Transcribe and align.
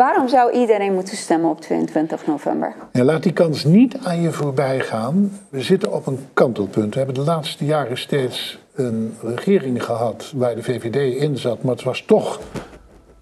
Waarom 0.00 0.28
zou 0.28 0.52
iedereen 0.52 0.94
moeten 0.94 1.16
stemmen 1.16 1.50
op 1.50 1.60
22 1.60 2.26
november? 2.26 2.74
Laat 2.92 3.22
die 3.22 3.32
kans 3.32 3.64
niet 3.64 3.96
aan 4.02 4.20
je 4.20 4.32
voorbij 4.32 4.80
gaan. 4.80 5.38
We 5.48 5.62
zitten 5.62 5.92
op 5.92 6.06
een 6.06 6.18
kantelpunt. 6.34 6.92
We 6.92 6.98
hebben 6.98 7.16
de 7.16 7.30
laatste 7.30 7.64
jaren 7.64 7.98
steeds 7.98 8.58
een 8.74 9.16
regering 9.22 9.84
gehad 9.84 10.32
waar 10.36 10.54
de 10.54 10.62
VVD 10.62 11.20
in 11.20 11.36
zat, 11.38 11.62
maar 11.62 11.74
het 11.74 11.84
was 11.84 12.02
toch 12.06 12.40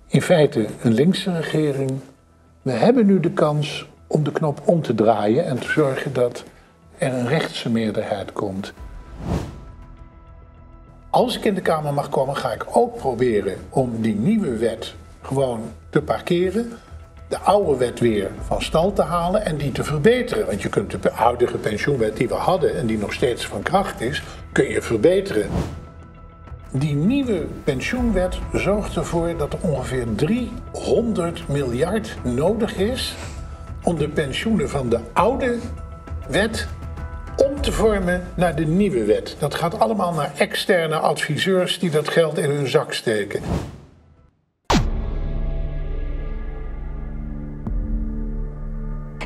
in 0.06 0.22
feite 0.22 0.66
een 0.82 0.92
linkse 0.92 1.32
regering. 1.32 1.90
We 2.62 2.72
hebben 2.72 3.06
nu 3.06 3.20
de 3.20 3.32
kans 3.32 3.88
om 4.06 4.24
de 4.24 4.32
knop 4.32 4.60
om 4.64 4.82
te 4.82 4.94
draaien 4.94 5.44
en 5.44 5.58
te 5.58 5.68
zorgen 5.68 6.12
dat 6.12 6.44
er 6.98 7.12
een 7.12 7.28
rechtse 7.28 7.70
meerderheid 7.70 8.32
komt. 8.32 8.72
Als 11.10 11.36
ik 11.36 11.44
in 11.44 11.54
de 11.54 11.62
Kamer 11.62 11.94
mag 11.94 12.08
komen, 12.08 12.36
ga 12.36 12.52
ik 12.52 12.66
ook 12.72 12.96
proberen 12.96 13.56
om 13.68 14.00
die 14.00 14.14
nieuwe 14.14 14.56
wet 14.56 14.94
gewoon 15.22 15.60
te 15.90 16.02
parkeren. 16.02 16.72
De 17.28 17.38
oude 17.38 17.76
wet 17.76 18.00
weer 18.00 18.30
van 18.46 18.62
stal 18.62 18.92
te 18.92 19.02
halen 19.02 19.44
en 19.44 19.56
die 19.56 19.72
te 19.72 19.84
verbeteren. 19.84 20.46
Want 20.46 20.62
je 20.62 20.68
kunt 20.68 21.02
de 21.02 21.10
huidige 21.12 21.58
pensioenwet 21.58 22.16
die 22.16 22.28
we 22.28 22.34
hadden 22.34 22.76
en 22.76 22.86
die 22.86 22.98
nog 22.98 23.12
steeds 23.12 23.46
van 23.46 23.62
kracht 23.62 24.00
is, 24.00 24.22
kun 24.52 24.68
je 24.68 24.82
verbeteren. 24.82 25.50
Die 26.70 26.94
nieuwe 26.94 27.46
pensioenwet 27.64 28.38
zorgt 28.52 28.96
ervoor 28.96 29.36
dat 29.36 29.52
er 29.52 29.58
ongeveer 29.62 30.06
300 30.14 31.48
miljard 31.48 32.16
nodig 32.22 32.76
is 32.76 33.16
om 33.82 33.98
de 33.98 34.08
pensioenen 34.08 34.70
van 34.70 34.88
de 34.88 34.98
oude 35.12 35.58
wet 36.28 36.68
om 37.36 37.60
te 37.60 37.72
vormen 37.72 38.22
naar 38.34 38.56
de 38.56 38.66
nieuwe 38.66 39.04
wet. 39.04 39.36
Dat 39.38 39.54
gaat 39.54 39.78
allemaal 39.78 40.14
naar 40.14 40.32
externe 40.36 40.96
adviseurs 40.96 41.78
die 41.78 41.90
dat 41.90 42.08
geld 42.08 42.38
in 42.38 42.50
hun 42.50 42.68
zak 42.68 42.92
steken. 42.92 43.42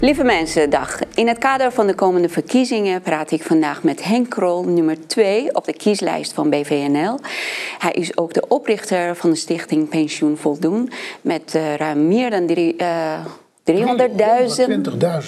Lieve 0.03 0.25
mensen, 0.25 0.71
dag. 0.71 0.99
In 1.15 1.29
het 1.29 1.39
kader 1.39 1.73
van 1.73 1.87
de 1.87 1.95
komende 1.95 2.29
verkiezingen 2.29 3.03
praat 3.03 3.31
ik 3.31 3.43
vandaag 3.43 3.83
met 3.83 4.05
Henk 4.05 4.31
Krol, 4.31 4.65
nummer 4.65 5.07
2 5.07 5.55
op 5.55 5.65
de 5.65 5.73
kieslijst 5.73 6.33
van 6.33 6.51
BVNL. 6.51 7.19
Hij 7.79 7.93
is 7.93 8.17
ook 8.17 8.35
de 8.35 8.45
oprichter 8.49 9.17
van 9.17 9.31
de 9.31 9.37
stichting 9.37 9.89
Pensioen 9.89 10.37
Voldoen 10.37 10.91
met 11.21 11.55
uh, 11.57 11.75
ruim 11.75 12.09
meer 12.09 12.31
dan 12.31 12.47
drie, 12.47 12.77
uh, 12.79 13.27
300.000... 13.73 13.75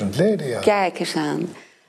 20.000 0.03 0.09
leden, 0.17 0.47
ja. 0.47 0.61
Kijk 0.61 0.99
eens 0.99 1.17
aan. 1.17 1.49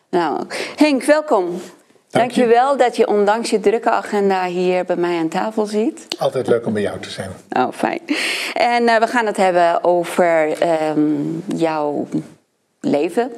Nou, 0.09 0.45
Henk, 0.75 1.03
welkom. 1.03 1.61
Dank 2.09 2.31
je 2.31 2.45
wel 2.45 2.77
dat 2.77 2.95
je 2.95 3.07
ondanks 3.07 3.49
je 3.49 3.59
drukke 3.59 3.91
agenda 3.91 4.45
hier 4.45 4.85
bij 4.85 4.95
mij 4.95 5.17
aan 5.19 5.29
tafel 5.29 5.65
zit. 5.65 6.07
Altijd 6.17 6.47
leuk 6.47 6.65
om 6.65 6.73
bij 6.73 6.81
jou 6.81 6.99
te 6.99 7.09
zijn. 7.09 7.29
Oh, 7.49 7.71
fijn. 7.71 7.99
En 8.53 8.83
uh, 8.83 8.97
we 8.97 9.07
gaan 9.07 9.25
het 9.25 9.37
hebben 9.37 9.83
over 9.83 10.57
um, 10.97 11.43
jouw 11.55 12.07
leven, 12.85 13.31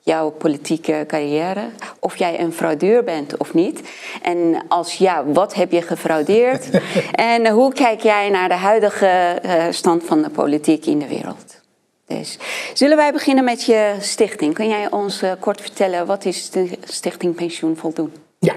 jouw 0.00 0.30
politieke 0.30 1.04
carrière, 1.06 1.68
of 1.98 2.16
jij 2.16 2.40
een 2.40 2.52
fraudeur 2.52 3.04
bent 3.04 3.36
of 3.36 3.54
niet. 3.54 3.80
En 4.22 4.62
als 4.68 4.94
ja, 4.94 5.24
wat 5.24 5.54
heb 5.54 5.72
je 5.72 5.82
gefraudeerd? 5.82 6.68
en 7.32 7.48
hoe 7.48 7.72
kijk 7.72 8.00
jij 8.00 8.30
naar 8.30 8.48
de 8.48 8.54
huidige 8.54 9.40
uh, 9.44 9.64
stand 9.70 10.04
van 10.04 10.22
de 10.22 10.30
politiek 10.30 10.86
in 10.86 10.98
de 10.98 11.08
wereld? 11.08 11.62
Dus 12.06 12.38
zullen 12.74 12.96
wij 12.96 13.12
beginnen 13.12 13.44
met 13.44 13.64
je 13.64 13.96
stichting? 14.00 14.54
Kun 14.54 14.68
jij 14.68 14.90
ons 14.90 15.22
uh, 15.22 15.32
kort 15.40 15.60
vertellen 15.60 16.06
wat 16.06 16.24
is 16.24 16.50
de 16.50 16.68
Stichting 16.84 17.34
Pensioen 17.34 17.76
Voldoen? 17.76 18.12
Ja, 18.38 18.54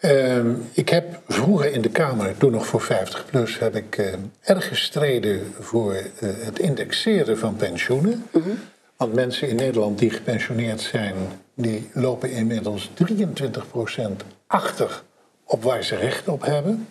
uh, 0.00 0.44
ik 0.72 0.88
heb 0.88 1.20
vroeger 1.28 1.72
in 1.72 1.82
de 1.82 1.88
Kamer, 1.88 2.36
toen 2.36 2.52
nog 2.52 2.66
voor 2.66 2.80
50 2.80 3.26
plus, 3.26 3.58
heb 3.58 3.76
ik 3.76 3.98
uh, 3.98 4.06
erg 4.40 4.68
gestreden 4.68 5.54
voor 5.60 5.94
het 6.20 6.58
indexeren 6.58 7.38
van 7.38 7.56
pensioenen. 7.56 8.26
Mm 8.32 8.42
-hmm. 8.42 8.58
Want 9.02 9.14
mensen 9.14 9.48
in 9.48 9.56
Nederland 9.56 9.98
die 9.98 10.10
gepensioneerd 10.10 10.80
zijn, 10.80 11.14
die 11.54 11.90
lopen 11.92 12.30
inmiddels 12.30 12.90
23% 12.90 14.02
achter 14.46 15.02
op 15.44 15.62
waar 15.62 15.84
ze 15.84 15.96
recht 15.96 16.28
op 16.28 16.44
hebben. 16.44 16.88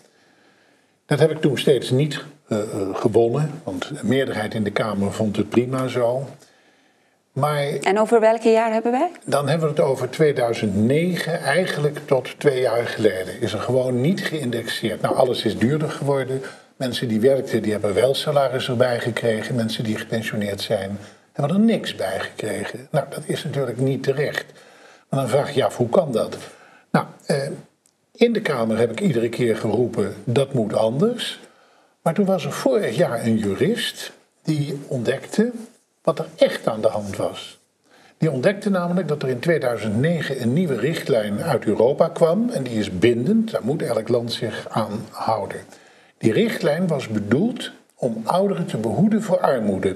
Dat 1.05 1.19
heb 1.19 1.31
ik 1.31 1.41
toen 1.41 1.57
steeds 1.57 1.89
niet 1.89 2.23
uh, 2.47 2.59
gewonnen, 2.93 3.51
want 3.63 3.87
de 3.87 3.99
meerderheid 4.01 4.53
in 4.53 4.63
de 4.63 4.71
Kamer 4.71 5.13
vond 5.13 5.35
het 5.35 5.49
prima 5.49 5.87
zo. 5.87 6.27
Maar, 7.31 7.65
en 7.67 7.99
over 7.99 8.19
welke 8.19 8.49
jaar 8.49 8.71
hebben 8.71 8.91
wij? 8.91 9.11
Dan 9.25 9.47
hebben 9.47 9.67
we 9.67 9.73
het 9.73 9.83
over 9.83 10.09
2009, 10.09 11.39
eigenlijk 11.39 11.99
tot 12.05 12.39
twee 12.39 12.61
jaar 12.61 12.87
geleden. 12.87 13.41
Is 13.41 13.53
er 13.53 13.59
gewoon 13.59 14.01
niet 14.01 14.25
geïndexeerd. 14.25 15.01
Nou, 15.01 15.15
alles 15.15 15.43
is 15.43 15.57
duurder 15.57 15.89
geworden. 15.89 16.41
Mensen 16.75 17.07
die 17.07 17.19
werkten, 17.19 17.61
die 17.61 17.71
hebben 17.71 17.93
wel 17.93 18.13
salaris 18.13 18.67
erbij 18.67 18.99
gekregen. 18.99 19.55
Mensen 19.55 19.83
die 19.83 19.97
gepensioneerd 19.97 20.61
zijn, 20.61 20.97
hebben 21.31 21.55
er 21.55 21.61
niks 21.61 21.95
bij 21.95 22.19
gekregen. 22.19 22.87
Nou, 22.91 23.05
dat 23.09 23.23
is 23.25 23.43
natuurlijk 23.43 23.77
niet 23.77 24.03
terecht. 24.03 24.45
Maar 25.09 25.19
dan 25.19 25.29
vraag 25.29 25.53
je 25.53 25.65
af, 25.65 25.77
hoe 25.77 25.89
kan 25.89 26.11
dat? 26.11 26.37
Nou, 26.91 27.05
eh, 27.25 27.49
in 28.11 28.33
de 28.33 28.41
Kamer 28.41 28.77
heb 28.77 28.91
ik 28.91 29.01
iedere 29.01 29.29
keer 29.29 29.57
geroepen, 29.57 30.15
dat 30.23 30.53
moet 30.53 30.73
anders. 30.73 31.39
Maar 32.01 32.13
toen 32.13 32.25
was 32.25 32.45
er 32.45 32.51
vorig 32.51 32.95
jaar 32.95 33.25
een 33.25 33.37
jurist 33.37 34.11
die 34.43 34.79
ontdekte 34.87 35.51
wat 36.01 36.19
er 36.19 36.25
echt 36.35 36.67
aan 36.67 36.81
de 36.81 36.87
hand 36.87 37.15
was. 37.15 37.59
Die 38.17 38.31
ontdekte 38.31 38.69
namelijk 38.69 39.07
dat 39.07 39.23
er 39.23 39.29
in 39.29 39.39
2009 39.39 40.41
een 40.41 40.53
nieuwe 40.53 40.75
richtlijn 40.75 41.41
uit 41.43 41.65
Europa 41.65 42.07
kwam 42.07 42.49
en 42.49 42.63
die 42.63 42.79
is 42.79 42.97
bindend, 42.97 43.51
daar 43.51 43.63
moet 43.63 43.81
elk 43.81 44.07
land 44.07 44.33
zich 44.33 44.67
aan 44.69 45.05
houden. 45.11 45.61
Die 46.17 46.33
richtlijn 46.33 46.87
was 46.87 47.07
bedoeld 47.07 47.71
om 47.95 48.21
ouderen 48.25 48.65
te 48.65 48.77
behoeden 48.77 49.23
voor 49.23 49.39
armoede. 49.39 49.95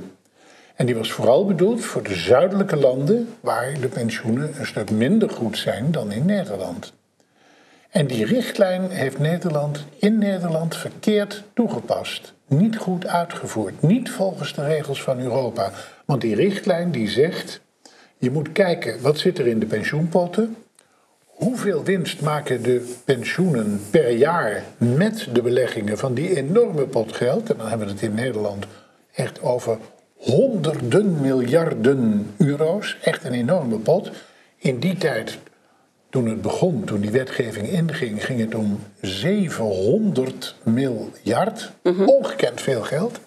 En 0.75 0.86
die 0.86 0.96
was 0.96 1.12
vooral 1.12 1.46
bedoeld 1.46 1.86
voor 1.86 2.03
de 2.03 2.16
zuidelijke 2.16 2.75
landen 2.75 3.36
waar 3.40 3.74
de 3.81 3.88
pensioenen 3.88 4.59
een 4.59 4.66
stuk 4.66 4.91
minder 4.91 5.30
goed 5.30 5.58
zijn 5.58 5.91
dan 5.91 6.12
in 6.12 6.25
Nederland. 6.25 6.94
En 7.90 8.08
die 8.08 8.25
richtlijn 8.25 8.90
heeft 8.90 9.19
Nederland 9.19 9.86
in 9.97 10.18
Nederland 10.18 10.75
verkeerd 10.75 11.44
toegepast. 11.53 12.34
Niet 12.47 12.78
goed 12.78 13.08
uitgevoerd. 13.08 13.81
Niet 13.81 14.09
volgens 14.09 14.53
de 14.53 14.66
regels 14.66 15.02
van 15.02 15.19
Europa. 15.19 15.72
Want 16.06 16.22
die 16.22 16.36
richtlijn 16.36 16.92
die 16.92 17.09
zegt, 17.09 17.62
je 18.18 18.31
moet 18.31 18.52
kijken 18.52 19.02
wat 19.02 19.18
zit 19.18 19.40
er 19.40 19.47
in 19.47 19.59
de 19.59 19.66
pensioenpotten. 19.66 20.56
Hoeveel 21.25 21.84
winst 21.84 22.22
maken 22.22 22.63
de 22.63 22.94
pensioenen 23.06 23.81
per 23.90 24.09
jaar 24.09 24.63
met 24.78 25.28
de 25.34 25.42
beleggingen 25.42 25.97
van 25.97 26.13
die 26.13 26.36
enorme 26.38 26.88
pot 26.88 27.16
geld? 27.16 27.50
En 27.50 27.57
dan 27.57 27.68
hebben 27.68 27.88
we 27.88 27.94
het 27.94 28.02
in 28.02 28.13
Nederland 28.13 28.66
echt 29.12 29.42
over 29.42 29.78
honderden 30.25 31.22
miljarden 31.22 32.34
euro's. 32.38 32.97
Echt 33.02 33.24
een 33.24 33.34
enorme 33.34 33.78
pot. 33.78 34.12
In 34.58 34.80
die 34.80 34.97
tijd 34.97 35.38
toen 36.09 36.28
het 36.28 36.41
begon, 36.41 36.84
toen 36.84 37.02
die 37.02 37.12
wetgeving 37.12 37.68
inging, 37.68 38.25
ging 38.25 38.40
het 38.40 38.56
om 38.56 38.80
700 39.02 40.56
miljard. 40.63 41.72
Mm 41.84 41.96
-hmm. 41.96 42.09
Ongekend 42.09 42.62
veel 42.62 42.81
geld. 42.81 43.19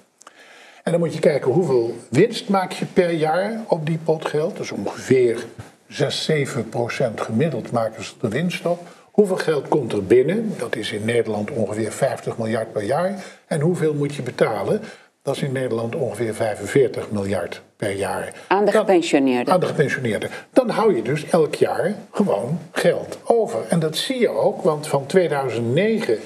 En 0.83 0.93
dan 0.93 1.01
moet 1.01 1.15
je 1.15 1.21
kijken 1.21 1.53
hoeveel 1.53 1.97
winst 2.11 2.49
maak 2.49 2.73
je 2.73 2.85
per 2.85 3.11
jaar 3.11 3.61
op 3.67 3.87
die 3.87 3.99
pot 3.99 4.25
geld. 4.25 4.57
Dus 4.57 4.71
ongeveer 4.71 5.45
6, 5.89 6.25
7 6.25 6.69
procent 6.69 7.21
gemiddeld 7.21 7.71
maken 7.71 8.05
ze 8.05 8.13
de 8.21 8.29
winst 8.29 8.67
op. 8.67 8.89
Hoeveel 9.11 9.37
geld 9.37 9.69
komt 9.69 9.93
er 9.93 10.05
binnen? 10.05 10.55
Dat 10.59 10.77
is 10.77 10.93
in 10.93 11.05
Nederland 11.05 11.51
ongeveer 11.51 11.93
50 11.93 12.39
miljard 12.39 12.73
per 12.73 12.83
jaar. 12.83 13.25
En 13.47 13.61
hoeveel 13.61 13.95
moet 13.95 14.15
je 14.15 14.23
betalen? 14.23 14.81
Dat 15.29 15.37
is 15.37 15.43
in 15.43 15.53
Nederland 15.53 15.95
ongeveer 15.95 16.35
45 16.35 17.11
miljard 17.11 17.63
per 17.77 17.93
jaar. 17.93 18.33
Aan 18.47 18.65
de 18.65 18.71
gepensioneerden. 18.71 19.55
Aan 19.55 19.61
de 19.61 19.67
gepensioneerden. 19.67 20.31
Dan 20.53 20.69
hou 20.69 20.97
je 20.97 21.03
dus 21.03 21.25
elk 21.25 21.55
jaar 21.55 21.95
gewoon 22.13 22.59
geld 22.73 23.19
over. 23.25 23.59
En 23.69 23.79
dat 23.79 23.97
zie 23.97 24.19
je 24.19 24.29
ook, 24.29 24.63
want 24.63 24.87
van 24.87 25.07
2009 25.07 26.19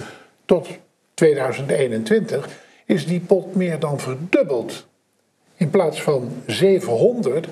tot 0.45 0.69
2021 1.15 2.49
is 2.87 3.07
die 3.07 3.21
pot 3.21 3.55
meer 3.55 3.79
dan 3.79 4.01
verdubbeld. 4.01 4.87
In 5.57 5.71
plaats 5.71 6.03
van 6.03 6.31
700 6.47 7.49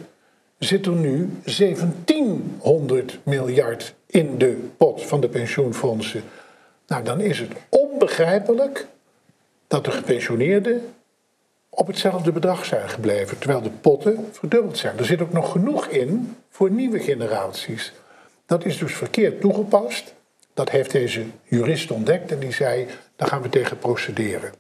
zit 0.58 0.86
er 0.86 0.92
nu 0.92 1.30
1700 1.44 3.18
miljard 3.22 3.94
in 4.06 4.38
de 4.38 4.68
pot 4.76 5.02
van 5.02 5.20
de 5.20 5.28
pensioenfondsen. 5.28 6.22
Nou, 6.86 7.04
dan 7.04 7.20
is 7.20 7.38
het 7.38 7.52
onbegrijpelijk 7.68 8.86
dat 9.66 9.84
de 9.84 9.90
gepensioneerden 9.90 10.82
op 11.80 11.86
hetzelfde 11.86 12.32
bedrag 12.32 12.64
zijn 12.64 12.88
gebleven, 12.88 13.38
terwijl 13.38 13.62
de 13.62 13.70
potten 13.70 14.28
verdubbeld 14.32 14.78
zijn. 14.78 14.98
Er 14.98 15.04
zit 15.04 15.22
ook 15.22 15.32
nog 15.32 15.52
genoeg 15.52 15.86
in 15.86 16.36
voor 16.50 16.70
nieuwe 16.70 16.98
generaties. 16.98 17.92
Dat 18.46 18.64
is 18.64 18.78
dus 18.78 18.94
verkeerd 18.94 19.40
toegepast. 19.40 20.14
Dat 20.54 20.70
heeft 20.70 20.90
deze 20.90 21.24
jurist 21.42 21.90
ontdekt 21.90 22.32
en 22.32 22.38
die 22.38 22.52
zei, 22.52 22.86
daar 23.16 23.28
gaan 23.28 23.42
we 23.42 23.48
tegen 23.48 23.78
procederen. 23.78 24.52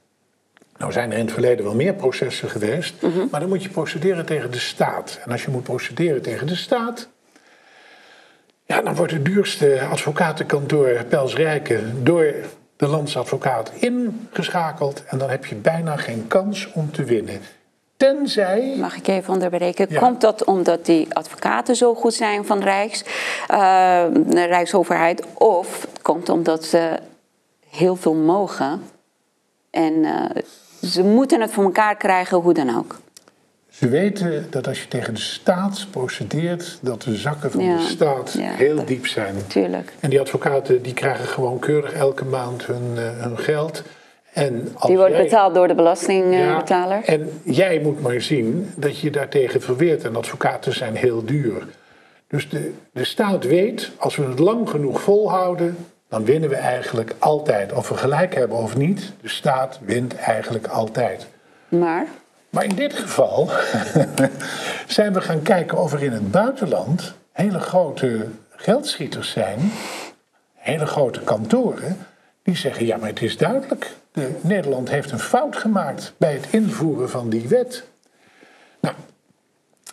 Nou 0.76 0.92
zijn 0.92 1.10
er 1.10 1.18
in 1.18 1.24
het 1.24 1.32
verleden 1.32 1.64
wel 1.64 1.74
meer 1.74 1.94
processen 1.94 2.50
geweest, 2.50 3.02
mm 3.02 3.12
-hmm. 3.12 3.28
maar 3.30 3.40
dan 3.40 3.48
moet 3.48 3.62
je 3.62 3.68
procederen 3.68 4.26
tegen 4.26 4.50
de 4.50 4.58
staat. 4.58 5.20
En 5.24 5.32
als 5.32 5.44
je 5.44 5.50
moet 5.50 5.62
procederen 5.62 6.22
tegen 6.22 6.46
de 6.46 6.56
staat, 6.56 7.08
ja, 8.64 8.82
dan 8.82 8.94
wordt 8.94 9.12
het 9.12 9.24
duurste 9.24 9.80
advocatenkantoor 9.90 11.04
Pels 11.04 11.34
Rijken 11.34 12.04
door 12.04 12.34
de 12.80 12.86
landsadvocaat 12.86 13.70
ingeschakeld 13.74 15.04
en 15.04 15.18
dan 15.18 15.30
heb 15.30 15.46
je 15.46 15.54
bijna 15.54 15.96
geen 15.96 16.26
kans 16.26 16.72
om 16.72 16.92
te 16.92 17.04
winnen. 17.04 17.40
Tenzij. 17.96 18.74
Mag 18.78 18.96
ik 18.96 19.06
even 19.06 19.32
onderbreken? 19.32 19.94
Komt 19.94 20.20
dat 20.20 20.44
omdat 20.44 20.86
die 20.86 21.14
advocaten 21.14 21.76
zo 21.76 21.94
goed 21.94 22.14
zijn 22.14 22.46
van 22.46 22.60
Rijks, 22.60 23.04
uh, 23.50 24.04
de 24.26 24.44
Rijksoverheid? 24.44 25.26
Of 25.34 25.86
komt 26.02 26.28
omdat 26.28 26.64
ze 26.64 26.98
heel 27.70 27.96
veel 27.96 28.14
mogen 28.14 28.82
en 29.70 29.92
uh, 29.92 30.24
ze 30.82 31.04
moeten 31.04 31.40
het 31.40 31.50
voor 31.50 31.64
elkaar 31.64 31.96
krijgen, 31.96 32.38
hoe 32.38 32.54
dan 32.54 32.76
ook? 32.76 32.98
Ze 33.80 33.88
weten 33.88 34.46
dat 34.50 34.66
als 34.66 34.80
je 34.80 34.88
tegen 34.88 35.14
de 35.14 35.20
staat 35.20 35.86
procedeert, 35.90 36.78
dat 36.82 37.02
de 37.02 37.16
zakken 37.16 37.50
van 37.50 37.60
de 37.60 37.86
staat 37.88 38.32
heel 38.38 38.84
diep 38.84 39.06
zijn. 39.06 39.34
Tuurlijk. 39.46 39.92
En 40.00 40.10
die 40.10 40.20
advocaten 40.20 40.82
die 40.82 40.94
krijgen 40.94 41.26
gewoon 41.26 41.58
keurig 41.58 41.92
elke 41.92 42.24
maand 42.24 42.66
hun, 42.66 42.82
uh, 42.94 43.22
hun 43.22 43.38
geld. 43.38 43.82
En 44.32 44.68
die 44.86 44.96
wordt 44.96 45.16
betaald 45.16 45.54
door 45.54 45.68
de 45.68 45.74
belastingbetaler. 45.74 46.96
Ja, 46.96 47.04
en 47.04 47.40
jij 47.42 47.80
moet 47.82 48.00
maar 48.00 48.20
zien 48.20 48.72
dat 48.76 48.98
je 48.98 49.10
daartegen 49.10 49.60
verweert. 49.60 50.04
En 50.04 50.16
advocaten 50.16 50.74
zijn 50.74 50.96
heel 50.96 51.24
duur. 51.24 51.66
Dus 52.26 52.48
de, 52.48 52.72
de 52.92 53.04
staat 53.04 53.44
weet, 53.44 53.90
als 53.96 54.16
we 54.16 54.24
het 54.24 54.38
lang 54.38 54.70
genoeg 54.70 55.00
volhouden, 55.00 55.76
dan 56.08 56.24
winnen 56.24 56.48
we 56.48 56.56
eigenlijk 56.56 57.14
altijd. 57.18 57.72
Of 57.72 57.88
we 57.88 57.96
gelijk 57.96 58.34
hebben 58.34 58.56
of 58.56 58.76
niet, 58.76 59.12
de 59.20 59.28
staat 59.28 59.78
wint 59.84 60.16
eigenlijk 60.16 60.66
altijd. 60.66 61.26
Maar? 61.68 62.06
Maar 62.50 62.64
in 62.64 62.74
dit 62.74 62.92
geval 62.94 63.50
zijn 64.86 65.12
we 65.12 65.20
gaan 65.20 65.42
kijken 65.42 65.78
of 65.78 65.92
er 65.92 66.02
in 66.02 66.12
het 66.12 66.30
buitenland 66.30 67.14
hele 67.32 67.60
grote 67.60 68.28
geldschieters 68.50 69.30
zijn, 69.30 69.72
hele 70.54 70.86
grote 70.86 71.20
kantoren, 71.20 71.96
die 72.42 72.56
zeggen: 72.56 72.86
ja, 72.86 72.96
maar 72.96 73.08
het 73.08 73.22
is 73.22 73.36
duidelijk. 73.36 73.96
De, 74.12 74.30
Nederland 74.40 74.88
heeft 74.88 75.10
een 75.10 75.18
fout 75.18 75.56
gemaakt 75.56 76.12
bij 76.16 76.32
het 76.32 76.46
invoeren 76.50 77.10
van 77.10 77.30
die 77.30 77.48
wet. 77.48 77.84
Nou, 78.80 78.94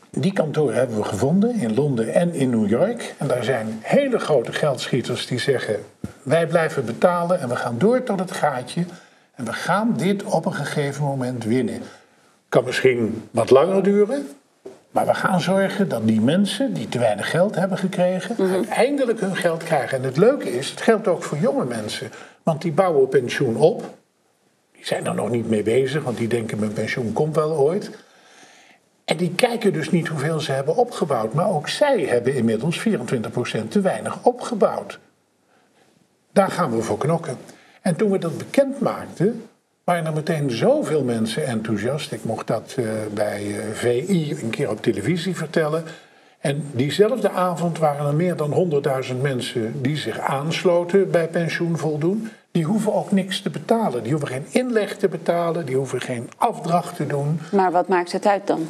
die 0.10 0.34
kantoren 0.34 0.76
hebben 0.76 0.98
we 0.98 1.04
gevonden 1.04 1.56
in 1.56 1.74
Londen 1.74 2.14
en 2.14 2.34
in 2.34 2.50
New 2.50 2.70
York. 2.70 3.16
En 3.18 3.28
daar 3.28 3.44
zijn 3.44 3.80
hele 3.82 4.20
grote 4.20 4.54
geldschieters 4.54 5.28
die 5.28 5.40
zeggen: 5.40 5.76
wij 6.24 6.48
blijven 6.48 6.86
betalen 6.86 7.40
en 7.40 7.50
we 7.50 7.56
gaan 7.56 7.78
door 7.78 8.04
tot 8.04 8.20
het 8.20 8.32
gaatje. 8.32 8.86
En 9.36 9.46
we 9.46 9.54
gaan 9.54 9.94
dit 9.98 10.24
op 10.24 10.46
een 10.46 10.54
gegeven 10.54 11.04
moment 11.04 11.44
winnen. 11.44 11.82
Kan 12.50 12.64
misschien 12.64 13.28
wat 13.32 13.50
langer 13.50 13.84
duren, 13.84 14.28
maar 14.92 15.06
we 15.06 15.14
gaan 15.14 15.42
zorgen 15.42 15.90
dat 15.90 16.08
die 16.08 16.22
mensen 16.22 16.74
die 16.74 16.90
te 16.90 17.00
weinig 17.00 17.30
geld 17.30 17.56
hebben 17.56 17.78
gekregen, 17.78 18.36
mhm. 18.38 18.54
uiteindelijk 18.54 19.20
hun 19.20 19.36
geld 19.36 19.64
krijgen. 19.64 19.98
En 19.98 20.04
het 20.04 20.18
leuke 20.18 20.58
is, 20.58 20.70
het 20.70 20.82
geldt 20.82 21.08
ook 21.08 21.24
voor 21.24 21.38
jonge 21.38 21.66
mensen, 21.66 22.10
want 22.44 22.62
die 22.62 22.72
bouwen 22.72 23.10
pensioen 23.10 23.56
op. 23.56 23.96
Die 24.72 24.86
zijn 24.86 25.06
er 25.06 25.16
nog 25.16 25.30
niet 25.30 25.50
mee 25.50 25.64
bezig, 25.64 26.04
want 26.04 26.18
die 26.18 26.28
denken 26.28 26.60
mijn 26.60 26.74
pensioen 26.74 27.14
komt 27.14 27.36
wel 27.36 27.52
ooit. 27.52 27.90
En 29.06 29.18
die 29.18 29.36
kijken 29.36 29.74
dus 29.74 29.92
niet 29.92 30.08
hoeveel 30.08 30.40
ze 30.40 30.52
hebben 30.52 30.76
opgebouwd, 30.76 31.34
maar 31.34 31.50
ook 31.50 31.68
zij 31.68 32.02
hebben 32.02 32.36
inmiddels 32.36 32.80
24% 32.80 33.68
te 33.68 33.82
weinig 33.82 34.24
opgebouwd. 34.24 35.00
Daar 36.32 36.52
gaan 36.52 36.76
we 36.76 36.82
voor 36.82 36.98
knokken. 36.98 37.38
En 37.82 37.96
toen 37.96 38.12
we 38.12 38.18
dat 38.18 38.38
bekend 38.38 38.80
maakten, 38.80 39.47
waren 39.88 40.06
er 40.06 40.14
meteen 40.14 40.52
zoveel 40.52 41.04
mensen 41.04 41.46
enthousiast. 41.46 42.12
Ik 42.12 42.24
mocht 42.24 42.48
dat 42.48 42.76
uh, 42.80 42.90
bij 43.14 43.60
eh, 43.60 43.66
VI 43.74 44.38
een 44.42 44.50
keer 44.50 44.70
op 44.70 44.82
televisie 44.82 45.36
vertellen. 45.36 45.84
En 46.40 46.64
diezelfde 46.72 47.30
avond 47.30 47.78
waren 47.78 48.08
er 48.08 48.16
meer 48.16 48.36
dan 48.36 48.82
100.000 49.10 49.22
mensen 49.22 49.82
die 49.82 49.98
zich 49.98 50.20
aansloten 50.20 51.12
bij 51.12 51.28
pensioen 51.28 51.78
voldoen. 51.78 52.30
Die 52.52 52.64
hoeven 52.64 52.94
ook 52.94 53.12
niks 53.12 53.42
te 53.42 53.50
betalen. 53.50 54.04
Die 54.04 54.12
hoeven 54.12 54.30
geen 54.30 54.46
inleg 54.50 54.98
te 54.98 55.08
betalen, 55.08 55.66
die 55.66 55.76
hoeven 55.76 56.02
geen 56.02 56.30
afdracht 56.38 56.96
te 56.96 57.08
doen. 57.08 57.40
Maar 57.52 57.72
wat 57.72 57.88
maakt 57.88 58.12
het 58.12 58.26
uit 58.26 58.48
dan? 58.48 58.68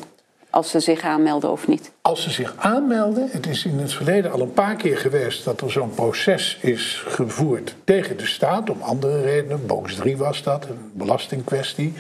Als 0.58 0.70
ze 0.70 0.80
zich 0.80 1.02
aanmelden 1.02 1.52
of 1.52 1.68
niet? 1.68 1.92
Als 2.02 2.24
ze 2.24 2.30
zich 2.30 2.54
aanmelden, 2.58 3.30
het 3.32 3.48
is 3.48 3.66
in 3.66 3.80
het 3.80 3.94
verleden 3.94 4.32
al 4.32 4.42
een 4.42 4.54
paar 4.54 4.76
keer 4.76 4.98
geweest 4.98 5.44
dat 5.44 5.62
er 5.62 5.72
zo'n 5.72 5.94
proces 5.94 6.58
is 6.62 7.04
gevoerd 7.08 7.76
tegen 7.84 8.18
de 8.18 8.26
staat, 8.26 8.70
om 8.70 8.82
andere 8.82 9.22
redenen. 9.22 9.66
Box 9.66 9.96
3 9.96 10.18
was 10.18 10.44
dat, 10.44 10.66
een 10.66 10.92
belastingkwestie. 10.94 11.94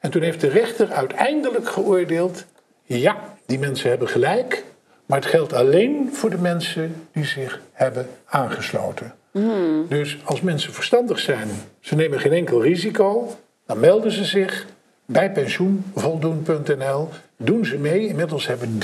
En 0.00 0.10
toen 0.10 0.22
heeft 0.22 0.40
de 0.40 0.48
rechter 0.48 0.92
uiteindelijk 0.92 1.68
geoordeeld: 1.68 2.44
ja, 2.84 3.16
die 3.46 3.58
mensen 3.58 3.90
hebben 3.90 4.08
gelijk, 4.08 4.64
maar 5.06 5.18
het 5.18 5.28
geldt 5.28 5.52
alleen 5.52 6.08
voor 6.12 6.30
de 6.30 6.38
mensen 6.38 7.06
die 7.12 7.24
zich 7.24 7.60
hebben 7.72 8.08
aangesloten. 8.24 9.14
Hmm. 9.30 9.86
Dus 9.88 10.18
als 10.24 10.40
mensen 10.40 10.72
verstandig 10.72 11.18
zijn, 11.18 11.48
ze 11.80 11.94
nemen 11.94 12.20
geen 12.20 12.32
enkel 12.32 12.62
risico, 12.62 13.36
dan 13.66 13.80
melden 13.80 14.12
ze 14.12 14.24
zich 14.24 14.66
bij 15.06 15.32
pensioenvoldoen.nl 15.32 17.08
doen 17.42 17.64
ze 17.64 17.78
mee. 17.78 18.06
Inmiddels 18.06 18.46
hebben 18.46 18.78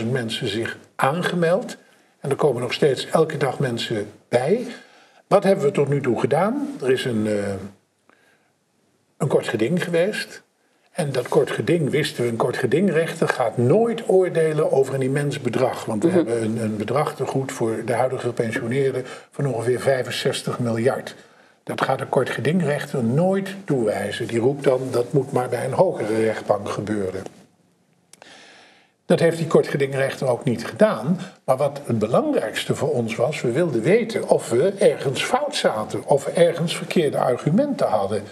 330.000 0.00 0.10
mensen 0.10 0.48
zich 0.48 0.78
aangemeld. 0.96 1.76
En 2.20 2.30
er 2.30 2.36
komen 2.36 2.62
nog 2.62 2.72
steeds 2.72 3.06
elke 3.06 3.36
dag 3.36 3.58
mensen 3.58 4.10
bij. 4.28 4.66
Wat 5.26 5.44
hebben 5.44 5.64
we 5.64 5.70
tot 5.70 5.88
nu 5.88 6.00
toe 6.00 6.20
gedaan? 6.20 6.68
Er 6.82 6.90
is 6.90 7.04
een, 7.04 7.26
uh, 7.26 7.48
een 9.16 9.28
kort 9.28 9.48
geding 9.48 9.84
geweest. 9.84 10.42
En 10.92 11.12
dat 11.12 11.28
kort 11.28 11.50
geding, 11.50 11.90
wisten 11.90 12.24
we, 12.24 12.30
een 12.30 12.36
kort 12.36 12.56
gedingrechter 12.56 13.28
gaat 13.28 13.56
nooit 13.56 14.08
oordelen 14.08 14.72
over 14.72 14.94
een 14.94 15.02
immens 15.02 15.40
bedrag. 15.40 15.84
Want 15.84 16.02
we 16.02 16.08
mhm. 16.08 16.16
hebben 16.16 16.42
een, 16.42 16.62
een 16.62 16.76
bedrag 16.76 17.16
te 17.16 17.26
goed 17.26 17.52
voor 17.52 17.82
de 17.84 17.92
huidige 17.92 18.26
gepensioneerden 18.26 19.02
van 19.30 19.46
ongeveer 19.46 19.80
65 19.80 20.58
miljard. 20.58 21.14
Dat 21.64 21.82
gaat 21.82 21.98
de 21.98 22.06
kort 22.06 22.30
gedingrechter 22.30 23.04
nooit 23.04 23.54
toewijzen. 23.64 24.26
Die 24.26 24.38
roept 24.38 24.64
dan 24.64 24.80
dat 24.90 25.12
moet 25.12 25.32
maar 25.32 25.48
bij 25.48 25.64
een 25.64 25.72
hogere 25.72 26.20
rechtbank 26.20 26.68
gebeuren. 26.68 27.22
Dat 29.06 29.20
heeft 29.20 29.36
die 29.36 29.46
kortgedingrechter 29.46 30.28
ook 30.28 30.44
niet 30.44 30.66
gedaan. 30.66 31.20
Maar 31.44 31.56
wat 31.56 31.80
het 31.84 31.98
belangrijkste 31.98 32.74
voor 32.74 32.92
ons 32.92 33.16
was, 33.16 33.40
we 33.40 33.52
wilden 33.52 33.82
weten 33.82 34.28
of 34.28 34.50
we 34.50 34.72
ergens 34.78 35.24
fout 35.24 35.56
zaten, 35.56 36.06
of 36.06 36.24
we 36.24 36.30
ergens 36.30 36.76
verkeerde 36.76 37.18
argumenten 37.18 37.86
hadden. 37.86 38.22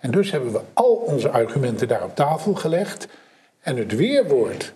En 0.00 0.10
dus 0.10 0.30
hebben 0.30 0.52
we 0.52 0.60
al 0.72 0.92
onze 0.94 1.30
argumenten 1.30 1.88
daar 1.88 2.04
op 2.04 2.16
tafel 2.16 2.54
gelegd. 2.54 3.08
En 3.60 3.76
het 3.76 3.96
weerwoord 3.96 4.72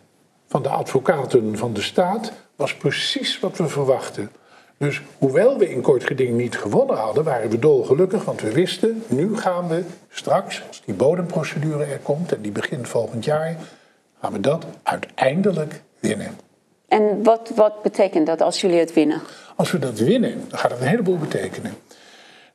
van 0.49 0.63
de 0.63 0.69
advocaten 0.69 1.59
van 1.59 1.73
de 1.73 1.83
staat 1.83 2.33
was 2.57 2.75
precies 2.75 3.41
wat 3.41 3.57
we 3.57 3.69
verwachten. 3.69 4.31
Dus 4.85 5.01
hoewel 5.19 5.59
we 5.59 5.71
in 5.71 5.81
kort 5.81 6.05
geding 6.05 6.37
niet 6.37 6.57
gewonnen 6.57 6.97
hadden, 6.97 7.25
waren 7.25 7.51
we 7.51 7.59
dolgelukkig, 7.59 8.25
want 8.25 8.41
we 8.41 8.53
wisten, 8.53 9.03
nu 9.09 9.37
gaan 9.37 9.69
we 9.69 9.83
straks, 10.09 10.63
als 10.69 10.83
die 10.85 10.95
bodemprocedure 10.95 11.85
er 11.85 11.99
komt 11.99 12.33
en 12.33 12.43
die 12.43 12.53
begint 12.53 12.89
volgend 12.89 13.25
jaar, 13.25 13.57
gaan 14.21 14.33
we 14.33 14.41
dat 14.41 14.67
uiteindelijk 14.83 15.83
winnen. 15.99 16.37
En 16.89 17.23
wat, 17.23 17.53
wat 17.55 17.83
betekent 17.83 18.27
dat 18.27 18.41
als 18.41 18.61
jullie 18.61 18.79
het 18.79 18.93
winnen? 18.93 19.21
Als 19.57 19.71
we 19.71 19.79
dat 19.79 19.99
winnen, 19.99 20.45
dan 20.49 20.59
gaat 20.59 20.71
het 20.71 20.81
een 20.81 20.87
heleboel 20.87 21.19
betekenen. 21.19 21.75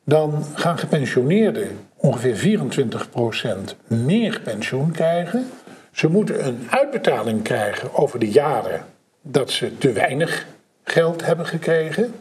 Dan 0.03 0.43
gaan 0.53 0.77
gepensioneerden 0.77 1.79
ongeveer 1.95 2.59
24% 2.59 3.87
meer 3.87 4.41
pensioen 4.43 4.91
krijgen. 4.91 5.49
Ze 5.91 6.07
moeten 6.07 6.47
een 6.47 6.67
uitbetaling 6.69 7.41
krijgen 7.41 7.93
over 7.93 8.19
de 8.19 8.29
jaren 8.29 8.85
dat 9.21 9.51
ze 9.51 9.77
te 9.77 9.91
weinig 9.91 10.45
geld 10.85 11.25
hebben 11.25 11.45
gekregen. 11.45 12.13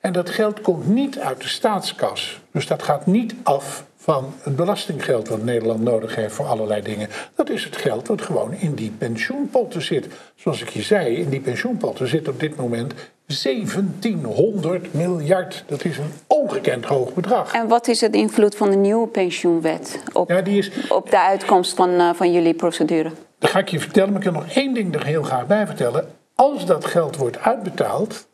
En 0.00 0.12
dat 0.12 0.30
geld 0.30 0.60
komt 0.60 0.86
niet 0.86 1.18
uit 1.18 1.40
de 1.40 1.48
staatskas. 1.48 2.40
Dus 2.52 2.66
dat 2.66 2.82
gaat 2.82 3.06
niet 3.06 3.34
af 3.42 3.84
van 3.96 4.34
het 4.42 4.56
belastinggeld 4.56 5.28
wat 5.28 5.42
Nederland 5.42 5.82
nodig 5.82 6.14
heeft 6.14 6.34
voor 6.34 6.46
allerlei 6.46 6.82
dingen. 6.82 7.08
Dat 7.34 7.50
is 7.50 7.64
het 7.64 7.76
geld 7.76 8.08
wat 8.08 8.22
gewoon 8.22 8.52
in 8.52 8.74
die 8.74 8.90
pensioenpotten 8.90 9.82
zit. 9.82 10.06
Zoals 10.34 10.62
ik 10.62 10.68
je 10.68 10.82
zei, 10.82 11.16
in 11.16 11.28
die 11.28 11.40
pensioenpotten 11.40 12.08
zit 12.08 12.28
op 12.28 12.40
dit 12.40 12.56
moment 12.56 12.94
1700 13.42 14.94
miljard. 14.94 15.64
Dat 15.66 15.84
is 15.84 15.98
een 15.98 16.12
ongekend 16.26 16.84
hoog 16.84 17.14
bedrag. 17.14 17.52
En 17.52 17.68
wat 17.68 17.88
is 17.88 18.00
het 18.00 18.14
invloed 18.14 18.56
van 18.56 18.70
de 18.70 18.76
nieuwe 18.76 19.06
pensioenwet 19.06 20.02
op, 20.12 20.30
ja, 20.30 20.40
die 20.40 20.58
is, 20.58 20.70
op 20.88 21.10
de 21.10 21.20
uitkomst 21.20 21.74
van, 21.74 21.90
uh, 21.90 22.10
van 22.14 22.32
jullie 22.32 22.54
procedure? 22.54 23.10
Dat 23.38 23.50
ga 23.50 23.58
ik 23.58 23.68
je 23.68 23.80
vertellen, 23.80 24.12
maar 24.12 24.24
ik 24.24 24.30
wil 24.30 24.40
nog 24.40 24.52
één 24.52 24.74
ding 24.74 24.94
er 24.94 25.06
heel 25.06 25.22
graag 25.22 25.46
bij 25.46 25.66
vertellen. 25.66 26.08
Als 26.40 26.66
dat 26.66 26.84
geld 26.84 27.16
wordt 27.16 27.38
uitbetaald, 27.38 28.28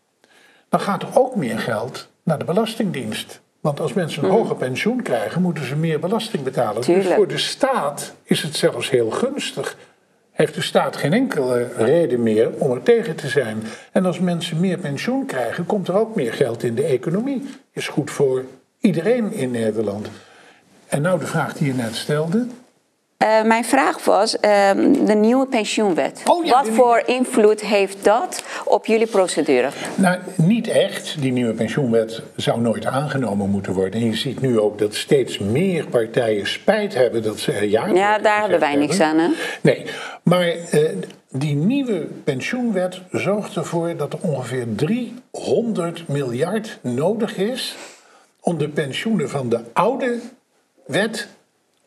dan 0.69 0.81
gaat 0.81 1.03
er 1.03 1.09
ook 1.15 1.37
meer 1.37 1.59
geld 1.59 2.09
naar 2.23 2.39
de 2.39 2.45
Belastingdienst. 2.45 3.41
Want 3.61 3.81
als 3.81 3.93
mensen 3.93 4.23
een 4.23 4.29
hmm. 4.29 4.39
hoger 4.39 4.57
pensioen 4.57 5.03
krijgen, 5.03 5.43
moeten 5.43 5.65
ze 5.67 5.77
meer 5.77 6.01
belasting 6.01 6.43
betalen. 6.43 6.83
Dus 6.83 7.07
voor 7.07 7.29
de 7.29 7.39
staat 7.39 8.15
is 8.23 8.43
het 8.43 8.57
zelfs 8.57 8.91
heel 8.91 9.11
gunstig. 9.11 9.77
Heeft 10.31 10.55
de 10.55 10.63
staat 10.63 10.97
geen 10.97 11.13
enkele 11.13 11.69
reden 11.77 12.23
meer 12.23 12.51
om 12.59 12.71
er 12.71 12.83
tegen 12.83 13.17
te 13.17 13.29
zijn. 13.29 13.63
En 13.93 14.07
als 14.07 14.19
mensen 14.19 14.61
meer 14.61 14.79
pensioen 14.79 15.27
krijgen, 15.27 15.67
komt 15.67 15.89
er 15.89 15.99
ook 15.99 16.15
meer 16.15 16.33
geld 16.33 16.63
in 16.63 16.75
de 16.75 16.85
economie. 16.85 17.49
Is 17.73 17.89
goed 17.89 18.11
voor 18.11 18.45
iedereen 18.81 19.33
in 19.33 19.51
Nederland. 19.51 20.09
En 20.89 21.03
nou 21.03 21.19
de 21.19 21.27
vraag 21.27 21.53
die 21.53 21.67
je 21.67 21.75
net 21.75 21.95
stelde. 21.95 22.47
Uh, 23.19 23.43
mijn 23.43 23.65
vraag 23.65 24.05
was, 24.05 24.35
uh, 24.35 24.41
de 25.07 25.15
nieuwe 25.15 25.47
pensioenwet. 25.47 26.23
Oh, 26.25 26.45
ja, 26.45 26.51
Wat 26.53 26.69
voor 26.69 27.03
invloed 27.07 27.61
heeft 27.61 28.05
dat 28.05 28.45
op 28.65 28.87
jullie 28.87 29.07
procedure? 29.07 29.69
Nou, 29.95 30.19
niet 30.37 30.69
echt. 30.69 31.21
Die 31.21 31.33
nieuwe 31.33 31.53
pensioenwet 31.53 32.23
zou 32.37 32.61
nooit 32.61 32.87
aangenomen 32.87 33.51
moeten 33.51 33.73
worden. 33.73 34.01
En 34.01 34.07
je 34.07 34.17
ziet 34.17 34.41
nu 34.41 34.61
ook 34.61 34.79
dat 34.79 34.95
steeds 34.95 35.39
meer 35.39 35.87
partijen 35.87 36.47
spijt 36.47 36.95
hebben 36.95 37.23
dat 37.23 37.39
ze 37.39 37.53
er 37.53 37.69
ja 37.69 37.87
Ja, 37.87 38.19
daar 38.19 38.41
hebben 38.41 38.61
wij 38.61 38.75
niks 38.75 39.01
aan, 39.01 39.19
hè? 39.19 39.29
Nee, 39.61 39.85
maar 40.23 40.47
uh, 40.47 40.89
die 41.31 41.55
nieuwe 41.55 42.07
pensioenwet 42.25 43.01
zorgt 43.11 43.57
ervoor 43.57 43.97
dat 43.97 44.13
er 44.13 44.19
ongeveer 44.23 44.67
300 44.75 46.09
miljard 46.09 46.79
nodig 46.81 47.37
is 47.37 47.77
om 48.41 48.59
de 48.59 48.69
pensioenen 48.69 49.31
van 49.31 49.49
de 49.49 49.61
oude 49.73 50.21
wet 50.87 51.29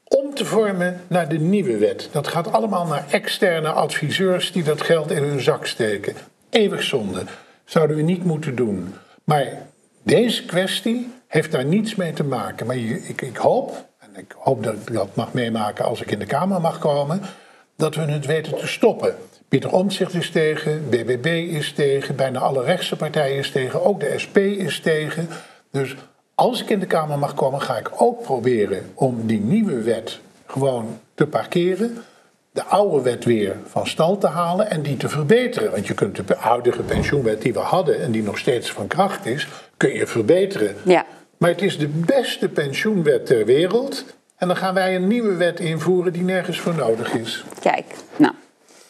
om 0.07 0.33
te 0.33 0.45
vormen 0.45 1.01
naar 1.07 1.29
de 1.29 1.39
nieuwe 1.39 1.77
wet. 1.77 2.09
Dat 2.11 2.27
gaat 2.27 2.51
allemaal 2.51 2.85
naar 2.85 3.05
externe 3.09 3.69
adviseurs 3.69 4.51
die 4.51 4.63
dat 4.63 4.81
geld 4.81 5.11
in 5.11 5.23
hun 5.23 5.41
zak 5.41 5.65
steken. 5.65 6.15
Eeuwig 6.49 6.83
zonde. 6.83 7.23
Zouden 7.65 7.95
we 7.95 8.01
niet 8.01 8.23
moeten 8.23 8.55
doen. 8.55 8.93
Maar 9.23 9.47
deze 10.03 10.45
kwestie 10.45 11.13
heeft 11.27 11.51
daar 11.51 11.65
niets 11.65 11.95
mee 11.95 12.13
te 12.13 12.23
maken. 12.23 12.67
Maar 12.67 12.75
ik, 12.75 13.21
ik 13.21 13.37
hoop, 13.37 13.85
en 13.99 14.09
ik 14.15 14.35
hoop 14.37 14.63
dat 14.63 14.73
ik 14.73 14.93
dat 14.93 15.15
mag 15.15 15.33
meemaken 15.33 15.85
als 15.85 16.01
ik 16.01 16.11
in 16.11 16.19
de 16.19 16.25
Kamer 16.25 16.61
mag 16.61 16.79
komen, 16.79 17.21
dat 17.75 17.95
we 17.95 18.01
het 18.01 18.25
weten 18.25 18.57
te 18.57 18.67
stoppen. 18.67 19.15
Pieter 19.49 19.71
Omtzigt 19.71 20.13
is 20.13 20.29
tegen, 20.29 20.89
BBB 20.89 21.25
is 21.51 21.73
tegen, 21.73 22.15
bijna 22.15 22.39
alle 22.39 22.63
rechtse 22.63 22.95
partijen 22.95 23.37
is 23.37 23.51
tegen, 23.51 23.85
ook 23.85 23.99
de 23.99 24.13
SP 24.23 24.37
is 24.37 24.79
tegen. 24.79 25.27
Dus 25.71 25.95
als 26.37 26.61
ik 26.61 26.69
in 26.69 26.79
de 26.79 26.85
Kamer 26.85 27.19
mag 27.19 27.33
komen, 27.33 27.61
ga 27.61 27.77
ik 27.77 27.91
ook 27.95 28.21
proberen 28.21 28.91
om 28.93 29.27
die 29.27 29.39
nieuwe 29.39 29.81
wet 29.81 30.19
gewoon 30.45 30.99
te 31.13 31.27
parkeren. 31.27 31.97
De 32.51 32.63
oude 32.63 33.01
wet 33.01 33.25
weer 33.25 33.55
van 33.67 33.87
stal 33.87 34.17
te 34.17 34.27
halen 34.27 34.69
en 34.69 34.81
die 34.81 34.97
te 34.97 35.09
verbeteren. 35.09 35.71
Want 35.71 35.87
je 35.87 35.93
kunt 35.93 36.27
de 36.27 36.35
huidige 36.37 36.81
pensioenwet 36.81 37.41
die 37.41 37.53
we 37.53 37.59
hadden 37.59 38.01
en 38.01 38.11
die 38.11 38.23
nog 38.23 38.37
steeds 38.37 38.71
van 38.71 38.87
kracht 38.87 39.25
is, 39.25 39.47
kun 39.77 39.93
je 39.93 40.07
verbeteren. 40.07 40.75
Ja. 40.83 41.05
Maar 41.37 41.49
het 41.49 41.61
is 41.61 41.77
de 41.77 41.87
beste 41.87 42.49
pensioenwet 42.49 43.25
ter 43.25 43.45
wereld. 43.45 44.05
En 44.37 44.47
dan 44.47 44.57
gaan 44.57 44.73
wij 44.73 44.95
een 44.95 45.07
nieuwe 45.07 45.35
wet 45.35 45.59
invoeren 45.59 46.13
die 46.13 46.23
nergens 46.23 46.59
voor 46.59 46.75
nodig 46.75 47.13
is. 47.13 47.43
Kijk, 47.59 47.85
nou. 48.15 48.33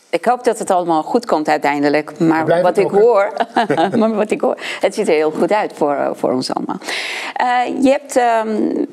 Ik 0.09 0.25
hoop 0.25 0.43
dat 0.43 0.59
het 0.59 0.71
allemaal 0.71 1.03
goed 1.03 1.25
komt 1.25 1.47
uiteindelijk. 1.47 2.19
Maar 2.19 2.61
wat 2.61 2.77
ik, 2.77 2.89
hoor, 2.89 3.33
maar 3.99 4.15
wat 4.15 4.31
ik 4.31 4.41
hoor, 4.41 4.57
het 4.79 4.95
ziet 4.95 5.07
er 5.07 5.13
heel 5.13 5.31
goed 5.31 5.51
uit 5.51 5.73
voor, 5.75 5.93
eh, 5.93 6.09
voor 6.13 6.31
ons 6.31 6.53
allemaal. 6.53 6.79
Uh, 7.41 7.83
je 7.83 7.89
hebt 7.89 8.15
um, 8.47 8.85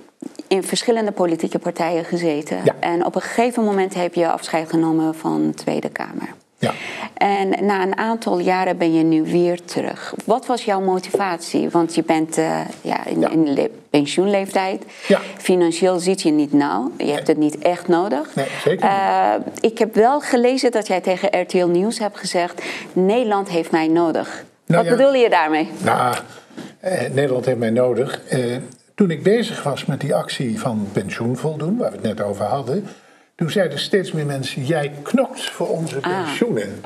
in 0.48 0.62
verschillende 0.62 1.12
politieke 1.12 1.58
partijen 1.58 2.04
gezeten. 2.04 2.60
Ja. 2.64 2.74
En 2.80 3.06
op 3.06 3.14
een 3.14 3.20
gegeven 3.20 3.64
moment 3.64 3.94
heb 3.94 4.14
je 4.14 4.30
afscheid 4.30 4.70
genomen 4.70 5.14
van 5.14 5.46
de 5.46 5.54
Tweede 5.54 5.88
Kamer. 5.88 6.34
Ja. 6.64 6.72
En 7.14 7.66
na 7.66 7.82
een 7.82 7.96
aantal 7.96 8.38
jaren 8.38 8.78
ben 8.78 8.94
je 8.94 9.02
nu 9.04 9.22
weer 9.22 9.64
terug. 9.64 10.14
Wat 10.24 10.46
was 10.46 10.64
jouw 10.64 10.80
motivatie? 10.80 11.70
Want 11.70 11.94
je 11.94 12.02
bent 12.02 12.38
uh, 12.38 12.60
ja, 12.80 13.06
in, 13.06 13.20
Ja. 13.20 13.30
in 13.30 13.54
de 13.54 13.70
pensioenleeftijd. 13.90 14.84
Ja. 15.08 15.20
Financieel 15.38 15.98
zit 15.98 16.22
je 16.22 16.30
niet 16.30 16.52
nauw. 16.52 16.90
Je 16.98 17.12
hebt 17.12 17.26
het 17.26 17.36
niet 17.36 17.58
echt 17.58 17.88
nodig. 17.88 18.34
Nee, 18.34 18.46
zeker. 18.64 18.88
Eh, 18.88 19.32
ik 19.60 19.78
heb 19.78 19.94
wel 19.94 20.20
gelezen 20.20 20.70
dat 20.70 20.86
jij 20.86 21.00
tegen 21.00 21.40
RTL 21.40 21.66
Nieuws 21.66 21.98
hebt 21.98 22.18
gezegd... 22.18 22.62
Nederland 22.92 23.48
heeft 23.48 23.70
mij 23.70 23.88
nodig. 23.88 24.44
Nou 24.66 24.88
Wat 24.88 24.96
bedoel 24.96 25.14
je 25.14 25.30
daarmee? 25.30 25.68
Nou, 25.82 26.14
eh, 26.80 27.00
Nederland 27.12 27.44
heeft 27.44 27.58
mij 27.58 27.70
nodig. 27.70 28.20
Eh, 28.28 28.56
toen 28.94 29.10
ik 29.10 29.22
bezig 29.22 29.62
was 29.62 29.84
met 29.84 30.00
die 30.00 30.14
actie 30.14 30.60
van 30.60 30.88
pensioen 30.92 31.36
voldoen, 31.36 31.76
waar 31.76 31.90
we 31.90 31.96
het 31.96 32.04
net 32.06 32.20
over 32.22 32.44
hadden, 32.44 32.86
toen 33.36 33.50
zeiden 33.50 33.78
steeds 33.78 34.12
meer 34.12 34.26
mensen: 34.26 34.64
jij 34.64 34.92
knokt 35.02 35.50
voor 35.50 35.68
onze 35.68 35.98
Ah. 36.00 36.24
pensioenen. 36.24 36.82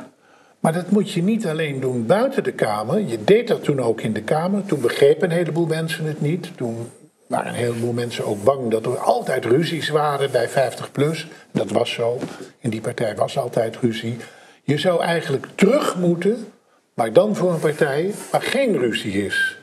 Maar 0.61 0.73
dat 0.73 0.91
moet 0.91 1.11
je 1.13 1.23
niet 1.23 1.47
alleen 1.47 1.81
doen 1.81 2.07
buiten 2.07 2.45
de 2.45 2.53
Kamer. 2.53 3.01
Je 3.01 3.25
deed 3.25 3.49
dat 3.49 3.65
toen 3.65 3.81
ook 3.81 4.01
in 4.01 4.13
de 4.13 4.23
Kamer. 4.23 4.65
Toen 4.67 4.81
begrepen 4.81 5.31
een 5.31 5.37
heleboel 5.37 5.67
mensen 5.67 6.05
het 6.05 6.21
niet. 6.21 6.57
Toen 6.57 6.91
waren 7.27 7.49
een 7.49 7.59
heleboel 7.59 7.93
mensen 7.93 8.25
ook 8.25 8.45
bang 8.45 8.71
dat 8.71 8.87
er 8.87 8.99
altijd 8.99 9.45
ruzies 9.45 9.89
waren 9.89 10.31
bij 10.31 10.49
50 10.49 10.93
plus. 10.93 11.27
Dat 11.53 11.71
was 11.71 11.93
zo. 11.93 12.19
In 12.59 12.71
die 12.71 12.81
partij 12.81 13.15
was 13.17 13.39
altijd 13.39 13.77
ruzie. 13.77 14.17
Je 14.63 14.79
zou 14.79 15.03
eigenlijk 15.03 15.47
terug 15.55 15.97
moeten, 15.97 16.47
maar 16.95 17.13
dan 17.13 17.37
voor 17.37 17.53
een 17.53 17.61
partij 17.61 18.15
waar 18.31 18.43
geen 18.43 18.79
ruzie 18.79 19.25
is. 19.25 19.57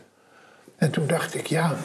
En 0.78 0.92
toen 0.92 1.08
dacht 1.08 1.36
ik, 1.36 1.48
ja, 1.48 1.76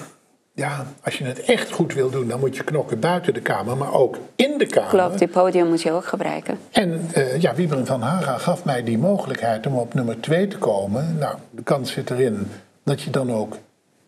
ja, 0.60 0.86
als 1.04 1.18
je 1.18 1.24
het 1.24 1.40
echt 1.44 1.70
goed 1.70 1.94
wil 1.94 2.10
doen, 2.10 2.28
dan 2.28 2.40
moet 2.40 2.56
je 2.56 2.64
knokken 2.64 3.00
buiten 3.00 3.34
de 3.34 3.40
Kamer, 3.40 3.76
maar 3.76 3.94
ook 3.94 4.18
in 4.36 4.58
de 4.58 4.66
Kamer. 4.66 4.88
Klopt, 4.88 5.18
die 5.18 5.28
podium 5.28 5.68
moet 5.68 5.82
je 5.82 5.92
ook 5.92 6.04
gebruiken. 6.04 6.58
En 6.70 7.08
eh 7.12 7.40
ja, 7.40 7.54
Wiebren 7.54 7.86
van 7.86 8.02
Haga 8.02 8.38
gaf 8.38 8.64
mij 8.64 8.84
die 8.84 8.98
mogelijkheid 8.98 9.66
om 9.66 9.74
op 9.78 9.94
nummer 9.94 10.20
2 10.20 10.48
te 10.48 10.58
komen. 10.58 11.16
Nou, 11.18 11.36
de 11.50 11.62
kans 11.62 11.92
zit 11.92 12.10
erin 12.10 12.50
dat 12.82 13.02
je 13.02 13.10
dan 13.10 13.32
ook 13.32 13.56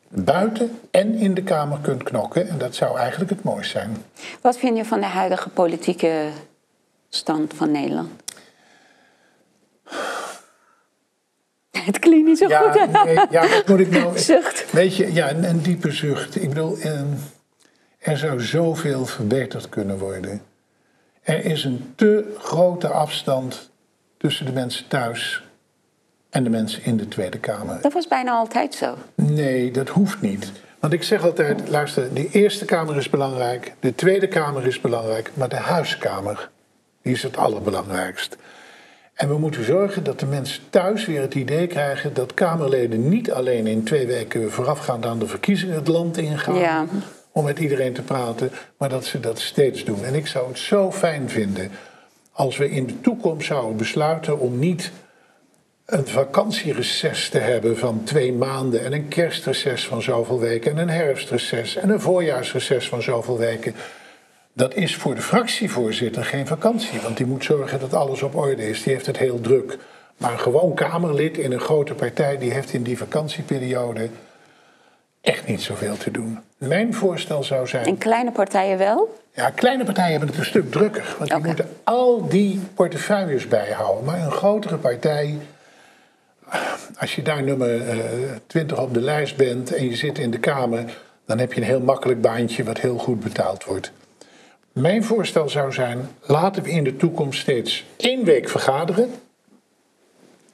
buiten 0.08 0.78
en 0.90 1.14
in 1.14 1.34
de 1.34 1.42
Kamer 1.42 1.78
kunt 1.80 2.02
knokken. 2.02 2.48
En 2.48 2.58
dat 2.58 2.74
zou 2.74 2.98
eigenlijk 2.98 3.30
het 3.30 3.42
mooiste 3.42 3.70
zijn. 3.70 3.96
Wat 4.40 4.58
vind 4.58 4.76
je 4.76 4.84
van 4.84 5.00
de 5.00 5.06
huidige 5.06 5.48
politieke 5.48 6.28
stand 7.08 7.54
van 7.54 7.70
Nederland? 7.70 8.21
Het 11.90 11.98
klinkt 11.98 12.26
niet 12.26 12.38
zo 12.38 12.46
goed. 12.46 12.74
hè? 12.78 13.04
nee, 13.04 13.26
ja, 13.30 13.48
wat 13.48 13.68
moet 13.68 13.80
ik 13.80 13.90
nou... 13.90 14.18
Zucht. 14.32 14.72
Weet 14.72 14.96
je, 14.96 15.12
ja, 15.12 15.30
een, 15.30 15.44
een 15.44 15.62
diepe 15.62 15.90
zucht. 15.90 16.42
Ik 16.42 16.48
bedoel, 16.48 16.78
eh, 16.78 17.00
er 17.98 18.18
zou 18.18 18.40
zoveel 18.40 19.06
verbeterd 19.06 19.68
kunnen 19.68 19.98
worden. 19.98 20.42
Er 21.22 21.44
is 21.44 21.64
een 21.64 21.92
te 21.96 22.34
grote 22.38 22.88
afstand 22.88 23.70
tussen 24.16 24.46
de 24.46 24.52
mensen 24.52 24.88
thuis 24.88 25.42
en 26.30 26.44
de 26.44 26.50
mensen 26.50 26.84
in 26.84 26.96
de 26.96 27.08
Tweede 27.08 27.38
Kamer. 27.38 27.78
Dat 27.80 27.92
was 27.92 28.08
bijna 28.08 28.32
altijd 28.32 28.74
zo. 28.74 28.96
Nee, 29.14 29.70
dat 29.70 29.88
hoeft 29.88 30.20
niet. 30.20 30.52
Want 30.80 30.92
ik 30.94 31.02
zeg 31.02 31.24
altijd, 31.24 31.68
luister, 31.68 32.14
de 32.14 32.28
Eerste 32.30 32.64
Kamer 32.64 32.96
is 32.96 33.10
belangrijk, 33.10 33.72
de 33.80 33.94
Tweede 33.94 34.28
Kamer 34.28 34.66
is 34.66 34.80
belangrijk, 34.80 35.30
maar 35.34 35.48
de 35.48 35.56
Huiskamer, 35.56 36.50
die 37.02 37.12
is 37.12 37.22
het 37.22 37.36
allerbelangrijkst. 37.36 38.36
En 39.22 39.28
we 39.28 39.38
moeten 39.38 39.64
zorgen 39.64 40.04
dat 40.04 40.20
de 40.20 40.26
mensen 40.26 40.62
thuis 40.70 41.06
weer 41.06 41.20
het 41.20 41.34
idee 41.34 41.66
krijgen 41.66 42.14
dat 42.14 42.34
Kamerleden 42.34 43.08
niet 43.08 43.32
alleen 43.32 43.66
in 43.66 43.84
twee 43.84 44.06
weken 44.06 44.50
voorafgaand 44.50 45.06
aan 45.06 45.18
de 45.18 45.26
verkiezingen 45.26 45.74
het 45.74 45.88
land 45.88 46.16
ingaan 46.16 46.54
Ja. 46.54 46.86
om 47.32 47.44
met 47.44 47.58
iedereen 47.58 47.92
te 47.92 48.02
praten, 48.02 48.50
maar 48.78 48.88
dat 48.88 49.04
ze 49.04 49.20
dat 49.20 49.40
steeds 49.40 49.84
doen. 49.84 50.04
En 50.04 50.14
ik 50.14 50.26
zou 50.26 50.48
het 50.48 50.58
zo 50.58 50.92
fijn 50.92 51.28
vinden 51.28 51.70
als 52.32 52.56
we 52.56 52.70
in 52.70 52.86
de 52.86 53.00
toekomst 53.00 53.46
zouden 53.46 53.76
besluiten 53.76 54.38
om 54.38 54.58
niet 54.58 54.92
een 55.86 56.06
vakantiereces 56.06 57.28
te 57.28 57.38
hebben 57.38 57.78
van 57.78 58.04
twee 58.04 58.32
maanden 58.32 58.84
en 58.84 58.92
een 58.92 59.08
kerstreces 59.08 59.86
van 59.86 60.02
zoveel 60.02 60.40
weken 60.40 60.70
en 60.70 60.78
een 60.78 60.90
herfstreces 60.90 61.76
en 61.76 61.90
een 61.90 62.00
voorjaarsreces 62.00 62.88
van 62.88 63.02
zoveel 63.02 63.38
weken. 63.38 63.74
Dat 64.52 64.74
is 64.74 64.96
voor 64.96 65.14
de 65.14 65.22
fractievoorzitter 65.22 66.24
geen 66.24 66.46
vakantie, 66.46 67.00
want 67.00 67.16
die 67.16 67.26
moet 67.26 67.44
zorgen 67.44 67.80
dat 67.80 67.94
alles 67.94 68.22
op 68.22 68.36
orde 68.36 68.68
is. 68.68 68.82
Die 68.82 68.92
heeft 68.92 69.06
het 69.06 69.18
heel 69.18 69.40
druk. 69.40 69.78
Maar 70.16 70.32
een 70.32 70.38
gewoon 70.38 70.74
Kamerlid 70.74 71.38
in 71.38 71.52
een 71.52 71.60
grote 71.60 71.94
partij, 71.94 72.38
die 72.38 72.52
heeft 72.52 72.72
in 72.72 72.82
die 72.82 72.98
vakantieperiode 72.98 74.08
echt 75.20 75.46
niet 75.46 75.62
zoveel 75.62 75.96
te 75.96 76.10
doen. 76.10 76.38
Mijn 76.58 76.94
voorstel 76.94 77.44
zou 77.44 77.66
zijn. 77.66 77.86
In 77.86 77.98
kleine 77.98 78.32
partijen 78.32 78.78
wel? 78.78 79.20
Ja, 79.34 79.50
kleine 79.50 79.84
partijen 79.84 80.10
hebben 80.10 80.28
het 80.28 80.38
een 80.38 80.44
stuk 80.44 80.70
drukker. 80.70 81.14
Want 81.18 81.30
die 81.30 81.44
moeten 81.44 81.68
al 81.84 82.28
die 82.28 82.60
portefeuilles 82.74 83.48
bijhouden. 83.48 84.04
Maar 84.04 84.20
een 84.20 84.30
grotere 84.30 84.76
partij, 84.76 85.38
als 86.98 87.14
je 87.14 87.22
daar 87.22 87.42
nummer 87.42 87.88
eh, 87.88 87.98
20 88.46 88.80
op 88.80 88.94
de 88.94 89.00
lijst 89.00 89.36
bent 89.36 89.74
en 89.74 89.84
je 89.84 89.96
zit 89.96 90.18
in 90.18 90.30
de 90.30 90.38
Kamer, 90.38 90.84
dan 91.26 91.38
heb 91.38 91.52
je 91.52 91.60
een 91.60 91.66
heel 91.66 91.80
makkelijk 91.80 92.20
baantje 92.20 92.64
wat 92.64 92.78
heel 92.78 92.98
goed 92.98 93.20
betaald 93.20 93.64
wordt. 93.64 93.92
Mijn 94.72 95.04
voorstel 95.04 95.48
zou 95.48 95.72
zijn: 95.72 96.08
laten 96.20 96.62
we 96.62 96.70
in 96.70 96.84
de 96.84 96.96
toekomst 96.96 97.40
steeds 97.40 97.84
één 97.96 98.24
week 98.24 98.48
vergaderen. 98.48 99.10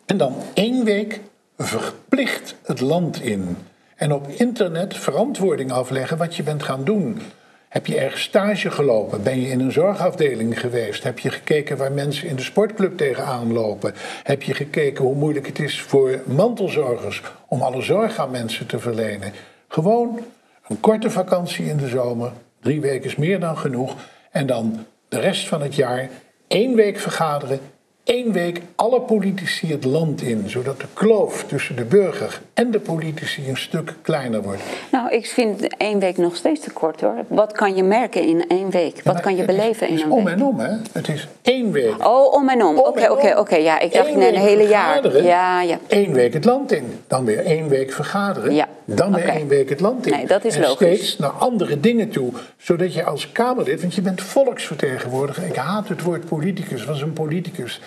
En 0.07 0.17
dan 0.17 0.35
één 0.55 0.85
week 0.85 1.21
verplicht 1.57 2.55
het 2.63 2.81
land 2.81 3.23
in. 3.23 3.57
En 3.97 4.13
op 4.13 4.29
internet 4.29 4.97
verantwoording 4.97 5.73
afleggen 5.73 6.19
wat 6.19 6.37
je 6.37 6.43
bent 6.43 6.63
gaan 6.63 6.85
doen. 6.85 7.21
Heb 7.69 7.87
je 7.87 7.99
ergens 7.99 8.23
stage 8.23 8.71
gelopen? 8.71 9.23
Ben 9.23 9.41
je 9.41 9.49
in 9.49 9.61
een 9.61 9.73
zorgafdeling 9.73 10.61
geweest? 10.61 11.03
Heb 11.03 11.19
je 11.19 11.31
gekeken 11.31 11.77
waar 11.77 11.93
mensen 11.93 12.29
in 12.29 12.37
de 12.37 12.43
sportclub 12.43 12.97
tegenaan 12.97 13.53
lopen? 13.53 13.95
Heb 14.23 14.43
je 14.43 14.55
gekeken 14.55 15.05
hoe 15.05 15.15
moeilijk 15.15 15.47
het 15.47 15.59
is 15.59 15.81
voor 15.81 16.23
mantelzorgers 16.27 17.23
om 17.49 17.63
alle 17.63 17.83
zorg 17.83 18.19
aan 18.19 18.31
mensen 18.31 18.67
te 18.67 18.79
verlenen? 18.79 19.33
Gewoon 19.69 20.21
een 20.69 20.81
korte 20.81 21.11
vakantie 21.11 21.67
in 21.67 21.77
de 21.77 21.89
zomer. 21.89 22.33
Drie 22.61 22.81
weken 22.81 23.09
is 23.09 23.17
meer 23.17 23.41
dan 23.41 23.59
genoeg. 23.59 23.97
En 24.31 24.47
dan 24.47 24.87
de 25.09 25.21
rest 25.21 25.49
van 25.49 25.63
het 25.63 25.75
jaar 25.75 26.11
één 26.49 26.75
week 26.75 26.99
vergaderen, 26.99 27.61
één 28.09 28.33
week 28.33 28.61
alle 28.75 29.01
politici 29.01 29.73
het 29.73 29.85
land 29.85 30.23
in, 30.23 30.45
zodat 30.47 30.81
de 30.81 30.87
kloof 30.95 31.45
tussen 31.45 31.77
de 31.77 31.85
burger 31.85 32.41
en 32.55 32.71
de 32.71 32.81
politici 32.81 33.49
een 33.49 33.57
stuk 33.57 33.95
kleiner 34.03 34.43
wordt? 34.43 34.63
Nou, 34.91 35.11
ik 35.11 35.27
vind 35.27 35.77
één 35.77 35.99
week 35.99 36.17
nog 36.17 36.37
steeds 36.37 36.61
te 36.61 36.71
kort 36.71 37.01
hoor. 37.01 37.25
Wat 37.29 37.53
kan 37.53 37.77
je 37.77 37.83
merken 37.83 38.23
in 38.23 38.45
één 38.49 38.71
week? 38.71 39.01
Wat 39.05 39.21
kan 39.21 39.37
je 39.37 39.45
beleven 39.45 39.89
in 39.89 40.01
een 40.01 40.09
week? 40.09 40.19
Het 40.19 40.19
is 40.19 40.23
om 40.23 40.29
en 40.29 40.43
om, 40.43 40.59
hè? 40.59 40.77
Het 40.93 41.09
is 41.09 41.29
één 41.43 41.73
week. 41.73 42.07
Oh, 42.07 42.33
om 42.33 42.49
en 42.49 42.65
om. 42.65 42.79
Oké, 42.79 43.11
oké, 43.11 43.39
oké. 43.39 43.57
Ja, 43.57 43.79
ik 43.79 43.93
dacht 43.93 44.09
in 44.09 44.21
een 44.21 44.35
hele 44.35 44.69
jaar. 44.69 45.23
Ja, 45.23 45.63
ja. 45.63 45.79
Eén 45.89 46.13
week 46.13 46.33
het 46.33 46.45
land 46.45 46.73
in. 46.73 46.85
Dan 47.07 47.25
weer 47.25 47.45
één 47.45 47.69
week 47.69 47.93
vergaderen. 47.93 48.55
Ja. 48.55 48.69
Dan 48.85 49.15
weer 49.15 49.29
één 49.29 49.49
week 49.49 49.69
het 49.69 49.81
land 49.81 50.07
in. 50.07 50.13
Nee, 50.13 50.27
dat 50.27 50.45
is 50.45 50.55
en 50.55 50.61
logisch. 50.61 50.77
steeds 50.77 51.19
naar 51.19 51.31
andere 51.31 51.81
dingen 51.81 52.09
toe. 52.09 52.33
Zodat 52.57 52.95
je 52.95 53.05
als 53.05 53.33
Kamerlid, 53.33 53.81
want 53.81 53.95
je 53.95 54.01
bent 54.03 54.23
volksvertegenwoordiger. 54.23 55.47
Ik 55.47 55.57
haat 55.57 55.89
het 55.89 56.03
woord 56.03 56.25
politicus, 56.25 56.85
was 56.85 57.03
een 57.03 57.13
politicus. 57.13 57.81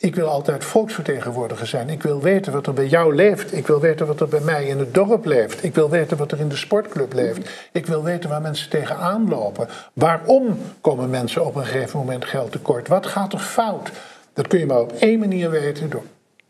Ik 0.00 0.14
wil 0.14 0.26
altijd 0.26 0.64
volksvertegenwoordiger 0.64 1.66
zijn. 1.66 1.88
Ik 1.88 2.02
wil 2.02 2.20
weten 2.20 2.52
wat 2.52 2.66
er 2.66 2.72
bij 2.72 2.86
jou 2.86 3.14
leeft. 3.14 3.52
Ik 3.52 3.66
wil 3.66 3.80
weten 3.80 4.06
wat 4.06 4.20
er 4.20 4.28
bij 4.28 4.40
mij 4.40 4.66
in 4.66 4.78
het 4.78 4.94
dorp 4.94 5.24
leeft. 5.24 5.64
Ik 5.64 5.74
wil 5.74 5.90
weten 5.90 6.16
wat 6.16 6.32
er 6.32 6.40
in 6.40 6.48
de 6.48 6.56
sportclub 6.56 7.12
leeft. 7.12 7.50
Ik 7.72 7.86
wil 7.86 8.02
weten 8.02 8.30
waar 8.30 8.40
mensen 8.40 8.70
tegenaan 8.70 9.28
lopen. 9.28 9.68
Waarom 9.92 10.58
komen 10.80 11.10
mensen 11.10 11.46
op 11.46 11.54
een 11.54 11.64
gegeven 11.64 11.98
moment 11.98 12.24
geld 12.24 12.52
tekort? 12.52 12.88
Wat 12.88 13.06
gaat 13.06 13.32
er 13.32 13.38
fout? 13.38 13.90
Dat 14.32 14.46
kun 14.46 14.58
je 14.58 14.66
maar 14.66 14.80
op 14.80 14.92
één 14.92 15.18
manier 15.18 15.50
weten 15.50 15.90
door 15.90 16.04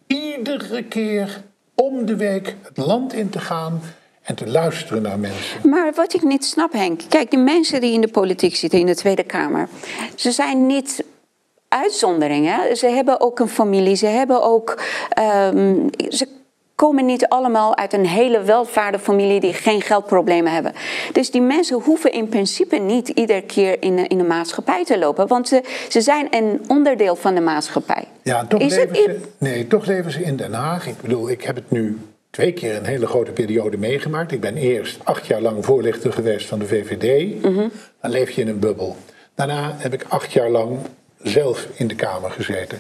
iedere 0.07 0.85
keer 0.85 1.43
om 1.75 2.07
de 2.07 2.17
week 2.17 2.57
het 2.63 2.77
land 2.77 3.13
in 3.13 3.29
te 3.29 3.39
gaan 3.39 3.81
en 4.23 4.35
te 4.35 4.47
luisteren 4.47 5.03
naar 5.03 5.19
mensen. 5.19 5.69
Maar 5.69 5.93
wat 5.95 6.15
ik 6.15 6.23
niet 6.23 6.45
snap, 6.45 6.73
Henk. 6.73 7.01
Kijk, 7.09 7.31
die 7.31 7.39
mensen 7.39 7.81
die 7.81 7.93
in 7.93 8.01
de 8.01 8.09
politiek 8.09 8.57
zitten, 8.57 8.79
in 8.79 8.87
de 8.87 8.95
Tweede 8.95 9.23
Kamer. 9.23 9.69
ze 10.15 10.31
zijn 10.31 10.67
niet 10.67 11.05
uitzonderingen. 11.69 12.77
Ze 12.77 12.87
hebben 12.87 13.21
ook 13.21 13.39
een 13.39 13.49
familie, 13.49 13.97
ze 13.97 14.07
hebben 14.07 14.43
ook. 14.43 14.83
Um, 15.53 15.91
ze 16.09 16.29
komen 16.75 17.07
niet 17.07 17.29
allemaal 17.29 17.77
uit 17.77 17.93
een 17.93 18.07
hele 18.07 18.43
welvaarde 18.43 18.99
familie 18.99 19.41
die 19.41 19.53
geen 19.53 19.81
geldproblemen 19.81 20.53
hebben. 20.53 20.73
Dus 21.13 21.31
die 21.31 21.41
mensen 21.41 21.81
hoeven 21.81 22.13
in 22.13 22.29
principe 22.29 22.77
niet 22.77 23.09
iedere 23.09 23.43
keer 23.43 23.83
in 23.83 23.97
de, 23.97 24.07
in 24.07 24.19
de 24.19 24.25
maatschappij 24.25 24.85
te 24.85 24.99
lopen, 24.99 25.27
want 25.27 25.49
ze, 25.49 25.63
ze 25.89 26.01
zijn 26.01 26.27
een 26.31 26.61
onderdeel 26.69 27.17
van 27.17 27.35
de 27.35 27.41
maatschappij. 27.41 28.05
Ja, 28.23 28.45
toch 28.45 28.61
leven 28.61 28.95
ze, 28.95 29.21
nee, 29.39 29.67
toch 29.67 29.87
leven 29.87 30.13
ze 30.13 30.23
in 30.23 30.37
Den 30.37 30.53
Haag. 30.53 30.87
Ik 30.87 31.01
bedoel, 31.01 31.31
ik 31.31 31.43
heb 31.43 31.57
het 31.57 31.71
nu 31.71 31.99
twee 32.31 32.53
keer 32.53 32.77
een 32.77 32.85
hele 32.85 33.07
grote 33.07 33.31
periode 33.31 33.77
meegemaakt. 33.77 34.33
Ik 34.33 34.41
ben 34.41 34.57
eerst 34.57 34.99
acht 35.05 35.27
jaar 35.27 35.41
lang 35.41 35.65
voorlichter 35.65 36.13
geweest 36.13 36.47
van 36.47 36.59
de 36.59 36.67
VVD. 36.67 37.43
Mhm. 37.43 37.69
Dan 38.01 38.11
leef 38.11 38.31
je 38.31 38.41
in 38.41 38.49
een 38.49 38.59
bubbel. 38.59 38.97
Daarna 39.35 39.75
heb 39.79 39.93
ik 39.93 40.05
acht 40.09 40.33
jaar 40.33 40.51
lang 40.51 40.79
zelf 41.23 41.67
in 41.75 41.87
de 41.87 41.95
Kamer 41.95 42.31
gezeten. 42.31 42.79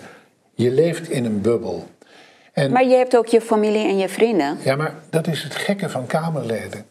Je 0.54 0.70
leeft 0.70 1.10
in 1.10 1.24
een 1.24 1.40
bubbel. 1.40 1.86
En, 2.52 2.72
maar 2.72 2.84
je 2.84 2.94
hebt 2.94 3.16
ook 3.16 3.26
je 3.26 3.40
familie 3.40 3.88
en 3.88 3.98
je 3.98 4.08
vrienden. 4.08 4.58
Ja, 4.64 4.76
maar 4.76 4.94
dat 5.10 5.26
is 5.26 5.42
het 5.42 5.54
gekke 5.54 5.88
van 5.88 6.06
Kamerleden. 6.06 6.86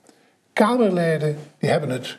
Kamerleden 0.53 1.37
die 1.59 1.69
hebben 1.69 1.89
het 1.89 2.17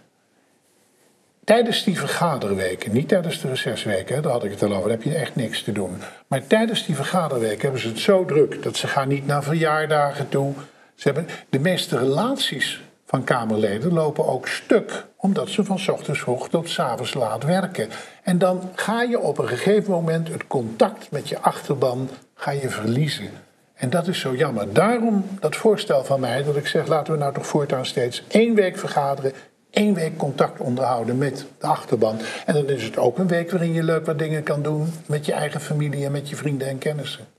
tijdens 1.44 1.84
die 1.84 1.98
vergaderweken, 1.98 2.92
niet 2.92 3.08
tijdens 3.08 3.40
de 3.40 3.48
recessweken, 3.48 4.22
daar 4.22 4.32
had 4.32 4.44
ik 4.44 4.50
het 4.50 4.62
al 4.62 4.74
over, 4.74 4.90
heb 4.90 5.02
je 5.02 5.14
echt 5.14 5.36
niks 5.36 5.62
te 5.62 5.72
doen. 5.72 6.02
Maar 6.26 6.46
tijdens 6.46 6.86
die 6.86 6.94
vergaderweken 6.94 7.60
hebben 7.60 7.80
ze 7.80 7.88
het 7.88 7.98
zo 7.98 8.24
druk 8.24 8.62
dat 8.62 8.76
ze 8.76 8.86
gaan 8.86 9.08
niet 9.08 9.26
naar 9.26 9.42
verjaardagen 9.42 10.28
toe. 10.28 10.52
Ze 10.94 11.08
hebben 11.08 11.28
de 11.48 11.58
meeste 11.58 11.98
relaties 11.98 12.80
van 13.08 13.24
Kamerleden 13.24 13.92
lopen 13.92 14.26
ook 14.26 14.48
stuk, 14.48 15.06
omdat 15.16 15.48
ze 15.48 15.64
van 15.64 15.78
ochtends 15.90 16.20
vroeg 16.20 16.48
tot 16.48 16.68
s 16.68 16.78
avonds 16.78 17.14
laat 17.14 17.44
werken. 17.44 17.88
En 18.22 18.38
dan 18.38 18.70
ga 18.74 19.02
je 19.02 19.20
op 19.20 19.38
een 19.38 19.48
gegeven 19.48 19.90
moment 19.90 20.28
het 20.28 20.46
contact 20.46 21.10
met 21.10 21.28
je 21.28 21.38
achterban 21.38 22.08
ga 22.34 22.50
je 22.50 22.68
verliezen. 22.68 23.30
En 23.74 23.90
dat 23.90 24.08
is 24.08 24.20
zo 24.20 24.34
jammer. 24.34 24.72
Daarom 24.72 25.24
dat 25.40 25.56
voorstel 25.56 26.04
van 26.04 26.20
mij 26.20 26.42
dat 26.42 26.56
ik 26.56 26.66
zeg: 26.66 26.86
laten 26.86 27.12
we 27.12 27.18
nou 27.18 27.34
toch 27.34 27.46
voortaan 27.46 27.86
steeds 27.86 28.22
één 28.28 28.54
week 28.54 28.78
vergaderen, 28.78 29.32
één 29.70 29.94
week 29.94 30.16
contact 30.16 30.60
onderhouden 30.60 31.18
met 31.18 31.46
de 31.58 31.66
achterban. 31.66 32.18
En 32.46 32.54
dan 32.54 32.68
is 32.68 32.82
het 32.82 32.98
ook 32.98 33.18
een 33.18 33.28
week 33.28 33.50
waarin 33.50 33.72
je 33.72 33.82
leuk 33.82 34.06
wat 34.06 34.18
dingen 34.18 34.42
kan 34.42 34.62
doen 34.62 34.92
met 35.06 35.26
je 35.26 35.32
eigen 35.32 35.60
familie 35.60 36.04
en 36.04 36.12
met 36.12 36.28
je 36.28 36.36
vrienden 36.36 36.68
en 36.68 36.78
kennissen. 36.78 37.37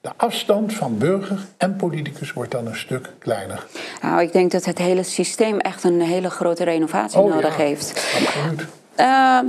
De 0.00 0.10
afstand 0.16 0.74
van 0.74 0.98
burger 0.98 1.38
en 1.56 1.76
politicus 1.76 2.32
wordt 2.32 2.50
dan 2.50 2.66
een 2.66 2.76
stuk 2.76 3.10
kleiner. 3.18 3.66
Nou, 4.02 4.22
ik 4.22 4.32
denk 4.32 4.50
dat 4.50 4.64
het 4.64 4.78
hele 4.78 5.02
systeem 5.02 5.58
echt 5.58 5.84
een 5.84 6.00
hele 6.00 6.30
grote 6.30 6.64
renovatie 6.64 7.18
oh, 7.18 7.34
nodig 7.34 7.56
heeft. 7.56 7.90
Absoluut. 8.26 8.66
Uh, 8.96 9.40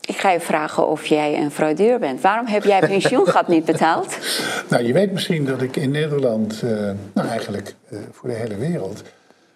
ik 0.00 0.16
ga 0.16 0.30
je 0.30 0.40
vragen 0.40 0.88
of 0.88 1.06
jij 1.06 1.38
een 1.38 1.50
fraudeur 1.50 1.98
bent. 1.98 2.20
Waarom 2.20 2.46
heb 2.46 2.64
jij 2.64 2.80
pensioengat 2.80 3.48
niet 3.48 3.64
betaald? 3.64 4.16
Nou, 4.68 4.84
je 4.84 4.92
weet 4.92 5.12
misschien 5.12 5.44
dat 5.44 5.62
ik 5.62 5.76
in 5.76 5.90
Nederland, 5.90 6.62
uh, 6.64 6.70
nou 7.12 7.28
eigenlijk 7.28 7.74
uh, 7.88 7.98
voor 8.12 8.28
de 8.28 8.34
hele 8.34 8.56
wereld, 8.56 9.02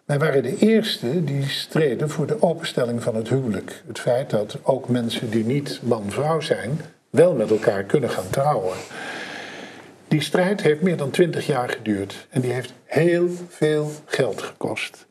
wij 0.05 0.19
waren 0.19 0.43
de 0.43 0.57
eerste 0.59 1.25
die 1.25 1.49
streden 1.49 2.11
voor 2.11 2.27
de 2.27 2.43
openstelling 2.43 3.03
van 3.03 3.15
het 3.15 3.29
huwelijk. 3.29 3.83
Het 3.87 3.99
feit 3.99 4.31
dat 4.31 4.57
ook 4.63 4.89
mensen 4.89 5.31
die 5.31 5.45
niet 5.45 5.81
man-vrouw 5.83 6.41
zijn, 6.41 6.81
wel 7.11 7.35
met 7.35 7.51
elkaar 7.51 7.83
kunnen 7.83 8.11
gaan 8.11 8.31
trouwen. 8.31 8.77
Die 10.15 10.23
strijd 10.23 10.63
heeft 10.63 10.81
meer 10.81 10.97
dan 10.97 11.11
twintig 11.11 11.47
jaar 11.47 11.69
geduurd 11.69 12.27
en 12.31 12.41
die 12.41 12.53
heeft 12.53 12.73
heel 12.85 13.29
veel 13.49 13.91
geld 14.05 14.43
gekost. 14.43 15.07